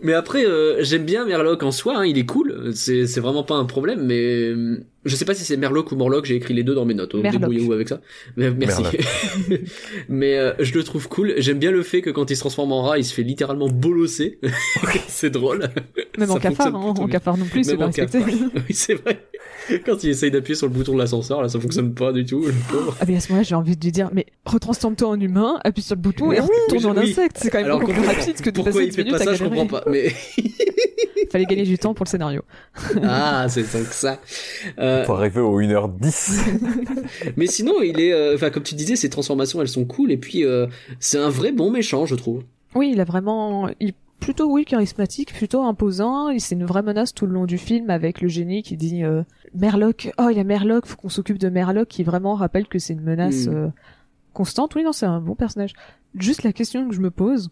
[0.04, 3.54] Mais après, euh, j'aime bien Merloc en soi, hein, il est cool, c'est vraiment pas
[3.54, 4.52] un problème, mais
[5.04, 7.14] je sais pas si c'est Merloc ou Morloc, j'ai écrit les deux dans mes notes,
[7.16, 7.34] Merloc.
[7.42, 8.02] débrouillez-vous avec ça.
[8.38, 8.84] Mais, merci.
[10.10, 12.72] mais euh, je le trouve cool, j'aime bien le fait que quand il se transforme
[12.72, 14.40] en rat, il se fait littéralement bolosser.
[15.08, 15.70] c'est drôle.
[16.18, 18.20] Même ça en cafard, hein, en cafard non plus, c'est Même pas en respecté.
[18.20, 18.34] cafard.
[18.70, 19.26] oui, c'est vrai.
[19.86, 22.46] Quand il essaye d'appuyer sur le bouton de l'ascenseur, là, ça fonctionne pas du tout.
[23.00, 25.82] Ah mais à ce moment-là, j'ai envie de lui dire, mais retransforme-toi en humain, appuie
[25.82, 27.12] sur le bouton Mais et oui, retourne en oui.
[27.12, 27.38] insecte.
[27.40, 29.18] C'est quand même Alors, beaucoup plus rapide que de Pourquoi passer il 10 fait minutes
[29.18, 29.84] pas à ça, je comprends pas.
[29.88, 30.12] Mais
[31.32, 32.42] Fallait gagner du temps pour le scénario.
[33.04, 34.20] ah, c'est donc ça.
[34.80, 36.42] Euh, Pour arriver aux 1h10.
[37.38, 40.12] mais sinon, il est, euh, enfin, comme tu disais, ses transformations, elles sont cool.
[40.12, 40.68] Et puis, euh,
[41.00, 42.44] c'est un vrai bon méchant, je trouve.
[42.76, 46.30] Oui, il a vraiment, il est plutôt oui charismatique, plutôt imposant.
[46.30, 49.04] Il c'est une vraie menace tout le long du film avec le génie qui dit
[49.04, 49.24] euh,
[49.56, 50.12] Merloc.
[50.20, 52.94] Oh, il y a Merloc, faut qu'on s'occupe de Merloc, qui vraiment rappelle que c'est
[52.94, 53.54] une menace Mm.
[53.56, 53.68] euh,
[54.34, 54.76] constante.
[54.76, 55.74] Oui, non, c'est un bon personnage.
[56.16, 57.50] Juste la question que je me pose,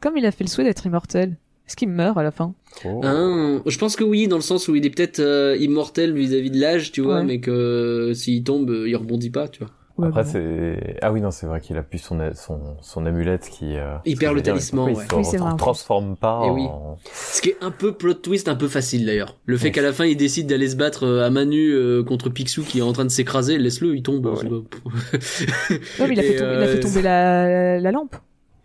[0.00, 1.36] comme il a fait le souhait d'être immortel,
[1.68, 2.54] est-ce qu'il meurt à la fin
[2.84, 3.00] Oh.
[3.04, 6.50] Hein, je pense que oui, dans le sens où il est peut-être euh, immortel vis-à-vis
[6.50, 7.24] de l'âge, tu vois, Ouais.
[7.24, 9.70] mais que euh, s'il tombe, euh, il rebondit pas, tu vois.
[10.06, 13.76] Après, c'est ah oui non, c'est vrai qu'il appuie son son son amulette qui.
[13.76, 13.96] Euh...
[14.04, 14.92] Il perd le talisman, ouais.
[15.18, 15.56] Il se plus.
[15.56, 16.52] transforme pas.
[16.52, 16.62] Oui.
[16.66, 16.98] en...
[17.12, 19.36] Ce qui est un peu plot twist, un peu facile d'ailleurs.
[19.46, 19.72] Le fait Oui.
[19.72, 22.78] qu'à la fin il décide d'aller se battre à main nue euh, contre Picsou qui
[22.78, 24.24] est en train de s'écraser, laisse-le, il tombe.
[24.26, 24.34] Ouais.
[24.48, 24.90] pas-
[25.98, 28.14] Ouais, mais il a, Et, fait tomber, il a fait tomber la, la lampe.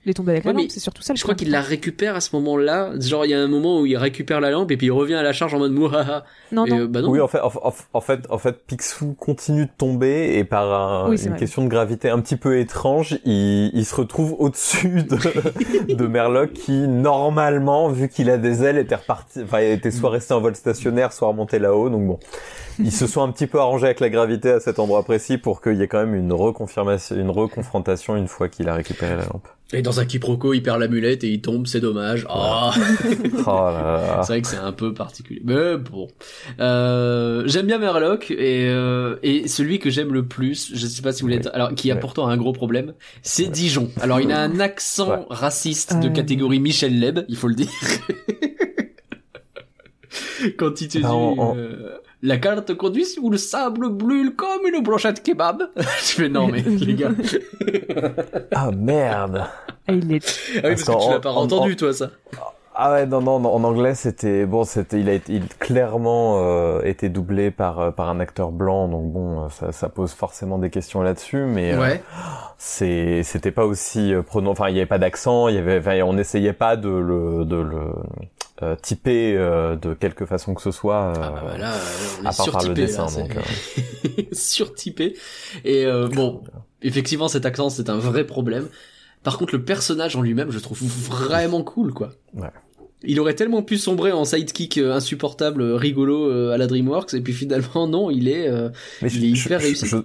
[0.06, 1.62] Il est tombé avec Ouais, la lampe, c'est surtout ça le Je crois qu'il la
[1.62, 2.91] récupère à ce moment-là.
[2.99, 5.14] Genre il y a un moment où il récupère la lampe et puis il revient
[5.14, 6.26] à la charge en mode mouhaha.
[6.51, 6.80] Non, Et, non.
[6.82, 7.10] euh, bah non.
[7.10, 11.18] Oui, en fait, en, fait, en fait, Picsou continue de tomber et par un- Oui,
[11.18, 11.39] c'est une vrai.
[11.39, 16.51] question de gravité un petit peu étrange, il, il se retrouve au-dessus de, de Merlock
[16.51, 20.41] qui, normalement, vu qu'il a des ailes, était reparti, enfin, il était soit resté en
[20.41, 21.89] vol stationnaire, soit remonté là-haut.
[21.89, 22.20] Donc bon,
[22.80, 25.62] ils se sont un petit peu arrangés avec la gravité à cet endroit précis pour
[25.62, 29.24] qu'il y ait quand même une reconfirmation, une reconfrontation une fois qu'il a récupéré la
[29.26, 29.47] lampe.
[29.72, 32.28] Et dans un quiproquo, il perd l'amulette et il tombe, c'est dommage.
[32.30, 32.72] Ah.
[32.76, 32.80] Oh.
[34.22, 35.41] C'est vrai que c'est un peu particulier.
[35.43, 36.07] Mais bon.
[36.59, 41.11] Euh, j'aime bien Merlock et, euh, et celui que j'aime le plus, je sais pas
[41.11, 42.93] si vous l'êtes, alors qui a pourtant un gros problème,
[43.24, 43.89] c'est Dijon.
[43.99, 45.26] Alors il a un accent Ouais.
[45.30, 47.70] raciste de catégorie Michel Leb, il faut le dire.
[50.57, 54.82] Quand il te Bah, dit euh, la carte conduit où le sable brûle comme une
[54.82, 55.63] brochette kebab.
[55.78, 55.82] je
[56.15, 57.11] fais non mais les gars.
[58.55, 59.43] Ah merde.
[59.88, 60.24] Ah, il est...
[60.63, 62.09] Ah oui Parce parce que tu l'as pas en- entendu en- toi ça.
[62.76, 66.39] Ah ouais non non non, en anglais c'était bon c'était il a été il clairement
[66.43, 70.11] euh, été doublé par euh, par un acteur blanc donc bon euh, ça ça pose
[70.13, 72.01] forcément des questions là-dessus mais euh, Ouais.
[72.57, 75.78] c'est c'était pas aussi euh, pronon enfin il y avait pas d'accent il y avait
[75.78, 77.80] enfin, on n'essayait pas de le de le
[78.62, 81.43] euh, typer euh, de quelque façon que ce soit euh, Ah bah
[82.22, 85.16] on est à part par le dessin là, donc euh, surtypé.
[85.66, 86.43] Et euh, bon,
[86.82, 88.68] effectivement, cet accent, c'est un vrai problème.
[89.24, 92.12] Par contre, le personnage en lui-même, je trouve vraiment cool, quoi.
[92.36, 92.49] Ouais.
[93.06, 97.22] Il aurait tellement pu sombrer en sidekick euh, insupportable, rigolo euh, à la DreamWorks, et
[97.22, 98.47] puis finalement, non, il est...
[98.47, 98.70] euh,
[99.01, 99.88] mais Il est hyper réussi.
[99.88, 99.97] je,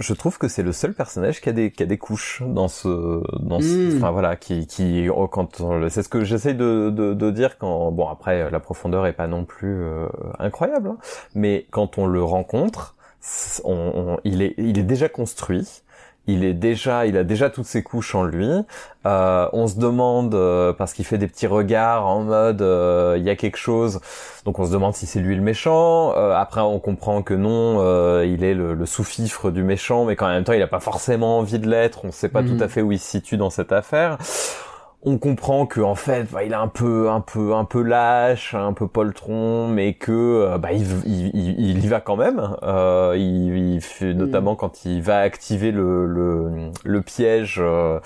[0.00, 2.68] je trouve que c'est le seul personnage qui a des qui a des couches dans
[2.68, 3.96] ce dans ce, Mm.
[3.98, 7.58] enfin voilà qui qui oh, quand le- c'est ce que j'essaye de, de de dire
[7.58, 10.06] quand bon après la profondeur est pas non plus euh,
[10.38, 10.96] incroyable hein,
[11.34, 12.96] mais quand on le rencontre
[13.64, 15.82] on, on- il est il est déjà construit
[16.26, 18.48] il est déjà, il a déjà toutes ses couches en lui.
[19.06, 23.24] Euh, on se demande euh, parce qu'il fait des petits regards en mode euh, il
[23.24, 24.00] y a quelque chose.
[24.44, 26.12] Donc on se demande si c'est lui le méchant.
[26.16, 30.16] Euh, après on comprend que non, euh, il est le, le sous-fifre du méchant, mais
[30.16, 32.04] qu'en même temps il a pas forcément envie de l'être.
[32.04, 32.56] On sait pas Mhm.
[32.58, 34.18] tout à fait où il se situe dans cette affaire.
[35.02, 38.54] On comprend que en fait, bah, il est un peu, un peu, un peu lâche,
[38.54, 42.54] un peu poltron, mais que euh, bah, il, il, il- il y va quand même.
[42.62, 47.98] Euh, il, il fait notamment quand il va activer le, le, le piège, euh,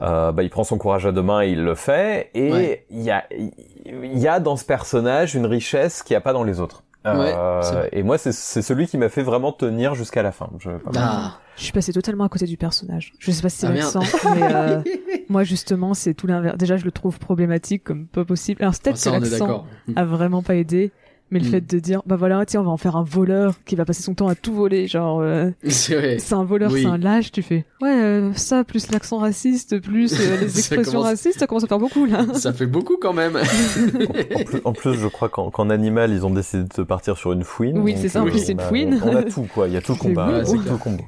[0.00, 2.30] euh, bah, il prend son courage à deux mains et il le fait.
[2.34, 2.84] Et Ouais.
[2.90, 6.32] il y a, il y a dans ce personnage une richesse qu'il n'y a pas
[6.32, 6.84] dans les autres.
[7.04, 10.50] Ouais, Euh, et moi, c'est c'est celui qui m'a fait vraiment tenir jusqu'à la fin.
[10.58, 10.70] Je.
[10.96, 13.12] Ah, Je suis passée totalement à côté du personnage.
[13.18, 14.00] Je sais pas si c'est Ah, l'accent,
[14.34, 14.82] mais euh,
[15.28, 16.56] moi justement c'est tout l'inverse.
[16.58, 18.62] Déjà je le trouve problématique comme pas possible.
[18.62, 19.64] Alors c'est peut-être ça, que l'accent
[19.96, 20.92] a vraiment pas aidé,
[21.30, 21.50] mais le Mm.
[21.50, 24.02] fait de dire bah voilà tiens on va en faire un voleur qui va passer
[24.02, 26.18] son temps à tout voler, genre euh, C'est vrai.
[26.18, 26.82] c'est un voleur, Oui.
[26.82, 30.92] c'est un lâche, tu fais ouais euh, ça plus l'accent raciste plus euh, les expressions
[30.92, 32.24] commence- racistes ça commence à faire beaucoup là.
[32.34, 33.36] Ça fait beaucoup quand même.
[33.36, 37.44] en, plus, en plus, je crois qu'en animal, ils ont décidé de partir sur une
[37.44, 37.78] fouine.
[37.78, 39.00] Oui, c'est ça, en euh, plus, c'est on une a- fouine.
[39.04, 39.66] On a tout, quoi.
[39.68, 40.42] Il y a tout le combat.
[40.46, 41.02] oui, tout le combat.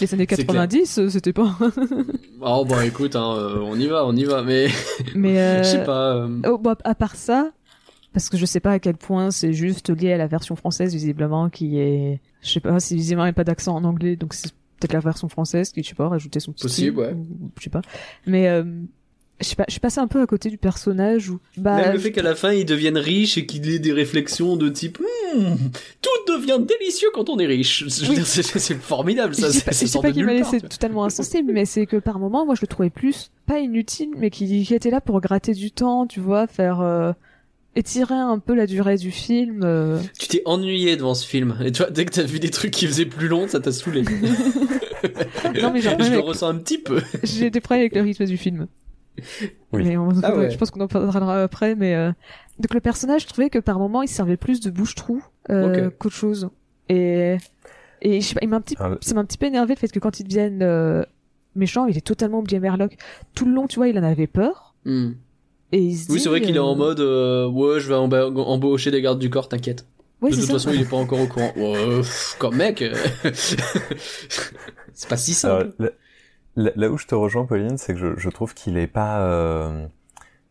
[0.00, 1.56] Les années C'est 90 euh, c'était pas.
[2.40, 4.68] Oh bah écoute, hein, euh, on y va, on y va, mais
[5.16, 6.14] mais euh, je sais pas.
[6.14, 7.50] euh, Oh, bah, à part ça,
[8.12, 10.92] parce que je sais pas à quel point c'est juste lié à la version française,
[10.92, 14.16] visiblement, qui est, je sais pas si visiblement il n'y a pas d'accent en anglais,
[14.16, 14.50] donc c'est
[14.80, 17.12] peut-être la version française qui, je sais pas, rajouter son petit Possible, ouais.
[17.12, 17.82] ou- je sais pas.
[18.26, 18.64] Mais, euh,
[19.40, 21.92] je sais pas, je suis passée un peu à côté du personnage où, bah, Même
[21.92, 24.98] le fait qu'à la fin ils deviennent riches et qu'il ait des réflexions de type
[25.34, 25.54] Hmm,
[26.00, 27.84] tout devient délicieux quand on est riche.
[27.86, 28.14] Je veux Oui.
[28.16, 29.48] dire, c'est- formidable ça.
[29.64, 32.46] pas, je sort pas de qu'il m'a laissé totalement insensible, mais c'est que par moment,
[32.46, 35.70] moi, je le trouvais plus, pas inutile, mais qui, qui était là pour gratter du
[35.70, 37.12] temps, tu vois, faire, euh,
[37.78, 41.72] étirer un peu la durée du film, euh, Tu t'es ennuyé devant ce film et
[41.72, 44.02] toi dès que t'as vu des trucs qui faisaient plus long, ça t'a saoulé.
[45.62, 47.00] Non, mais genre, je le avec- ressens un petit peu.
[47.22, 48.66] J'ai des problèmes avec le rythme du film.
[49.72, 49.84] Oui.
[49.84, 50.50] Mais on- Ah ouais.
[50.50, 52.12] je pense qu'on en parlera après, mais euh...
[52.58, 55.96] donc le personnage, je trouvais que par moment, il servait plus de bouche-trou euh, Ok.
[55.98, 56.48] qu'autre chose.
[56.88, 57.36] Et
[58.00, 59.74] et je sais pas, il m'a un petit, Ah, ça m'a un petit peu énervé
[59.74, 61.02] le fait que quand ils deviennent euh,
[61.56, 62.96] méchants, il est totalement oublié Merlock.
[63.34, 64.74] Tout le long, tu vois, il en avait peur.
[64.84, 65.12] Hmm.
[65.72, 67.94] Et il se Oui, c'est vrai qu'il est euh, en mode euh, ouais, je vais
[67.94, 69.86] emba- embaucher des gardes du corps, t'inquiète.
[70.20, 70.52] Ouais, de c'est toute ça.
[70.54, 71.52] façon, il est pas encore au courant.
[71.56, 72.94] Ouais, pff, comme mec, euh,
[74.94, 75.70] c'est pas si simple.
[75.78, 75.90] là,
[76.56, 79.20] là- là où je te rejoins, Pauline, c'est que je, je trouve qu'il est pas,
[79.22, 79.86] euh,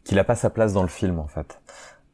[0.03, 1.60] qu'il a pas sa place dans le film en fait,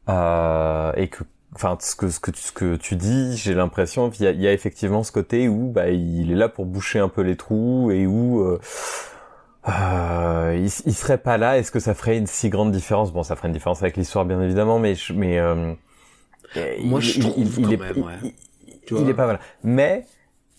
[0.08, 1.24] euh, et que
[1.54, 4.32] enfin ce que ce que tu, ce que tu dis, j'ai l'impression qu'il y a,
[4.32, 7.22] il y a effectivement ce côté où bah il est là pour boucher un peu
[7.22, 8.60] les trous et où euh,
[9.68, 11.58] euh, il, il serait pas là.
[11.58, 13.12] Est-ce que ça ferait une si grande différence?
[13.12, 15.74] Bon, ça ferait une différence avec l'histoire bien évidemment, mais je- mais euh,
[16.84, 18.12] Moi, il- je il- trouve il, il quand est, même, ouais.
[18.22, 18.32] il-
[18.86, 19.10] Tu il vois.
[19.10, 19.40] est pas mal.
[19.62, 20.04] Mais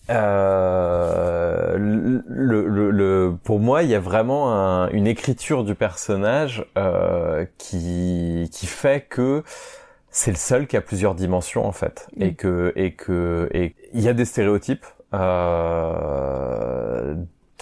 [0.10, 2.24] euh, le,
[2.68, 8.50] le, le, pour moi, il y a vraiment un- une écriture du personnage euh, qui
[8.52, 9.44] qui fait que
[10.10, 12.36] c'est le seul qui a plusieurs dimensions en fait, et Mm.
[12.36, 14.86] que et que et il y a des stéréotypes.
[15.14, 17.16] Euh,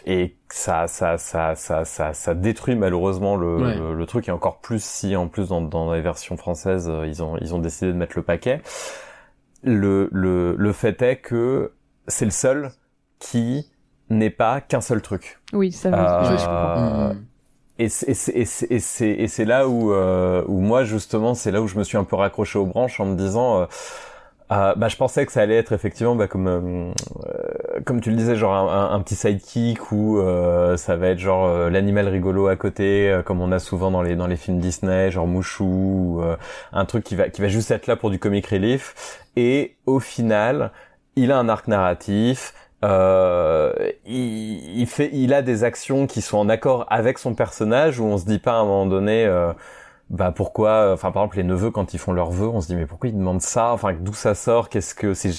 [0.06, 3.76] et ça, ça, ça, ça, ça, ça détruit malheureusement le, Ouais.
[3.78, 7.08] le, le truc et encore plus si en plus dans, dans les versions françaises euh,
[7.08, 8.62] ils ont ils ont décidé de mettre le paquet.
[9.64, 11.72] Le le le fait est que
[12.08, 12.72] c'est le seul
[13.20, 13.72] qui
[14.10, 15.40] n'est pas qu'un seul truc.
[15.54, 17.10] Oui, ça oui, Euh, je, je comprends.
[17.10, 17.26] Euh, Mm.
[17.80, 20.84] Et c'est et c'est- et c'est et c'est et c'est là où euh, où moi
[20.84, 23.62] justement c'est là où je me suis un peu raccroché aux branches en me disant
[23.62, 23.66] euh,
[24.52, 26.92] euh, bah je pensais que ça allait être effectivement bah comme euh,
[27.26, 27.53] euh,
[27.86, 31.70] comme tu le disais genre un, petit sidekick où euh, ça va être genre euh,
[31.70, 35.12] l'animal rigolo à côté euh, comme on a souvent dans les dans les films Disney
[35.12, 36.38] genre Mouchou ou, euh,
[36.72, 39.20] un truc qui va qui va juste être là pour du comic relief.
[39.36, 40.72] Et au final
[41.16, 42.54] il a un arc narratif
[42.84, 43.74] euh,
[44.06, 48.06] il, il fait, il a des actions qui sont en accord avec son personnage où
[48.06, 49.54] on se dit pas à un moment donné, euh,
[50.10, 52.76] bah pourquoi, enfin par exemple les neveux quand ils font leurs vœux, on se dit
[52.76, 55.32] mais pourquoi ils demandent ça, enfin d'où ça sort, qu'est-ce que c'est,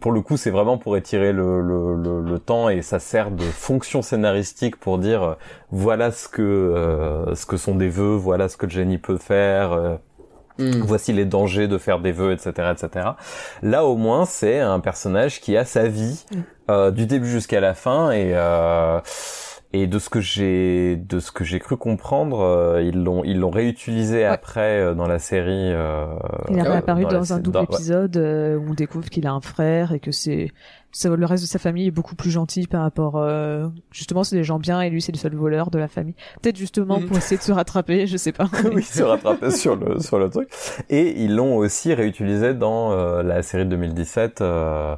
[0.00, 3.30] pour le coup c'est vraiment pour étirer le, le, le, le temps et ça sert
[3.30, 5.34] de fonction scénaristique pour dire euh,
[5.70, 9.72] voilà ce que euh, ce que sont des vœux, voilà ce que génie peut faire.
[9.72, 9.96] euh,
[10.60, 10.80] Mm.
[10.80, 13.10] voici les dangers de faire des vœux, etc., etc.
[13.62, 16.36] Là, au moins, c'est un personnage qui a sa vie Mm.
[16.72, 18.98] euh, du début jusqu'à la fin et euh,
[19.72, 23.38] et de ce que j'ai de ce que j'ai cru comprendre, euh, ils l'ont ils
[23.38, 25.72] l'ont réutilisé après euh, dans la série.
[25.72, 26.06] Euh,
[26.50, 29.40] Il est réapparu dans un double dans- épisode euh, où on découvre qu'il a un
[29.42, 30.52] frère et que c'est
[30.90, 34.36] ça, le reste de sa famille est beaucoup plus gentil par rapport euh, justement c'est
[34.36, 36.14] des gens bien et lui c'est le seul voleur de la famille.
[36.40, 38.48] Peut-être justement pour essayer de se rattraper, je sais pas.
[38.74, 40.48] oui, se rattraper sur le sur le truc.
[40.88, 44.96] Et ils l'ont aussi réutilisé dans euh, la série de 2017 euh,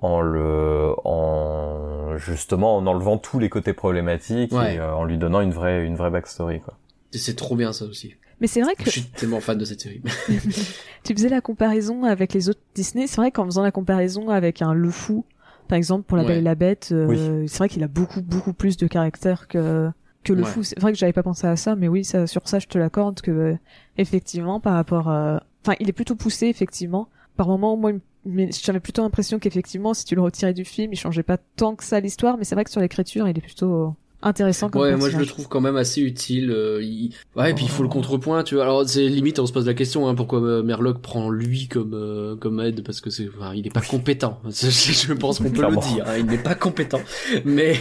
[0.00, 4.74] en le en justement en enlevant tous les côtés problématiques Ouais.
[4.74, 6.74] et euh, en lui donnant une vraie une vraie backstory quoi.
[7.12, 8.14] C'est trop bien ça aussi.
[8.40, 10.02] Mais c'est vrai que Je suis tellement fan de cette série.
[11.04, 13.06] tu faisais la comparaison avec les autres Disney.
[13.06, 15.24] C'est vrai qu'en faisant la comparaison avec un Le Fou,
[15.68, 16.38] par exemple pour La Belle Ouais.
[16.40, 17.48] et la Bête, euh, Oui.
[17.48, 19.90] c'est vrai qu'il a beaucoup beaucoup plus de caractère que
[20.24, 20.48] que Le Ouais.
[20.50, 20.62] Fou.
[20.62, 22.76] C'est vrai que j'avais pas pensé à ça, mais oui, ça sur ça je te
[22.76, 23.54] l'accorde que euh,
[23.96, 25.42] effectivement par rapport, à...
[25.64, 27.08] enfin il est plutôt poussé effectivement.
[27.36, 30.64] Par moment, moi, il m- mais j'avais plutôt l'impression qu'effectivement, si tu le retirais du
[30.64, 33.38] film, il changeait pas tant que ça l'histoire, mais c'est vrai que sur l'écriture, il
[33.38, 36.50] est plutôt intéressant comme Ouais, moi je le trouve quand même assez utile.
[36.50, 38.64] euh, il- Ouais, et puis il faut le contrepoint, tu vois.
[38.64, 41.92] Alors c'est limite, on se pose la question, hein, pourquoi euh, Merlock prend lui comme
[41.94, 44.40] euh, comme aide, parce que c'est, enfin, il est pas compétent.
[44.48, 46.04] Je, je pense qu'on peut le dire.
[46.06, 47.00] hein, il n'est pas compétent.
[47.44, 47.76] Mais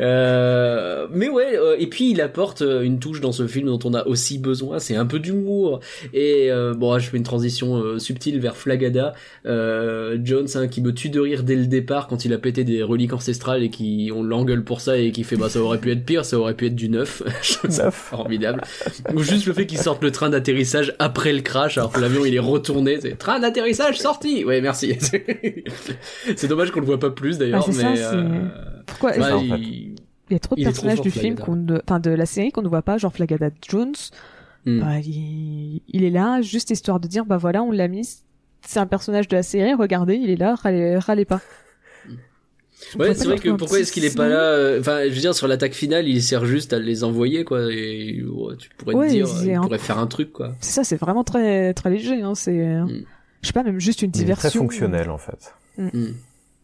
[0.00, 1.06] euh...
[1.12, 4.04] mais ouais, euh, et puis il apporte une touche dans ce film dont on a
[4.06, 4.78] aussi besoin.
[4.78, 5.80] C'est un peu d'humour.
[6.12, 9.14] Et euh, bon, je fais une transition euh, subtile vers Flagada,
[9.46, 12.64] euh, Jones, hein, qui me tue de rire dès le départ quand il a pété
[12.64, 15.77] des reliques ancestrales et qui on l'engueule pour ça et qui fait bah ça aurait
[15.78, 17.22] pu être pire, ça aurait pu être du neuf.
[17.42, 17.94] Je trouve ça Neuf.
[17.94, 18.60] formidable.
[19.14, 22.24] Ou juste le fait qu'il sorte le train d'atterrissage après le crash alors que l'avion
[22.24, 23.00] il est retourné.
[23.00, 24.44] C'est train d'atterrissage sorti.
[24.44, 24.96] Ouais, merci.
[26.36, 28.46] c'est dommage qu'on le voit pas plus d'ailleurs, Ah, ça, euh,
[28.86, 29.46] Pourquoi bah, ça, en fait.
[29.58, 29.94] il-
[30.30, 31.44] Il y a trop de Il est trop personnages du film, Flagada.
[31.44, 33.94] qu'on ne- enfin de la série qu'on ne voit pas, genre Flagada Jones.
[34.66, 34.80] Hmm.
[34.80, 35.80] Bah, il...
[35.88, 38.06] il est là juste histoire de dire bah voilà on l'a mis,
[38.66, 41.40] c'est un personnage de la série, regardez il est là, râlez, râlez pas.
[42.94, 45.20] On Ouais, c'est vrai que pourquoi est-ce qu'il est pas là euh, Enfin, je veux
[45.20, 47.72] dire sur l'attaque finale, il sert juste à les envoyer quoi.
[47.72, 50.54] Et ouais, tu pourrais Ouais, te dire, c'est il un- pourrait faire un truc quoi.
[50.60, 53.02] C'est ça, c'est vraiment très très léger, hein, c'est, euh, Hmm.
[53.42, 54.48] je sais pas même juste une Il est diversion.
[54.48, 55.54] très fonctionnel en fait.
[55.76, 56.12] Hmm.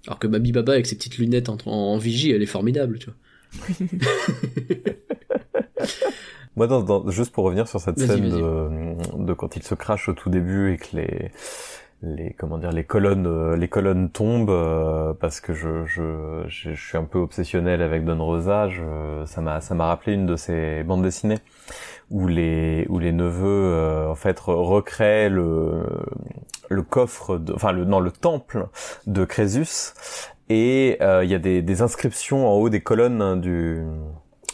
[0.07, 2.99] Alors que Babi Baba avec ses petites lunettes en, en, en vigie, elle est formidable,
[2.99, 3.17] tu vois.
[6.57, 8.41] Moi, dans, dans- juste pour revenir sur cette Vas-y, scène vas-y.
[9.19, 11.31] de, de quand il se crache au tout début et que les
[12.05, 16.75] les comment dire les colonnes euh, les colonnes tombent euh, parce que je, je je
[16.75, 18.69] suis un peu obsessionnel avec Don Rosa.
[18.69, 21.39] Je, ça m'a ça m'a rappelé une de ces bandes dessinées
[22.11, 25.85] où les où les neveux euh, en fait re- recréent le
[26.69, 28.69] le coffre de, enfin le non le temple
[29.07, 29.95] de Crésus.
[30.51, 33.83] Et euh, il y a des, des inscriptions en haut des colonnes hein, du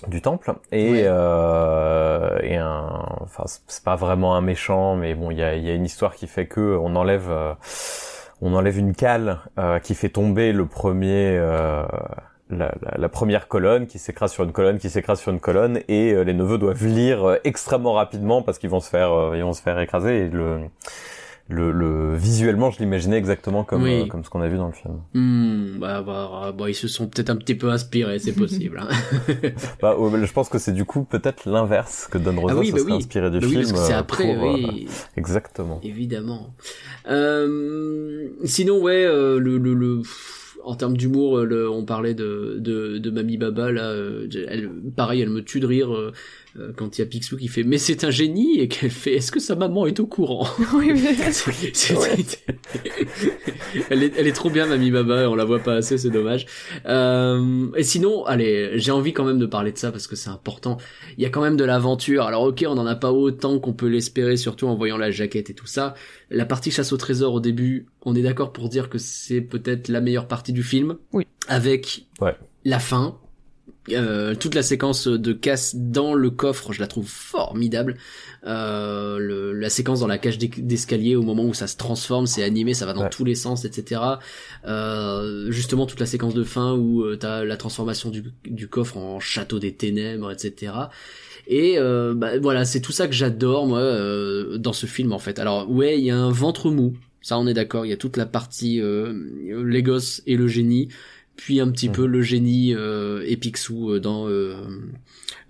[0.09, 1.03] du temple et Ouais.
[1.05, 2.89] euh, et un
[3.21, 5.85] enfin c'est- pas vraiment un méchant mais bon il y a il y a une
[5.85, 7.53] histoire qui fait que on enlève euh,
[8.43, 11.83] on enlève une cale euh, qui fait tomber le premier euh,
[12.51, 15.81] la, la, la première colonne qui s'écrase sur une colonne qui s'écrase sur une colonne
[15.89, 19.53] et euh, les neveux doivent lire extrêmement rapidement parce qu'ils vont se faire ils vont
[19.53, 20.61] se faire écraser et le
[21.51, 24.03] le, le visuellement, je l'imaginais exactement comme Oui.
[24.03, 25.01] euh, comme ce qu'on a vu dans le film.
[25.15, 28.79] Hmm, bah, bah, bah, ils se sont peut-être un petit peu inspirés, c'est possible.
[28.81, 28.89] hein.
[29.83, 32.79] Bah, je pense que c'est du coup peut-être l'inverse que Don Rosa Ah oui, bah
[32.87, 32.93] oui.
[32.93, 33.63] inspiré du Bah oui, film.
[33.63, 34.89] parce que c'est euh, après, pour, euh, oui.
[35.17, 35.81] Exactement.
[35.83, 36.55] Évidemment.
[37.11, 40.03] Euh, sinon, ouais, le, le, le-
[40.63, 43.95] en termes d'humour, on parlait de, de, de Mamie Baba, là,
[44.49, 46.13] elle, pareil, elle me tue de rire
[46.77, 49.31] quand il y a Picsou qui fait «Mais c'est un génie!» et qu'elle fait «Est-ce
[49.33, 51.15] que sa maman est au courant?» oui, mais...
[51.33, 51.95] C'est- c'est-
[53.91, 56.47] elle, est, elle est trop bien, Mamie Baba, on la voit pas assez, c'est dommage.
[56.87, 60.31] Euh, et sinon, allez, j'ai envie quand même de parler de ça parce que c'est
[60.31, 60.79] important.
[61.17, 62.25] Il y a quand même de l'aventure.
[62.25, 65.51] Alors ok, on en a pas autant qu'on peut l'espérer, surtout en voyant la jaquette
[65.51, 65.95] et tout ça.
[66.31, 69.89] La partie chasse au trésor au début, on est d'accord pour dire que c'est peut-être
[69.89, 70.97] la meilleure partie du film.
[71.13, 71.27] Oui.
[71.49, 72.35] Avec Ouais.
[72.65, 73.19] la fin.
[73.91, 77.97] Euh, toute la séquence de casse dans le coffre, je la trouve formidable.
[78.47, 82.27] Euh, le- la séquence dans la cage d'es- d'escalier au moment où ça se transforme,
[82.27, 83.11] c'est animé, ça va dans Ouais.
[83.11, 84.01] tous les sens, etc.
[84.67, 89.19] Euh, justement toute la séquence de fin où t'as la transformation du, du coffre en
[89.21, 90.73] château des ténèbres, etc.
[91.47, 95.19] Et euh, bah, voilà, c'est tout ça que j'adore moi euh, dans ce film en
[95.19, 95.39] fait.
[95.39, 97.87] Alors ouais, il y a un ventre mou, ça on est d'accord.
[97.87, 99.13] Il y a toute la partie euh,
[99.67, 100.89] les gosses et le génie,
[101.41, 101.95] puis un petit Mhm.
[101.95, 104.57] peu le génie euh, et Picsou euh, dans euh,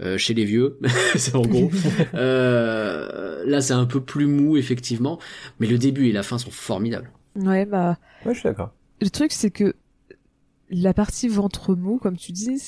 [0.00, 0.78] euh, chez les vieux.
[1.16, 1.70] c'est en gros.
[2.14, 5.18] Euh, là, c'est un peu plus mou effectivement,
[5.58, 7.10] mais le début et la fin sont formidables.
[7.36, 8.72] Ouais, bah, Ouais, je suis d'accord.
[9.00, 9.74] le truc, c'est que
[10.70, 12.62] la partie ventre mou, comme tu dis,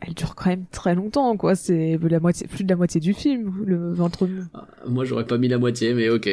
[0.00, 1.54] elle dure quand même très longtemps, quoi.
[1.54, 4.42] C'est la moitié, plus de la moitié du film, le ventre mou.
[4.86, 6.28] Moi, j'aurais pas mis la moitié, mais ok.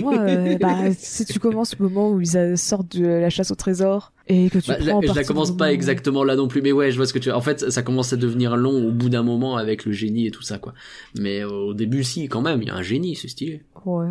[0.00, 3.50] Moi, euh, bah, si tu commences au moment où ils euh, sortent de la chasse
[3.52, 6.34] au trésor et que tu Bah, prends la- en je la commence pas exactement là
[6.34, 7.30] non plus, mais ouais, je vois ce que tu.
[7.30, 10.30] En fait, ça commence à devenir long au bout d'un moment avec le génie et
[10.32, 10.74] tout ça, quoi.
[11.16, 13.62] Mais euh, au début, si, quand même, il y a un génie, c'est stylé.
[13.84, 14.08] Ouais.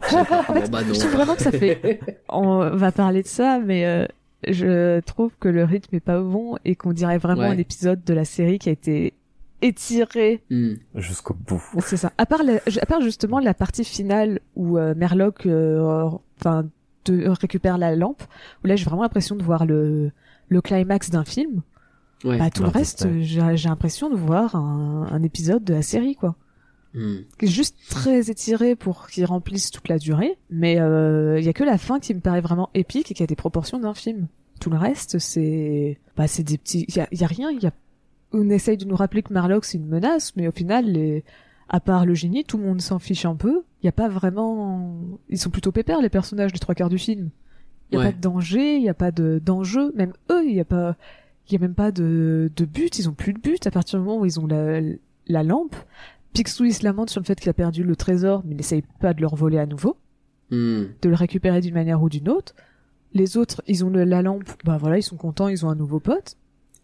[0.70, 0.94] Bah non.
[0.94, 1.98] Je trouve vraiment que ça fait.
[2.28, 4.06] On va parler de ça, mais euh,
[4.46, 7.48] je trouve que le rythme est pas bon et qu'on dirait vraiment Ouais.
[7.48, 9.14] un épisode de la série qui a été
[9.62, 10.42] étiré.
[10.50, 10.74] Hmm.
[10.94, 11.62] Jusqu'au bout.
[11.80, 12.12] C'est ça.
[12.18, 16.08] À part, la- à part justement la partie finale où euh, Merlock, euh,
[16.38, 16.68] enfin,
[17.06, 18.22] de, récupère la lampe,
[18.62, 20.10] où là j'ai vraiment l'impression de voir le
[20.50, 21.62] le climax d'un film.
[22.24, 22.38] Ouais.
[22.38, 26.14] Bah tout le Martin reste, j'ai l'impression de voir un, un épisode de la série,
[26.16, 26.34] quoi.
[26.94, 31.52] Qui est juste très étiré pour qu'il remplisse toute la durée, mais il y a
[31.52, 34.26] que la fin qui me paraît vraiment épique et qui a des proportions d'un film.
[34.60, 37.62] Tout le reste, c'est bah c'est des petits, il y a, y a rien, il
[37.62, 37.72] y a
[38.32, 41.22] on essaye de nous rappeler que Marlock c'est une menace, mais au final les
[41.68, 43.62] à part le génie, tout le monde s'en fiche un peu.
[43.82, 44.96] Il y a pas vraiment
[45.28, 47.30] ils sont plutôt pépères les personnages les trois quarts du film.
[47.90, 48.10] Il y a Ouais.
[48.10, 50.96] pas de danger, il y a pas de d'enjeu, même eux, il y a pas
[51.48, 53.98] il y a même pas de de but, ils ont plus de but à partir
[54.00, 54.80] du moment où ils ont la
[55.28, 55.76] la lampe.
[56.34, 59.14] Picsou il se lamente sur le fait qu'il a perdu le trésor, mais n'essaye pas
[59.14, 59.96] de le revoler à nouveau,
[60.50, 60.84] Hmm.
[61.02, 62.54] de le récupérer d'une manière ou d'une autre.
[63.12, 65.74] Les autres, ils ont le- la lampe, bah voilà, ils sont contents, ils ont un
[65.74, 66.36] nouveau pote.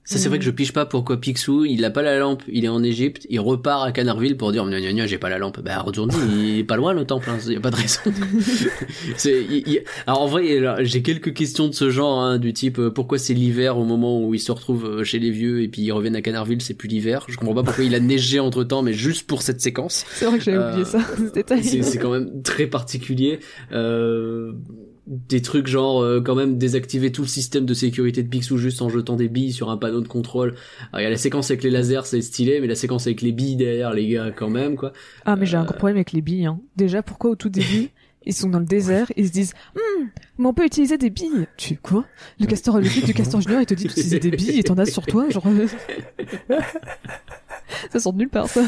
[0.06, 2.66] Ça, c'est vrai que je pige pas pourquoi Picsou, il a pas la lampe, il
[2.66, 5.38] est en Égypte, il repart à Canardville pour dire, gna gna gna, j'ai pas la
[5.38, 5.60] lampe.
[5.60, 8.00] Bah, retourne, il est pas loin le temple, hein, y a pas de raison.
[9.16, 12.78] c'est, il- il- Alors, en vrai, j'ai quelques questions de ce genre, hein, du type,
[12.78, 15.68] euh, pourquoi c'est l'hiver au moment où ils se retrouvent euh, chez les vieux et
[15.68, 17.24] puis ils reviennent à Canardville, c'est plus l'hiver?
[17.28, 20.04] Je comprends pas pourquoi il a neigé entre temps, mais juste pour cette séquence.
[20.12, 21.64] C'est vrai que j'avais Euh, oublié ça, ce détail.
[21.64, 23.40] C'est, c'est quand même très particulier.
[23.72, 24.52] Euh,
[25.06, 28.80] des trucs genre euh, quand même désactiver tout le système de sécurité de Picsou juste
[28.80, 30.54] en jetant des billes sur un panneau de contrôle.
[30.92, 33.20] Alors, il y a la séquence avec les lasers, c'est stylé, mais la séquence avec
[33.20, 34.92] les billes derrière, les gars, quand même, quoi.
[35.26, 35.60] Ah, mais j'ai Euh.
[35.60, 36.58] un gros problème avec les billes, hein.
[36.76, 37.90] Déjà, pourquoi au tout début,
[38.26, 40.08] ils sont dans le désert, ils se disent, Hum,
[40.38, 41.46] mais on peut utiliser des billes.
[41.58, 42.06] Tu quoi?
[42.40, 44.86] Le castor, le du castor junior, il te dit d'utiliser des billes et t'en as
[44.86, 45.66] sur toi, genre, euh,
[47.92, 48.62] ça sort de nulle part, ça.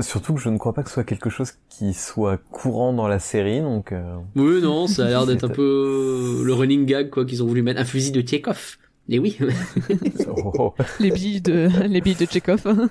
[0.00, 3.08] Surtout que je ne crois pas que ce soit quelque chose qui soit courant dans
[3.08, 3.92] la série, donc.
[3.92, 7.46] euh, Oui, non, ça a l'air d'être un peu le running gag, quoi, qu'ils ont
[7.46, 7.80] voulu mettre.
[7.80, 8.76] Un fusil de Tchekhov.
[9.10, 9.38] Et oui.
[10.28, 10.74] oh, oh.
[11.00, 12.66] les billes de, les billes de Chekhov.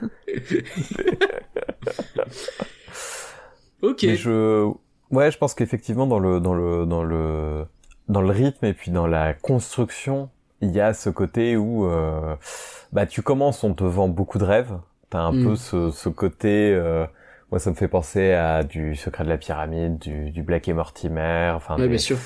[3.81, 4.03] ok.
[4.03, 4.71] Mais je,
[5.11, 7.65] ouais, je pense qu'effectivement dans le dans le dans le
[8.09, 10.29] dans le rythme et puis dans la construction,
[10.61, 12.35] il y a ce côté où euh,
[12.93, 14.77] bah tu commences, on te vend beaucoup de rêves.
[15.09, 15.43] T'as un Mm.
[15.43, 16.71] peu ce ce côté.
[16.73, 17.05] euh,
[17.51, 20.73] moi, ça me fait penser à du Secret de la pyramide, du, du Black et
[20.73, 22.17] Mortimer, enfin Ouais, des- bien sûr.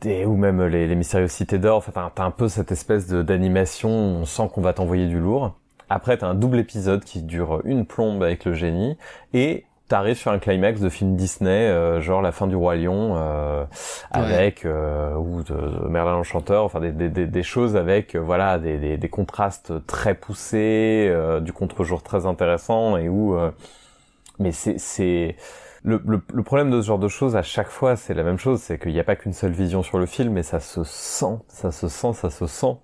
[0.00, 1.78] des- ou même les, les mystérieuses cités d'or.
[1.78, 3.90] Enfin, t'as, t'as un peu cette espèce de, d'animation.
[3.90, 5.56] On sent qu'on va t'envoyer du lourd.
[5.90, 8.96] Après, t'as un double épisode qui dure une plombe avec le génie
[9.32, 13.14] et t'arrives sur un climax de film Disney, euh, genre la fin du roi lion,
[13.16, 13.64] euh,
[14.10, 16.64] avec euh, ou de, Merlin l'enchanteur.
[16.64, 21.40] Enfin, des, des, des, choses avec euh, voilà des, des, des contrastes très poussés, euh,
[21.40, 23.50] du contre-jour très intéressant et où euh,
[24.38, 25.36] mais c'est c'est
[25.84, 28.38] le, le, le problème de ce genre de choses à chaque fois, c'est la même
[28.38, 30.82] chose, c'est qu'il n'y a pas qu'une seule vision sur le film, et ça se
[30.82, 32.76] sent, ça se sent, ça se sent.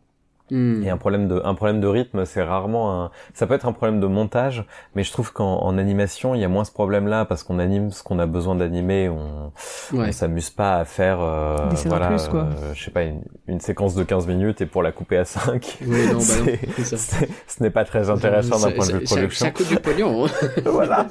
[0.51, 0.83] Hmm.
[0.85, 3.11] Et un problème de un problème de rythme, c'est rarement un.
[3.35, 4.65] Ça peut être un problème de montage,
[4.95, 7.91] mais je trouve qu'en en animation, il y a moins ce problème-là parce qu'on anime
[7.91, 9.09] ce qu'on a besoin d'animer.
[9.09, 9.53] On
[9.93, 10.07] Ouais.
[10.09, 11.57] on s'amuse pas à faire euh,
[11.87, 12.41] voilà, plus, quoi.
[12.41, 15.25] euh, je sais pas une, une séquence de 15 minutes et pour la couper à
[15.25, 15.79] 5.
[15.83, 17.17] Oui, non, bah non, C'est- c'est ça.
[17.49, 19.47] ce n'est pas très intéressant d'un point de vue production.
[19.47, 20.27] Ça coûte du pognon.
[20.27, 20.29] hein.
[20.67, 21.07] voilà.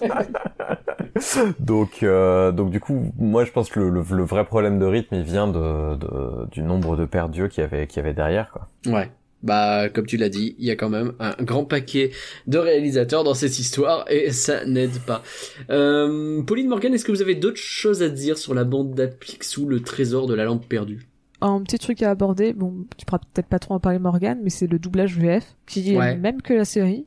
[1.60, 4.86] donc, euh, donc du coup, moi je pense que le, le, le vrai problème de
[4.86, 8.00] rythme, il vient de, de- du nombre de paires d'yeux qu'il y avait, qu'il y
[8.06, 8.68] avait derrière, quoi.
[8.88, 9.10] Ouais.
[9.42, 12.12] Bah, comme tu l'as dit, il y a quand même un grand paquet
[12.48, 15.24] de réalisateurs dans cette histoire et ça n'aide pas.
[15.70, 19.66] Euh, Pauline Morgan, est-ce que vous avez d'autres choses à dire sur la bande d'Apixou,
[19.68, 21.08] le trésor de la lampe perdue?
[21.42, 24.50] Un petit truc à aborder, bon, tu pourras peut-être pas trop en parler Morgan, mais
[24.50, 26.16] c'est le doublage VF, qui est Ouais.
[26.16, 27.06] le même que la série.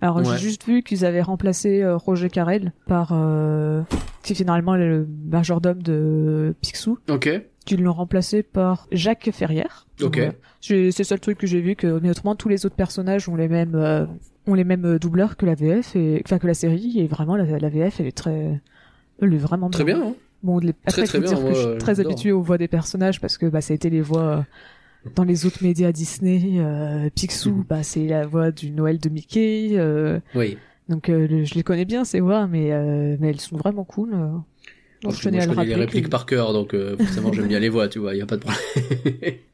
[0.00, 0.24] Alors Ouais.
[0.32, 3.82] j'ai juste vu qu'ils avaient remplacé euh, Roger Carrel par, euh,
[4.24, 7.28] qui est finalement le majordome de Picsou, Ok.
[7.68, 9.86] Qu'ils l'ont remplacé par Jacques Ferrière.
[10.02, 10.20] Ok.
[10.60, 13.28] J'ai- C'est le seul truc que j'ai vu que mais autrement tous les autres personnages
[13.28, 14.06] ont les mêmes euh,
[14.46, 17.36] ont les mêmes euh, doubleurs que la VF et enfin que la série et vraiment
[17.36, 18.60] la, la VF elle est très
[19.20, 20.00] elle est vraiment Très bien.
[20.02, 20.14] hein.
[20.42, 20.72] Bon, les...
[20.86, 22.12] Après, très bien, dire moi, que je suis très j'adore.
[22.12, 25.24] habituée aux voix des personnages parce que bah, ça a été les voix euh, dans
[25.24, 26.60] les autres médias Disney.
[26.60, 27.64] Euh, Picsou, Mhm.
[27.68, 29.70] bah, c'est la voix du Noël de Mickey.
[29.72, 30.56] euh, Oui.
[30.88, 33.82] donc euh, le- je les connais bien ces voix, mais euh, mais elles sont vraiment
[33.84, 34.14] cool.
[35.02, 36.74] Donc, je que tenais moi, à je le connais les répliques que- par cœur, donc
[36.74, 39.34] euh, forcément j'aime bien les voix, tu vois, il y a pas de problème.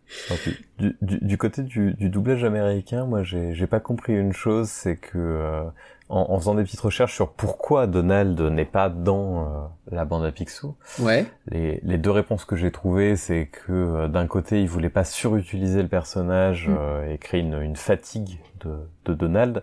[0.79, 4.97] Du, du, du côté du, du doublage américain, moi j'ai pas compris une chose, c'est
[4.97, 5.63] que euh,
[6.09, 9.61] en, en faisant des petites recherches sur pourquoi Donald n'est pas dans euh,
[9.91, 11.27] la bande à Picsou, ouais.
[11.51, 15.05] les, les deux réponses que j'ai trouvées, c'est que euh, d'un côté, il voulait pas
[15.05, 16.77] surutiliser le personnage Mm.
[16.79, 18.77] euh, et créer une, une fatigue de,
[19.07, 19.63] de Donald.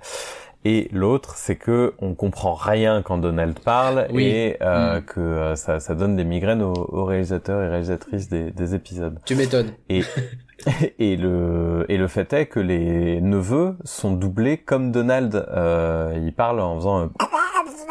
[0.64, 4.26] Et l'autre, c'est que on comprend rien quand Donald parle Oui.
[4.26, 5.02] et euh, Mm.
[5.06, 9.18] que euh, ça, ça donne des migraines aux, aux réalisateurs et réalisatrices des, des épisodes.
[9.26, 9.72] Tu m'étonnes.
[9.90, 10.02] Et,
[11.00, 15.46] et le et le fait est que les neveux sont doublés comme Donald.
[15.52, 17.12] Euh, ils parlent en faisant un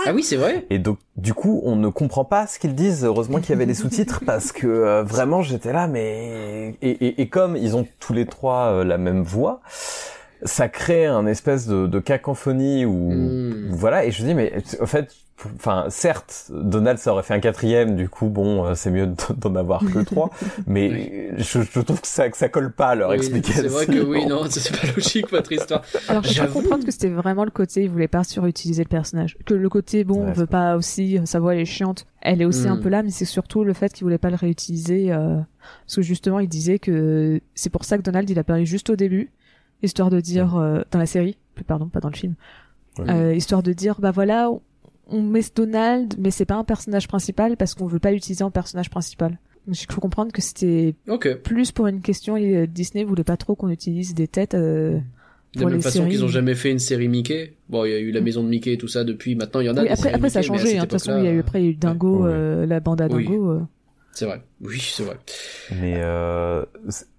[0.06, 0.64] Ah oui, c'est vrai.
[0.70, 3.04] et donc, du coup, on ne comprend pas ce qu'ils disent.
[3.04, 7.20] Heureusement qu'il y avait les sous-titres parce que euh, vraiment, j'étais là, mais et, et,
[7.22, 9.60] et comme ils ont tous les trois euh, la même voix,
[10.42, 13.68] ça crée un espèce de, de cacophonie où Hmm.
[13.70, 14.04] voilà.
[14.04, 15.12] Et je me dis, mais en fait,
[15.56, 17.96] enfin, certes, Donald ça aurait fait un quatrième.
[17.96, 20.30] Du coup, bon, euh, c'est mieux d'en avoir que trois.
[20.66, 23.62] mais je, je trouve que ça que ça colle pas à leur Oui, explication.
[23.62, 25.82] C'est vrai que oui, non, c'est pas logique votre histoire.
[26.08, 29.36] Alors je peux comprendre que c'était vraiment le côté ils voulaient pas surutiliser le personnage.
[29.46, 32.06] Que le côté bon, Ouais, on veut pas aussi sa voix elle est chiante.
[32.22, 32.72] Elle est aussi Hmm.
[32.72, 35.38] un peu là, mais c'est surtout le fait qu'ils voulaient pas le réutiliser euh,
[35.86, 38.96] parce que justement il disait que c'est pour ça que Donald il apparaît juste au
[38.96, 39.30] début,
[39.82, 42.34] histoire de dire euh, dans la série, plus pardon, pas dans le film,
[42.98, 43.10] Ouais.
[43.10, 44.50] euh, histoire de dire bah voilà
[45.08, 48.50] on- met Donald, mais c'est pas un personnage principal parce qu'on veut pas l'utiliser en
[48.50, 49.38] personnage principal.
[49.68, 50.94] Il faut comprendre que c'était
[51.44, 54.54] plus pour une question et Disney voulait pas trop qu'on utilise des têtes.
[54.54, 54.98] euh,
[55.56, 57.54] De la même façon qu'ils ont jamais fait une série Mickey.
[57.68, 59.34] Bon, il y a eu la maison de Mickey et tout ça depuis.
[59.34, 59.80] Maintenant, il y en a.
[59.82, 60.72] Oui, des après, après ça a changé.
[60.78, 60.82] hein.
[60.82, 62.30] De toute façon, il y a eu après il y a eu Dingo, Ouais.
[62.32, 63.08] euh, la bande à.
[63.08, 63.50] Dingo.
[63.50, 63.60] euh.
[64.12, 64.42] C'est vrai.
[64.60, 65.18] Oui, c'est vrai.
[65.70, 66.64] Mais euh,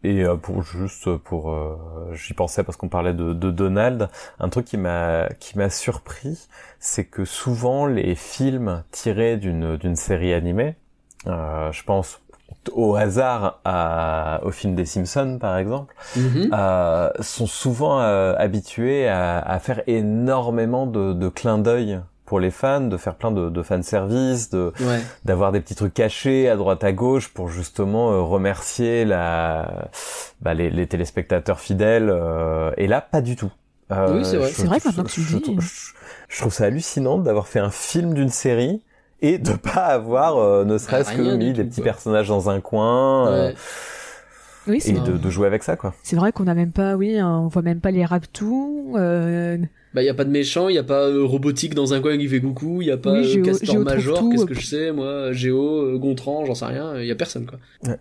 [0.03, 1.77] et euh, pour juste pour euh,
[2.13, 4.09] j'y pensais parce qu'on parlait de, de Donald,
[4.39, 6.47] un truc qui m'a qui m'a surpris,
[6.79, 10.75] c'est que souvent les films tirés d'une d'une série animée,
[11.27, 12.19] euh, je pense
[12.73, 19.39] au hasard à, au film des Simpsons par exemple, euh, sont souvent euh, habitués à,
[19.39, 22.01] à faire énormément de, de clins d'œil
[22.31, 25.01] pour les fans, de faire plein de, de fanservice, de Ouais.
[25.25, 29.89] d'avoir des petits trucs cachés à droite à gauche pour justement euh, remercier la
[30.41, 33.51] bah, les, les téléspectateurs fidèles euh, et là pas du tout
[33.91, 34.49] Euh, Oui, c'est vrai.
[34.53, 35.57] C'est vrai que je- maintenant que tu le je- dis.
[35.59, 35.91] je,
[36.29, 38.81] je trouve ça hallucinant d'avoir fait un film d'une série
[39.21, 41.91] et de pas avoir euh, ne serait-ce que mis des petits quoi.
[41.91, 43.55] personnages dans un coin euh, Ouais.
[44.67, 46.95] Oui, c'est et de, de jouer avec ça quoi c'est vrai qu'on a même pas,
[46.95, 48.93] oui, hein, on voit même pas les Raptous.
[48.95, 49.57] Euh...
[49.93, 51.99] Bah, il y a pas de méchant, il y a pas euh, robotique dans un
[51.99, 54.43] coin qui fait coucou, il y a pas Oui, euh, Géo- Castor Géo Major, qu'est-ce
[54.43, 57.45] euh, que je sais, moi, Géo, euh, Gontran, j'en sais rien, il y a personne,
[57.45, 57.59] quoi.
[57.85, 57.97] Ouais.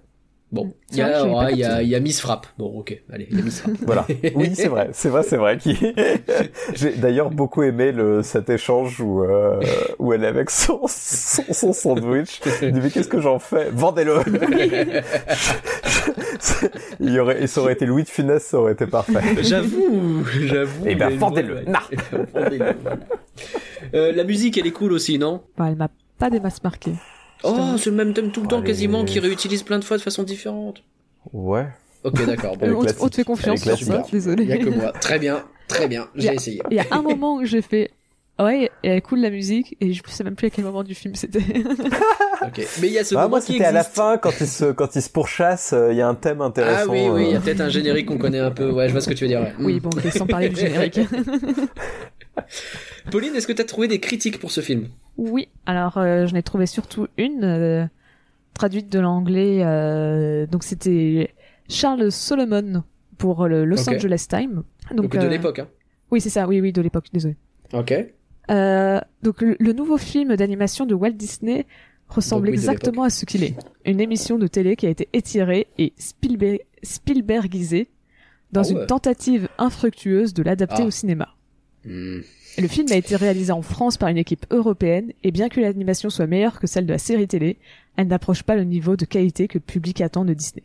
[0.53, 2.49] Bon, il C'est y a, ouais, il y a, il y a Miss Frappe.
[2.59, 3.77] Bon, ok, allez, il y a Miss Frappe.
[3.83, 4.07] Voilà.
[4.35, 5.59] Oui, c'est vrai, c'est vrai, c'est vrai.
[5.59, 5.77] Qui...
[6.75, 9.61] J'ai d'ailleurs beaucoup aimé le cet échange où euh,
[9.99, 12.41] où elle est avec son son, son sandwich.
[12.63, 13.71] Il dit mais qu'est-ce que j'en fais?
[13.71, 14.19] Vendez-le.
[16.99, 19.21] il y aurait, ça aurait été Louis de Funès, ça aurait été parfait.
[19.43, 20.85] J'avoue, j'avoue.
[20.87, 21.63] Eh ben, il vendez-le.
[21.67, 21.79] Non.
[22.35, 22.99] Vendez-le, voilà.
[23.95, 25.43] Euh, la musique, elle est cool aussi, non?
[25.57, 26.95] Bah, elle m'a pas des masses marquées.
[27.43, 28.67] Oh, c'est le même thème tout le temps Allez.
[28.67, 30.83] quasiment, qui réutilise plein de fois de façon différente.
[31.33, 31.67] Ouais.
[32.05, 32.53] Ok, d'accord.
[32.61, 33.03] On, te- classique.
[33.03, 34.45] on te fait confiance sur ça, désolé.
[34.45, 34.93] Il y a que moi.
[35.01, 36.09] Très bien, très bien.
[36.15, 36.63] J'ai essayé.
[36.71, 37.91] Il y a un moment où j'ai fait
[38.39, 40.95] Ouais, et elle cool la musique, et je sais même plus à quel moment du
[40.95, 41.41] film c'était.
[42.43, 42.67] Ok.
[42.81, 43.97] Mais il y a ce Ah, moment moi, qui c'était à la existe.
[43.97, 46.87] fin, quand ils se, quand ils se pourchassent, euh, il y a un thème intéressant.
[46.89, 47.41] Ah oui, oui, il y a euh.
[47.41, 48.71] peut-être un générique qu'on connaît un peu.
[48.71, 49.43] Ouais, je vois ce que tu veux dire.
[49.43, 49.53] ouais.
[49.61, 51.01] oui, bon, sans parler du générique.
[53.11, 54.89] Pauline, est-ce que tu as trouvé des critiques pour ce film?
[55.17, 57.87] Oui, alors euh, j'en ai trouvé surtout une, euh,
[58.55, 61.33] traduite de l'anglais, euh, donc c'était
[61.69, 62.83] Charles Solomon
[63.19, 63.89] pour le Los.
[63.89, 64.63] Angeles Times.
[64.95, 65.59] Donc, de euh, l'époque.
[65.61, 65.69] Hein.
[66.11, 67.37] Oui, c'est ça, oui, oui, de l'époque, désolé.
[67.73, 67.95] Ok.
[68.51, 71.67] Euh, donc le, le nouveau film d'animation de Walt Disney
[72.09, 73.55] ressemble Donc oui, de exactement à ce qu'il est.
[73.85, 77.89] Une émission de télé qui a été étirée et Spielberg, Spielbergisée
[78.51, 80.87] dans Ah une tentative infructueuse de l'adapter Ah.
[80.87, 81.29] au cinéma.
[81.85, 82.21] Hmm.
[82.61, 86.11] Le film a été réalisé en France par une équipe européenne et bien que l'animation
[86.11, 87.57] soit meilleure que celle de la série télé,
[87.97, 90.65] elle n'approche pas le niveau de qualité que le public attend de Disney.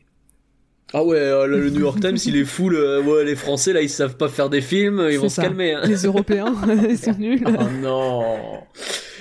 [0.93, 2.69] Ah ouais, euh, le New York Times, il est fou.
[2.69, 5.73] le- Ouais, les Français, là, ils savent pas faire des films, ils vont se calmer.
[5.73, 5.81] Hein.
[5.85, 6.53] Les Européens,
[6.89, 7.43] ils sont nuls.
[7.47, 8.35] Oh non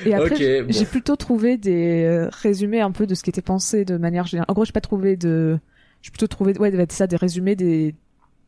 [0.04, 0.84] Et après, j'ai- bon.
[0.84, 4.46] plutôt trouvé des euh, résumés un peu de ce qui était pensé de manière générale.
[4.48, 5.58] En gros, j'ai pas trouvé de,
[6.02, 7.94] j'ai plutôt trouvé, ouais, ça, des résumés des,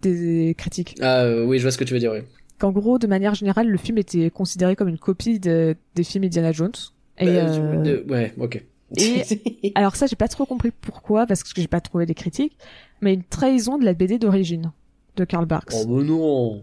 [0.03, 0.97] des critiques.
[1.01, 2.21] Ah euh, oui, je vois ce que tu veux dire, oui.
[2.59, 6.25] Qu'en gros, de manière générale, le film était considéré comme une copie de- des films
[6.25, 6.73] Indiana Jones.
[7.19, 8.63] Et, Euh, euh, de- Ouais, ok.
[8.97, 9.23] et-
[9.75, 12.57] alors ça, j'ai pas trop compris pourquoi, parce que j'ai pas trouvé des critiques,
[13.01, 14.73] mais une trahison de la BD d'origine
[15.17, 15.73] de Karl Barks.
[15.75, 16.63] Oh mais non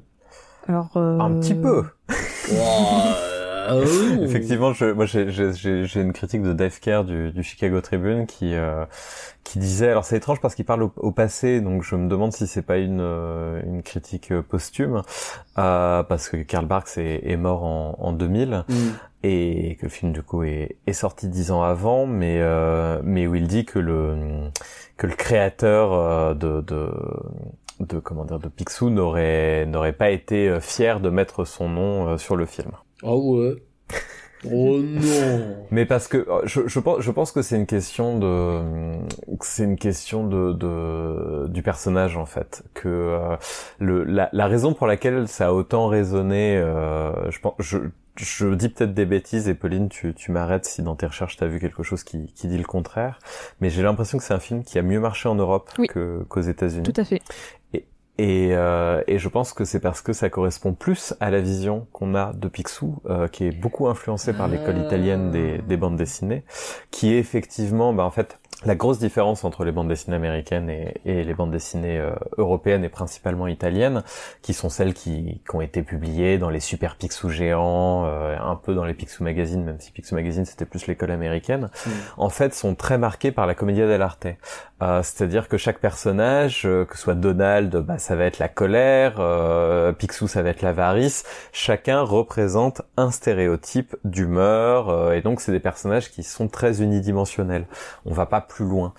[0.68, 1.84] Alors, euh, Un petit peu.
[3.72, 3.84] Oh.
[4.24, 8.86] Effectivement, je, moi j'ai- une critique de Dave Kerr du, du Chicago Tribune qui euh,
[9.44, 12.34] qui disait, alors c'est étrange parce qu'il parle au, au passé, donc je me demande
[12.34, 15.02] si c'est pas une euh, une critique euh, posthume,
[15.58, 18.74] euh, parce que Karl Barks est, est mort en, en 2000 Hmm.
[19.24, 23.28] et que le film du coup est, est sorti dix ans avant, mais euh, mais
[23.28, 24.16] où il dit que le
[24.98, 26.90] que le créateur euh, de, de
[27.80, 32.36] de comment dire de Picsou n'aurait n'aurait pas été fier de mettre son nom sur
[32.36, 32.72] le film.
[33.04, 33.56] Oh ouais.
[34.52, 38.20] Oh non Mais parce que euh, je, je pense, je pense que c'est une question
[38.20, 38.62] de,
[39.40, 42.62] que c'est une question de, de du personnage en fait.
[42.74, 43.38] Que euh,
[43.80, 47.78] le la, la raison pour laquelle ça a autant résonné, euh, je pense, je
[48.18, 51.48] je dis peut-être des bêtises et Pauline, tu, tu m'arrêtes si dans tes recherches t'as
[51.48, 53.20] vu quelque chose qui, qui dit le contraire.
[53.62, 55.88] Mais j'ai l'impression que c'est un film qui a mieux marché en Europe Oui.
[55.88, 56.84] que qu'aux États-Unis.
[56.84, 57.22] tout à fait.
[58.20, 61.88] Et, euh, et je pense que c'est parce que ça correspond plus à la vision
[61.94, 64.82] qu'on a de Picsou, euh, qui est beaucoup influencée par l'école Ah.
[64.86, 66.44] italienne des, des bandes dessinées,
[66.92, 70.96] qui est effectivement, bah, en fait, la grosse différence entre les bandes dessinées américaines et,
[71.06, 74.04] et les bandes dessinées euh, européennes et principalement italiennes,
[74.42, 78.56] qui sont celles qui, qui ont été publiées dans les super Picsou géants, euh, un
[78.56, 81.90] peu dans les Picsou magazines, même si Picsou magazine c'était plus l'école américaine, Mm.
[82.18, 84.28] en fait sont très marquées par la commedia dell'arte.
[84.82, 89.16] Euh, C'est-à-dire que chaque personnage, que ce soit Donald, bah, ça va être la colère,
[89.98, 96.12] Picsou ça va être l'avarice, chacun représente un stéréotype d'humeur, et donc c'est des personnages
[96.12, 97.66] qui sont très unidimensionnels.
[98.06, 98.94] On va pas plus loin.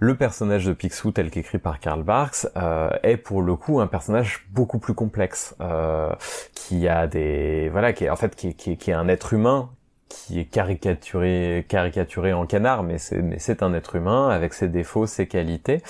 [0.00, 3.86] Le personnage de Picsou, tel qu'écrit par Karl Barks, euh, est pour le coup un
[3.88, 6.12] personnage beaucoup plus complexe, euh,
[6.54, 9.08] qui a des voilà, qui est en fait qui est, qui est- qui est un
[9.08, 9.70] être humain
[10.08, 14.68] qui est caricaturé caricaturé en canard, mais c'est mais c'est un être humain avec ses
[14.68, 15.82] défauts, ses qualités.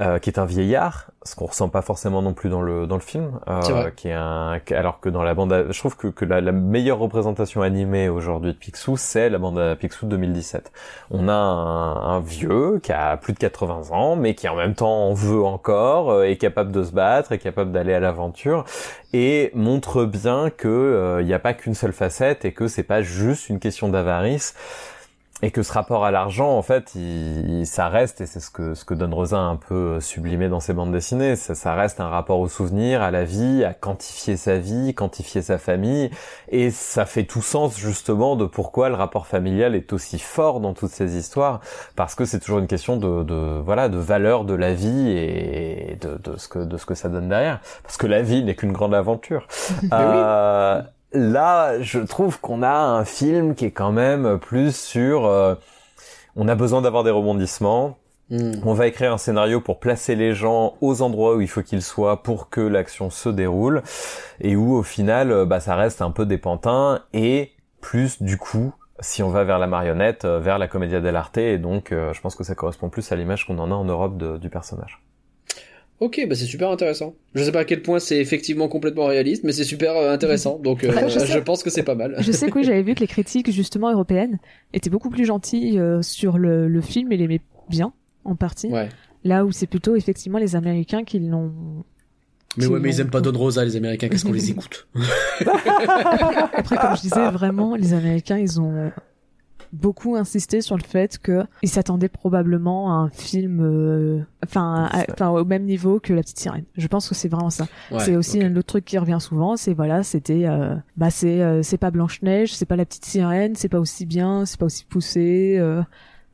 [0.00, 2.96] euh, qui est un vieillard, ce qu'on ressent pas forcément non plus dans le dans
[2.96, 3.60] le film, euh,
[3.90, 6.52] qui est un alors que dans la bande, à- je trouve que, que la, la
[6.52, 10.72] meilleure représentation animée aujourd'hui de Picsou, c'est la bande à Picsou de 2017.
[11.10, 14.74] On a un, un vieux qui a plus de 80 ans, mais qui en même
[14.74, 18.64] temps en veut encore, euh, est capable de se battre, est capable d'aller à l'aventure,
[19.12, 23.02] et montre bien que il n'y a pas qu'une seule facette et que c'est pas
[23.02, 24.54] juste une question d'avarice
[25.40, 28.50] et que ce rapport à l'argent en fait il, il- ça reste et c'est ce
[28.50, 31.54] que ce que Don Rosa a un peu euh, sublimé dans ses bandes dessinées ça,
[31.54, 35.58] ça reste un rapport au souvenir à la vie à quantifier sa vie quantifier sa
[35.58, 36.10] famille.
[36.48, 40.74] Et ça fait tout sens justement de pourquoi le rapport familial est aussi fort dans
[40.74, 41.60] toutes ces histoires.
[41.94, 45.98] Parce que c'est toujours une question de, de voilà de valeur de la vie et
[46.00, 47.60] de, de ce que de ce que ça donne derrière.
[47.82, 49.46] Parce que la vie n'est qu'une grande aventure.
[49.92, 50.82] Euh,
[51.12, 55.26] là, je trouve qu'on a un film qui est quand même plus sur...
[55.26, 55.54] euh,
[56.36, 57.98] on a besoin d'avoir des rebondissements.
[58.30, 58.52] Hmm.
[58.62, 61.82] On va écrire un scénario pour placer les gens aux endroits où il faut qu'ils
[61.82, 63.82] soient pour que l'action se déroule.
[64.40, 67.02] Et où, au final, euh, bah, ça reste un peu des pantins.
[67.14, 71.38] Et plus, du coup, si on va vers la marionnette, euh, vers la commedia dell'arte.
[71.38, 73.84] Et donc, euh, je pense que ça correspond plus à l'image qu'on en a en
[73.84, 75.02] Europe de- du personnage.
[76.00, 77.14] Ok, bah c'est super intéressant.
[77.34, 80.58] Je sais pas à quel point c'est effectivement complètement réaliste, mais c'est super euh, intéressant,
[80.58, 82.14] donc euh, je pense que c'est pas mal.
[82.20, 84.38] Je sais que oui, j'avais vu que les critiques justement européennes
[84.72, 87.92] étaient beaucoup plus gentilles euh, sur le, le film et l'aimaient bien
[88.24, 88.68] en partie.
[88.68, 88.88] Ouais.
[89.24, 91.52] Là où c'est plutôt effectivement les Américains qui l'ont
[92.56, 94.86] Mais ouais, mais ils aiment pas Don Rosa, les Américains, qu'est-ce qu'on les écoute?
[96.52, 98.92] Après, comme je disais, vraiment, les Américains, ils ont
[99.72, 104.88] beaucoup insisté sur le fait que ils s'attendaient probablement à un film, euh, enfin,
[105.30, 106.64] au même niveau que La Petite Sirène.
[106.76, 107.66] Je pense que c'est vraiment ça.
[107.90, 111.40] Ouais, c'est aussi un autre truc qui revient souvent, c'est voilà, c'était, euh, bah c'est,
[111.40, 114.58] euh, c'est pas Blanche Neige, c'est pas La Petite Sirène, c'est pas aussi bien, c'est
[114.58, 115.60] pas aussi poussé,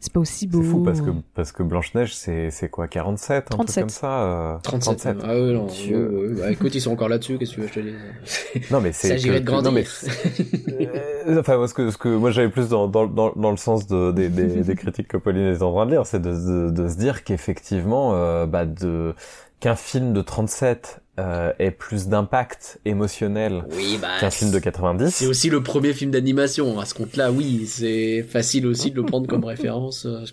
[0.05, 0.63] c'est pas aussi beau.
[0.63, 3.83] C'est fou parce que parce que Blanche Neige c'est c'est quoi 47 un truc 37.
[3.83, 4.23] comme ça.
[4.23, 5.17] euh, 37.
[5.25, 5.67] Ah ouais, non.
[5.67, 6.09] Dieu.
[6.35, 8.71] ouais, bah, écoute, ils sont encore là-dessus, qu'est-ce que tu veux que je te dise?
[8.71, 9.71] Non mais c'est que- de grandir.
[9.73, 9.85] non, mais
[11.27, 13.57] Euh, enfin moi ce que ce que moi j'avais plus dans dans dans, dans le
[13.57, 16.31] sens de des, des, des critiques que Pauline est en train de lire c'est de,
[16.33, 19.15] de de se dire qu'effectivement euh, bah de
[19.61, 24.09] qu'un film de 37 euh, ait plus d'impact émotionnel Oui, bah.
[24.21, 26.79] qu'un film de 90 C'est aussi le premier film d'animation.
[26.81, 30.25] À ce compte-là, oui, c'est facile aussi de le prendre comme référence, euh,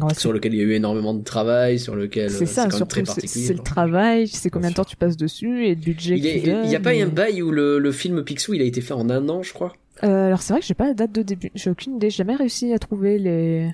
[0.00, 2.68] Ouais, sur lequel il y a eu énormément de travail, sur lequel euh, c'est ça,
[2.68, 3.46] quand même très surtout, c'est particulier.
[3.48, 6.48] c'est le travail, c'est combien de temps tu passes dessus et le budget Il qu'il
[6.48, 8.64] est- il y a pas et- un bail où le, le film Picsou, il a
[8.64, 9.72] été fait en un an, je crois?
[10.04, 12.18] Euh, alors c'est vrai que j'ai pas la date de début, j'ai aucune idée, j'ai
[12.18, 13.68] jamais réussi à trouver les.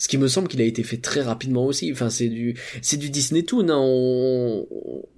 [0.00, 1.92] Ce qui me semble qu'il a été fait très rapidement aussi.
[1.92, 3.68] Enfin, c'est du, c'est du Disney Toon.
[3.68, 3.76] Hein.
[3.78, 4.66] On,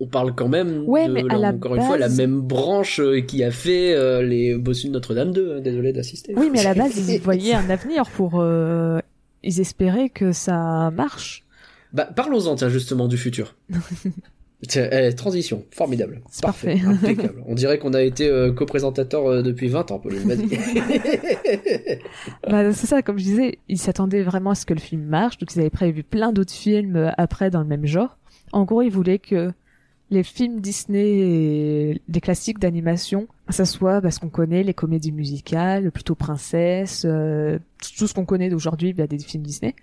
[0.01, 2.41] on parle quand même Ouais, de, mais à là, la encore une fois, la même
[2.41, 5.55] branche euh, qui a fait euh, les Bossus de Notre-Dame 2.
[5.57, 5.61] hein.
[5.61, 6.35] Désolé d'assister.
[6.37, 8.99] Oui, mais à la base ils voyaient un avenir pour, euh,
[9.45, 11.45] ils espéraient que ça marche.
[11.93, 13.55] Bah, parlons-en, tiens, justement, du futur.
[14.77, 16.21] Eh, transition, formidable.
[16.31, 16.81] C'est parfait.
[16.87, 17.43] Impeccable.
[17.47, 20.21] On dirait qu'on a été euh, coprésentateur euh, depuis 20 ans, Pauline.
[20.21, 20.49] Vas-y.
[22.49, 25.39] Bah, c'est ça, comme je disais, ils s'attendaient vraiment à ce que le film marche,
[25.39, 28.19] donc ils avaient prévu plein d'autres films euh, après dans le même genre.
[28.53, 29.53] En gros, ils voulaient que
[30.11, 36.15] les films Disney des classiques d'animation, ça soit parce qu'on connaît les comédies musicales, plutôt
[36.15, 37.59] princesses, euh,
[37.97, 39.75] tout ce qu'on connaît d'aujourd'hui bah, des films Disney,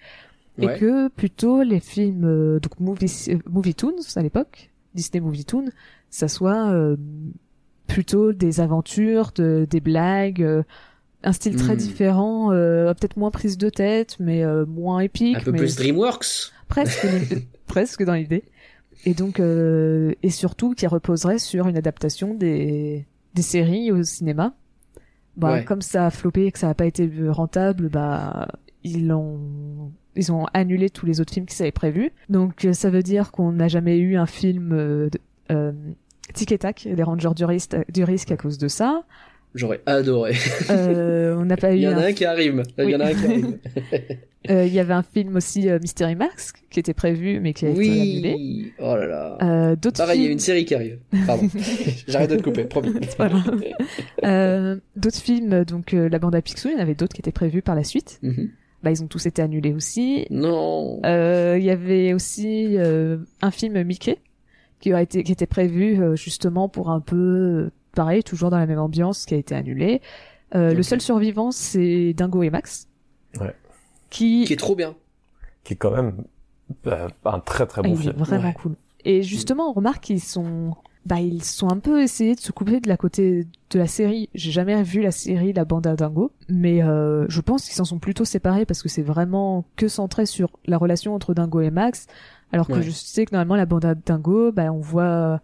[0.57, 0.75] Ouais.
[0.75, 5.45] et que plutôt les films euh, donc movie, euh, movie Toons à l'époque, Disney Movie
[5.45, 5.65] Toon,
[6.09, 6.95] ça soit euh,
[7.87, 10.63] plutôt des aventures, de, des blagues, euh,
[11.23, 11.77] un style très Hmm.
[11.79, 16.51] différent, euh, peut-être moins prise de tête, mais moins épique, Un peu mais plus DreamWorks.
[16.67, 17.05] presque,
[17.67, 18.43] presque dans l'idée.
[19.05, 24.53] Et donc, et surtout qui reposerait sur une adaptation des, des séries au cinéma.
[25.37, 25.63] Bah, Ouais.
[25.63, 28.47] comme ça a floppé et que ça n'a pas été rentable, bah,
[28.83, 32.11] ils ont, ils ont annulé tous les autres films qu'ils avaient prévus.
[32.27, 35.19] Donc, euh, ça veut dire qu'on n'a jamais eu un film, euh, de,
[35.51, 35.71] euh,
[36.33, 39.03] Tic et Tac, les Rangers du risque, du risque à cause de ça.
[39.55, 40.35] J'aurais adoré.
[40.69, 42.63] Euh, on n'a pas eu Il y en a un un qui arrive.
[42.77, 43.57] Il y en a un qui arrive.
[44.49, 47.65] Euh, Il y avait un film aussi euh, Mystery Max qui était prévu mais qui
[47.65, 48.35] a été annulé.
[48.37, 48.71] Oui.
[48.79, 49.75] Oh là là.
[49.75, 50.97] D'autres Pareil, il y a une série qui arrive.
[51.27, 51.49] Pardon.
[52.07, 52.93] J'arrête de te couper, promis.
[54.95, 57.61] d'autres films, donc la bande à Picsou, il y en avait d'autres qui étaient prévus
[57.61, 58.17] par la suite.
[58.23, 58.49] Mhm.
[58.83, 60.25] Bah ils ont tous été annulés aussi.
[60.29, 60.99] Non.
[61.05, 64.17] Euh, Il y avait aussi euh, un film Mickey
[64.79, 68.65] qui a été qui était prévu euh, justement pour un peu pareil, toujours dans la
[68.67, 70.01] même ambiance, qui a été annulé.
[70.55, 70.77] Euh, Ok.
[70.77, 72.87] Le seul survivant, c'est Dingo et Max.
[73.39, 73.53] Ouais.
[74.09, 74.95] Qui, Qui est trop bien.
[75.63, 76.23] qui est quand même
[76.87, 78.15] euh, un très très Ah, bon il est film.
[78.15, 78.53] vraiment Ouais.
[78.53, 78.75] cool.
[79.05, 80.73] Et justement, on remarque qu'ils sont,
[81.05, 84.29] bah, ils sont un peu essayés de se couper de la côté de la série.
[84.35, 87.85] J'ai jamais vu la série La Bande à Dingo, mais euh, je pense qu'ils s'en
[87.85, 91.71] sont plutôt séparés parce que c'est vraiment que centré sur la relation entre Dingo et
[91.71, 92.07] Max.
[92.51, 92.81] Alors que Ouais.
[92.83, 95.41] je sais que normalement la Bande à Dingo, bah, on voit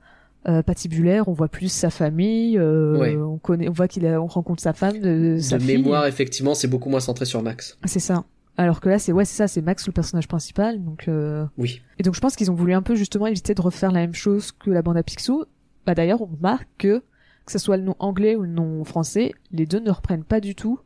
[0.47, 3.15] euh, patibulaire, on voit plus sa famille, euh, Ouais.
[3.17, 5.77] on connaît, on voit qu'il a, on rencontre sa femme, de, sa de fille.
[5.77, 7.77] mémoire, effectivement, c'est beaucoup moins centré sur Max.
[7.85, 8.23] C'est ça.
[8.57, 11.07] Alors que là, c'est ouais, c'est ça, c'est Max le personnage principal, donc.
[11.07, 11.45] Euh...
[11.57, 11.81] Oui.
[11.99, 14.13] Et donc je pense qu'ils ont voulu un peu justement éviter de refaire la même
[14.13, 15.43] chose que la bande à Picsou.
[15.85, 17.03] Bah d'ailleurs on remarque que
[17.45, 20.39] que ce soit le nom anglais ou le nom français, les deux ne reprennent pas
[20.39, 20.79] du tout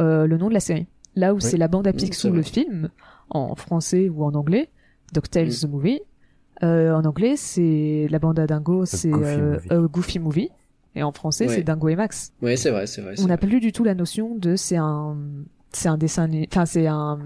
[0.00, 0.86] euh, le nom de la série.
[1.14, 2.90] Là où c'est la bande à Picsou le film
[3.30, 4.68] en français ou en anglais,
[5.14, 5.50] DuckTales Mm.
[5.50, 6.00] the movie.
[6.62, 9.88] Euh, en anglais c'est la bande à Dingo, c'est Goofy euh, Movie.
[9.92, 10.48] Goofy Movie.
[10.96, 11.54] Et en français Ouais.
[11.54, 12.32] c'est Dingo et Max.
[12.42, 13.14] Oui, c'est vrai, c'est vrai.
[13.20, 15.16] On n'a plus du tout la notion de c'est un
[15.76, 17.18] c'est un dessin, enfin c'est un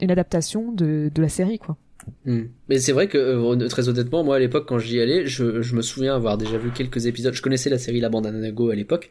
[0.00, 1.76] une adaptation de de la série quoi.
[2.24, 2.44] Hmm.
[2.68, 5.74] Mais c'est vrai que, euh, très honnêtement, moi à l'époque, quand j'y allais, je, je
[5.74, 7.34] me souviens avoir déjà vu quelques épisodes.
[7.34, 9.10] Je connaissais la série La Bande à Dingo à l'époque,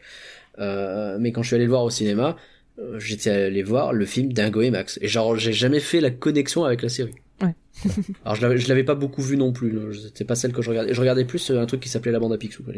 [0.58, 2.36] euh, mais quand je suis allé le voir au cinéma,
[2.78, 4.98] euh, j'étais allé voir le film Dingo et Max.
[5.02, 7.14] Et genre, j'ai jamais fait la connexion avec la série.
[7.40, 7.54] Ouais.
[8.24, 9.78] Alors je l'avais, pas beaucoup vu non plus.
[10.02, 10.92] C'était pas celle que je regardais.
[10.92, 12.64] Je regardais plus un truc qui s'appelait La Bande à Picsou.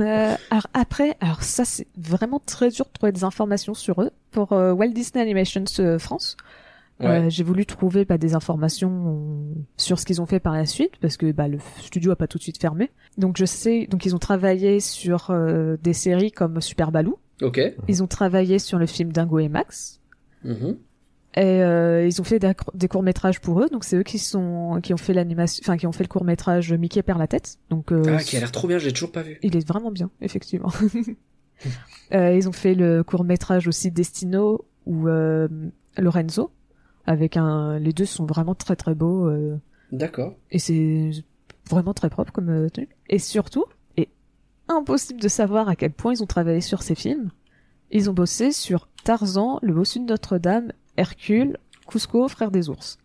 [0.00, 4.10] Euh, alors après, alors ça c'est vraiment très dur de trouver des informations sur eux.
[4.30, 6.36] Pour euh, Walt Disney Animations euh, France,
[7.00, 7.06] Ouais.
[7.26, 10.64] euh, j'ai voulu trouver bah, des informations euh, sur ce qu'ils ont fait par la
[10.64, 12.92] suite parce que bah, le studio a pas tout de suite fermé.
[13.18, 17.18] Donc je sais, donc ils ont travaillé sur euh, des séries comme Super Baloo.
[17.42, 17.60] Ok.
[17.88, 20.00] Ils ont travaillé sur le film Dingo et Max.
[20.44, 20.76] Mhm.
[21.36, 22.38] Et euh, ils ont fait
[22.74, 25.76] des courts métrages pour eux, donc c'est eux qui sont qui ont fait l'animation, enfin
[25.76, 27.58] qui ont fait le court métrage Mickey perd la tête.
[27.70, 29.38] Donc euh, Ah, qui a l'air trop bien, j'ai toujours pas vu.
[29.42, 30.70] il est vraiment bien, effectivement.
[32.12, 35.48] Euh, ils ont fait le court métrage aussi Destino ou euh,
[35.96, 36.50] Lorenzo,
[37.06, 39.56] avec un, les deux sont vraiment très très beaux euh,
[39.92, 40.34] D'accord.
[40.50, 41.10] et c'est
[41.70, 42.90] vraiment très propre comme euh, truc.
[43.08, 43.64] Et surtout,
[43.96, 44.08] et
[44.68, 47.30] impossible de savoir à quel point ils ont travaillé sur ces films.
[47.90, 51.56] Ils ont bossé sur Tarzan, Le Bossu de Notre-Dame, Hercule,
[51.88, 52.98] Cusco, Frère des ours.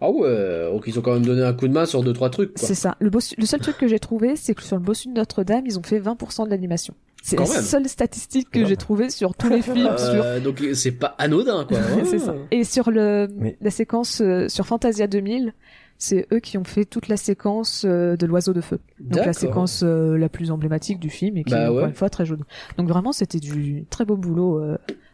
[0.00, 2.30] Ah ouais, donc ils ont quand même donné un coup de main sur deux trois
[2.30, 2.52] trucs.
[2.54, 2.94] C'est ça.
[3.00, 5.64] Le, bossu- le seul truc que j'ai trouvé, c'est que sur le Bossu de Notre-Dame,
[5.66, 6.94] ils ont fait 20% de l'animation.
[7.20, 7.62] C'est la même.
[7.62, 9.76] seule statistique que Quand j'ai trouvée sur tous les films.
[9.98, 10.22] sur...
[10.22, 11.78] Euh, donc c'est pas anodin quoi.
[12.04, 12.32] c'est ça.
[12.52, 15.52] Et sur le, Mais- la séquence euh, sur Fantasia 2000,
[15.98, 18.78] c'est eux qui ont fait toute la séquence euh, de l'oiseau de feu.
[19.00, 21.88] Donc la séquence euh, la plus emblématique du film et qui Bah est encore ouais.
[21.88, 22.44] une fois très jolie.
[22.76, 24.62] Donc vraiment c'était du très beau boulot.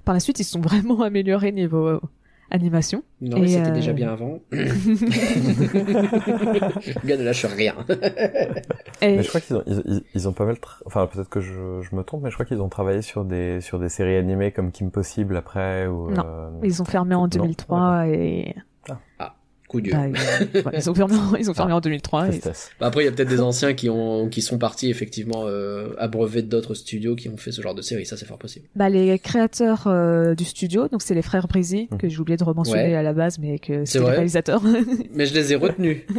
[0.05, 2.01] Par la suite ils se sont vraiment améliorés niveau euh,
[2.51, 3.03] animation.
[3.21, 4.39] Non, mais Et, c'était euh, déjà bien avant.
[7.05, 7.75] Gars, ne lâche rien.
[9.03, 11.29] Et Mais je crois qu'ils ont, ils, ils- ils ont pas mal, tra- enfin peut-être
[11.29, 13.89] que je, je me trompe, mais je crois qu'ils ont travaillé sur des sur des
[13.89, 16.11] séries animées comme Kim Possible après ou.
[16.11, 16.23] Non.
[16.25, 18.55] euh, ils ont fermé en Non, 2003 et
[19.75, 19.95] Coup dur.
[19.97, 22.71] bah, ils, ouais, ils ont fermé en, ils ont fermé en 2003 et tristesse.
[22.79, 25.95] Bah, Après, il y a peut-être des anciens qui ont qui sont partis effectivement euh,
[25.99, 28.07] abreuver d'autres studios qui ont fait ce genre de série.
[28.07, 28.67] Ça, c'est fort possible.
[28.77, 31.99] Bah, les créateurs euh, du studio, donc c'est les frères Brisy, Mhm.
[31.99, 32.95] que j'ai oublié de rementionner Ouais.
[32.95, 34.63] à la base, mais que C'est les réalisateurs.
[35.13, 36.03] Mais je les ai retenus.
[36.07, 36.15] tu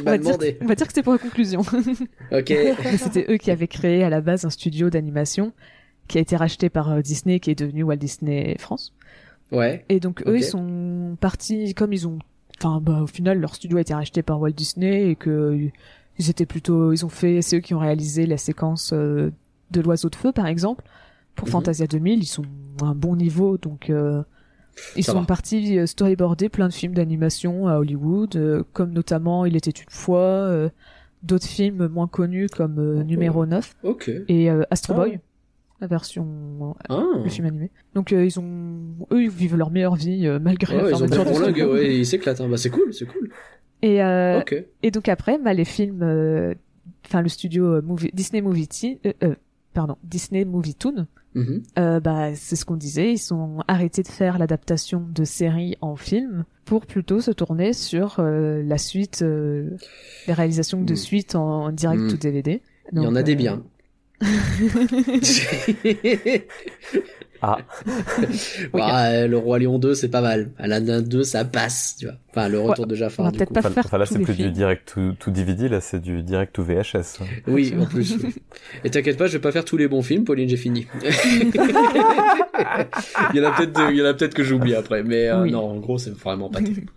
[0.00, 0.58] on, m'as va dire, demandé.
[0.62, 1.60] on va dire que c'était pour la conclusion.
[2.32, 2.52] Ok.
[2.98, 5.52] c'était eux qui avaient créé à la base un studio d'animation
[6.08, 8.92] qui a été racheté par euh, Disney, qui est devenu Walt Disney France.
[9.52, 9.84] Ouais.
[9.88, 12.18] Et donc eux, ils sont partis, comme ils ont...
[12.58, 15.68] Enfin, bah, au final, leur studio a été racheté par Walt Disney et que euh,
[16.18, 16.92] ils étaient plutôt...
[16.92, 17.42] Ils ont fait...
[17.42, 19.30] C'est eux qui ont réalisé la séquence euh,
[19.72, 20.84] de l'oiseau de feu, par exemple.
[21.34, 21.52] Pour Mhm.
[21.52, 22.44] Fantasia 2000, ils sont
[22.82, 23.90] à un bon niveau, donc...
[23.90, 24.22] euh,
[24.96, 25.26] ils Ça sont va.
[25.26, 29.90] partis euh, storyboarder plein de films d'animation à Hollywood, euh, comme notamment Il était une
[29.90, 30.50] fois,
[31.22, 34.10] d'autres films moins connus comme Numéro 9 Ok.
[34.28, 34.96] et Astro Ah.
[34.96, 35.20] Boy,
[35.80, 37.02] la version, Ah.
[37.22, 37.70] le film animé.
[37.94, 41.02] Donc euh, ils ont, eux, ils vivent leur meilleure vie euh, malgré Ouais, la ils
[41.02, 41.72] ont pour studio.
[41.74, 42.40] ouais, ils s'éclatent.
[42.40, 42.48] Hein.
[42.48, 43.30] Bah, c'est cool, c'est cool.
[43.82, 44.54] Et, euh, Ok.
[44.82, 46.54] et donc après, bah, les films, euh,
[47.06, 48.68] enfin le studio euh, movie, Disney Movie
[49.04, 49.34] euh, euh,
[49.74, 51.62] pardon, Disney Movie Toon, Mhm.
[51.78, 55.94] euh, bah, c'est ce qu'on disait, ils sont arrêtés de faire l'adaptation de séries en
[55.96, 59.68] film pour plutôt se tourner sur euh, la suite, euh,
[60.26, 60.96] les réalisations de Mm.
[60.96, 62.08] suite en, en direct Mm.
[62.08, 62.62] ou DVD.
[62.94, 63.62] Il y en a des euh, biens.
[67.42, 67.58] Ah,
[68.18, 68.80] Oui.
[68.80, 70.52] Bah, le roi Lion 2 c'est pas mal.
[70.58, 72.14] Aladdin 2 ça passe, tu vois.
[72.30, 73.52] Enfin le retour de Jafar du coup.
[73.52, 74.48] pas enfin, faire enfin, là c'est plus films.
[74.48, 77.18] du direct to, to DVD, là c'est du direct to VHS.
[77.46, 78.16] Oui, en plus.
[78.24, 78.34] oui.
[78.84, 80.86] Et t'inquiète pas, je vais pas faire tous les bons films, Pauline, j'ai fini.
[81.04, 81.50] il
[83.34, 85.42] y en a peut-être, de- il y en a peut-être que j'oublie après, mais euh,
[85.42, 85.52] Oui.
[85.52, 86.90] non, en gros, c'est vraiment pas terrible.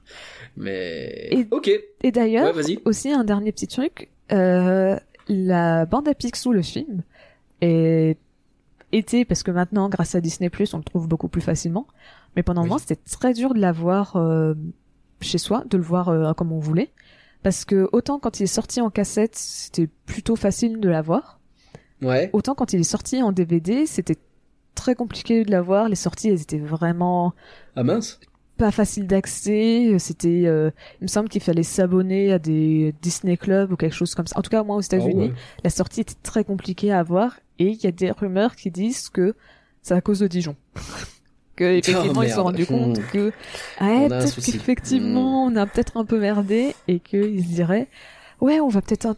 [0.56, 1.70] Mais Et- ok,
[2.04, 4.96] Et d'ailleurs, ouais, aussi un dernier petit truc, euh,
[5.28, 7.04] la bande à Picsou, le film,
[7.62, 8.18] est
[8.92, 11.86] était parce que maintenant, grâce à Disney+, on le trouve beaucoup plus facilement.
[12.36, 12.70] Mais pendant un Oui.
[12.70, 14.56] moment, c'était très dur de l'avoir euh,
[15.22, 16.92] chez soi, de le voir euh, comme on voulait,
[17.44, 21.40] parce que autant quand il est sorti en cassette, c'était plutôt facile de l'avoir,
[22.02, 22.30] Ouais.
[22.34, 24.18] autant quand il est sorti en DVD, c'était
[24.74, 25.88] très compliqué de l'avoir.
[25.90, 27.34] Les sorties, elles étaient vraiment
[27.76, 28.20] Ah mince.
[28.58, 29.96] pas facile d'accès.
[30.00, 34.16] C'était, euh, il me semble qu'il fallait s'abonner à des Disney Club ou quelque chose
[34.16, 34.40] comme ça.
[34.40, 35.40] En tout cas, moi aux États-Unis, Ah ouais.
[35.64, 39.10] la sortie était très compliquée à avoir et il y a des rumeurs qui disent
[39.10, 39.36] que
[39.82, 40.56] c'est à cause de Dijon.
[41.56, 43.04] que effectivement ils se sont Oh, rendus compte Hmm.
[43.12, 43.32] que
[43.80, 44.52] ah, peut-être souci.
[44.52, 44.54] Hmm.
[44.54, 47.88] qu'effectivement on a peut-être un peu merdé et qu'ils se diraient
[48.42, 49.18] ouais on va peut-être un-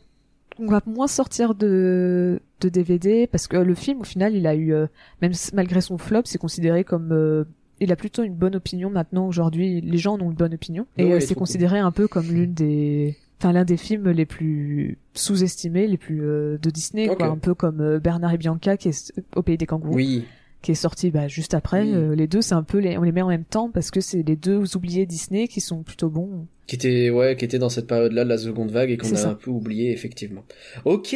[0.59, 4.55] on va moins sortir de de DVD parce que le film au final il a
[4.55, 4.87] eu euh,
[5.21, 7.43] même malgré son flop c'est considéré comme euh,
[7.79, 10.85] il a plutôt une bonne opinion maintenant aujourd'hui les gens en ont une bonne opinion
[10.97, 14.27] et Ouais, euh, c'est considéré un peu comme l'une des enfin l'un des films les
[14.27, 17.25] plus sous-estimés les plus euh, de Disney quoi.
[17.25, 19.95] Un peu comme euh, Bernard et Bianca qui est au pays des kangourous.
[19.95, 20.25] Oui.
[20.61, 21.81] qui est sorti bah, juste après.
[21.81, 21.93] Oui.
[21.93, 23.99] Euh, les deux c'est un peu les on les met en même temps parce que
[23.99, 27.67] c'est les deux oubliés Disney qui sont plutôt bons Qui était, ouais, qui était dans
[27.67, 29.29] cette période-là de la seconde vague et qu'on a ça.
[29.31, 30.45] un peu oublié, effectivement.
[30.85, 31.13] Ok,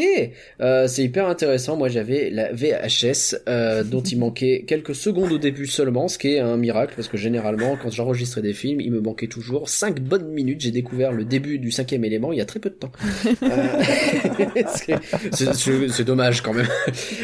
[0.59, 1.77] euh, c'est hyper intéressant.
[1.77, 6.33] Moi, j'avais la VHS, euh, dont il manquait quelques secondes au début seulement, ce qui
[6.33, 10.01] est un miracle, parce que généralement, quand j'enregistrais des films, il me manquait toujours cinq
[10.01, 10.59] bonnes minutes.
[10.59, 12.91] J'ai découvert le début du cinquième élément il y a très peu de temps.
[13.43, 14.63] Euh,
[15.31, 16.67] c'est- dommage quand même,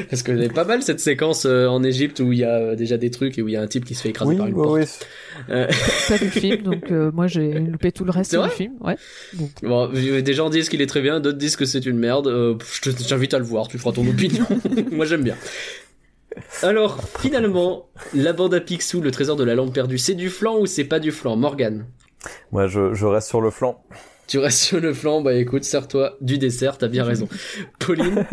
[0.09, 2.75] parce que j'ai pas mal cette séquence euh, en Égypte où il y a euh,
[2.75, 4.37] déjà des trucs et où il y a un type qui se fait écraser Oui,
[4.37, 5.07] par une oui, porte.
[5.47, 5.53] oui.
[6.07, 8.73] Pas le film donc euh, moi j'ai loupé tout le reste C'est du vrai film
[8.81, 8.97] ouais
[9.33, 12.27] donc Bon, des gens disent qu'il est très bien, d'autres disent que c'est une merde.
[12.27, 14.45] Euh, je à le voir, tu feras ton opinion.
[14.91, 15.35] Moi j'aime bien.
[16.63, 20.59] Alors, finalement, la bande à Picsou, le trésor de la lampe perdue, c'est du flan
[20.59, 21.85] ou c'est pas du flan Morgane?
[22.51, 23.83] Moi, je, je reste sur le flanc.
[24.27, 27.27] Tu restes sur le flanc, bah écoute, sers-toi du dessert, t'as bien raison.
[27.79, 28.25] Pauline?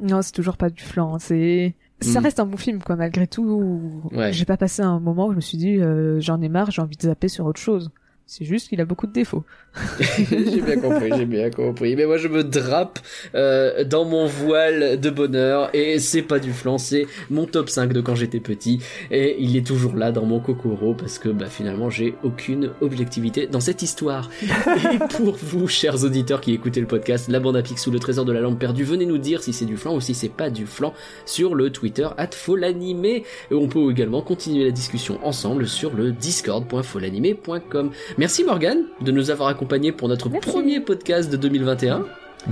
[0.00, 1.18] Non, c'est toujours pas du flan.
[1.18, 2.24] C'est ça Hmm.
[2.24, 2.96] reste un bon film, quoi.
[2.96, 4.32] Malgré tout, Ouais.
[4.32, 6.82] j'ai pas passé un moment où je me suis dit euh, j'en ai marre, j'ai
[6.82, 7.90] envie de zapper sur autre chose.
[8.32, 9.44] C'est juste qu'il a beaucoup de défauts.
[10.30, 11.96] j'ai bien compris, j'ai bien compris.
[11.96, 12.98] Mais moi, je me drape
[13.34, 17.92] euh, dans mon voile de bonheur et c'est pas du flan, c'est mon top 5
[17.92, 18.80] de quand j'étais petit
[19.10, 23.46] et il est toujours là dans mon kokoro parce que bah finalement j'ai aucune objectivité
[23.46, 24.28] dans cette histoire.
[24.42, 28.26] et pour vous, chers auditeurs qui écoutez le podcast, la bande à Picsou, le trésor
[28.26, 30.50] de la lampe perdue, venez nous dire si c'est du flan ou si c'est pas
[30.50, 30.92] du flan
[31.24, 33.24] sur le Twitter @folanimé.
[33.50, 37.90] Et on peut également continuer la discussion ensemble sur le discord.folanimé.com.
[38.18, 40.50] Merci Morgane de nous avoir pour notre Merci.
[40.50, 42.04] premier podcast de 2021.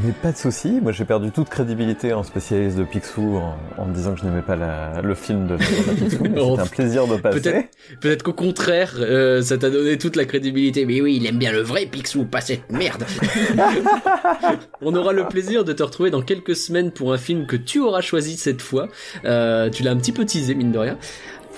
[0.04, 0.78] Mais pas de souci.
[0.80, 4.24] Moi, j'ai perdu toute crédibilité en spécialiste de Picsou en, en me disant que je
[4.24, 6.24] n'aimais pas la, le film de, de Picsou.
[6.24, 7.40] C'était un plaisir de passer.
[7.40, 7.68] peut-être-
[8.00, 10.86] Peut-être qu'au contraire, euh, ça t'a donné toute la crédibilité.
[10.86, 13.04] Mais oui, il aime bien le vrai Picsou, pas cette merde.
[14.80, 17.80] On aura le plaisir de te retrouver dans quelques semaines pour un film que tu
[17.80, 18.88] auras choisi cette fois.
[19.24, 20.98] Euh, tu l'as un petit peu teasé, mine de rien.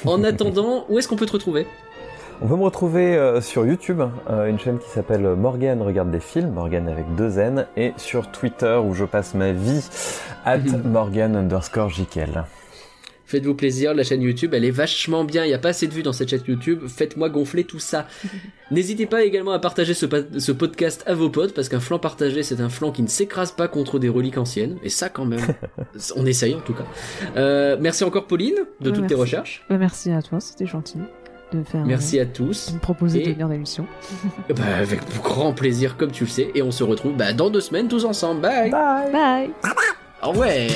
[0.06, 1.66] En attendant, où est-ce qu'on peut te retrouver?
[2.44, 6.18] On peut me retrouver euh, sur YouTube, euh, une chaîne qui s'appelle Morgan regarde des
[6.20, 9.84] films, Morgan avec deux N, et sur Twitter où je passe ma vie
[10.44, 12.44] at Morgan underscore Jikel.
[13.26, 15.44] Faites-vous plaisir, la chaîne YouTube, elle est vachement bien.
[15.44, 16.80] Il n'y a pas assez de vues dans cette chaîne YouTube.
[16.88, 18.06] Faites-moi gonfler tout ça.
[18.72, 21.98] N'hésitez pas également à partager ce, pa- ce podcast à vos potes, parce qu'un flanc
[22.00, 24.78] partagé, c'est un flanc qui ne s'écrase pas contre des reliques anciennes.
[24.82, 25.40] Et ça, quand même,
[26.16, 26.84] on essaye en tout cas.
[27.36, 29.64] Euh, merci encore, Pauline, de Ouais, toutes tes recherches.
[29.70, 30.98] Merci à toi, c'était gentil
[31.52, 31.84] de faire.
[31.84, 32.68] Merci euh, à tous.
[32.70, 33.86] de me proposer Et- de venir dans l'émission.
[34.56, 36.50] Bah, avec grand plaisir, comme tu le sais.
[36.54, 38.40] Et on se retrouve bah, dans deux semaines, tous ensemble.
[38.42, 38.70] Bye.
[38.70, 39.50] Bye.
[40.20, 40.68] Ah ouais.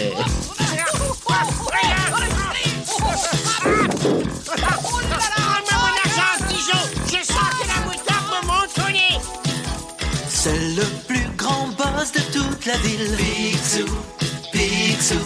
[10.28, 13.16] C'est le plus grand boss de toute la ville.
[13.16, 13.86] Picsou,
[14.52, 15.18] Picsou,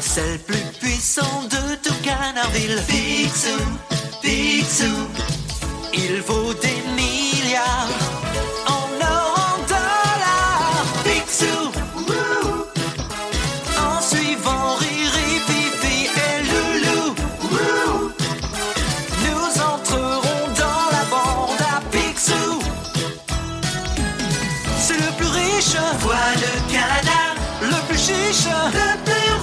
[0.00, 2.80] c'est le plus puissant de tout Canardville.
[2.88, 3.60] Picsou,
[4.24, 4.96] Picsou,
[5.92, 7.90] il vaut des milliards
[8.66, 10.86] en or, en dollars.
[11.04, 11.70] Picsou,
[12.08, 12.64] wouh.
[13.86, 17.14] en suivant Riri, Fifi et Loulou.
[19.24, 22.62] Nous entrerons dans la bande à Picsou.
[24.78, 27.20] C'est le plus riche, voix de Canada,
[27.60, 29.33] le plus chiche, le plus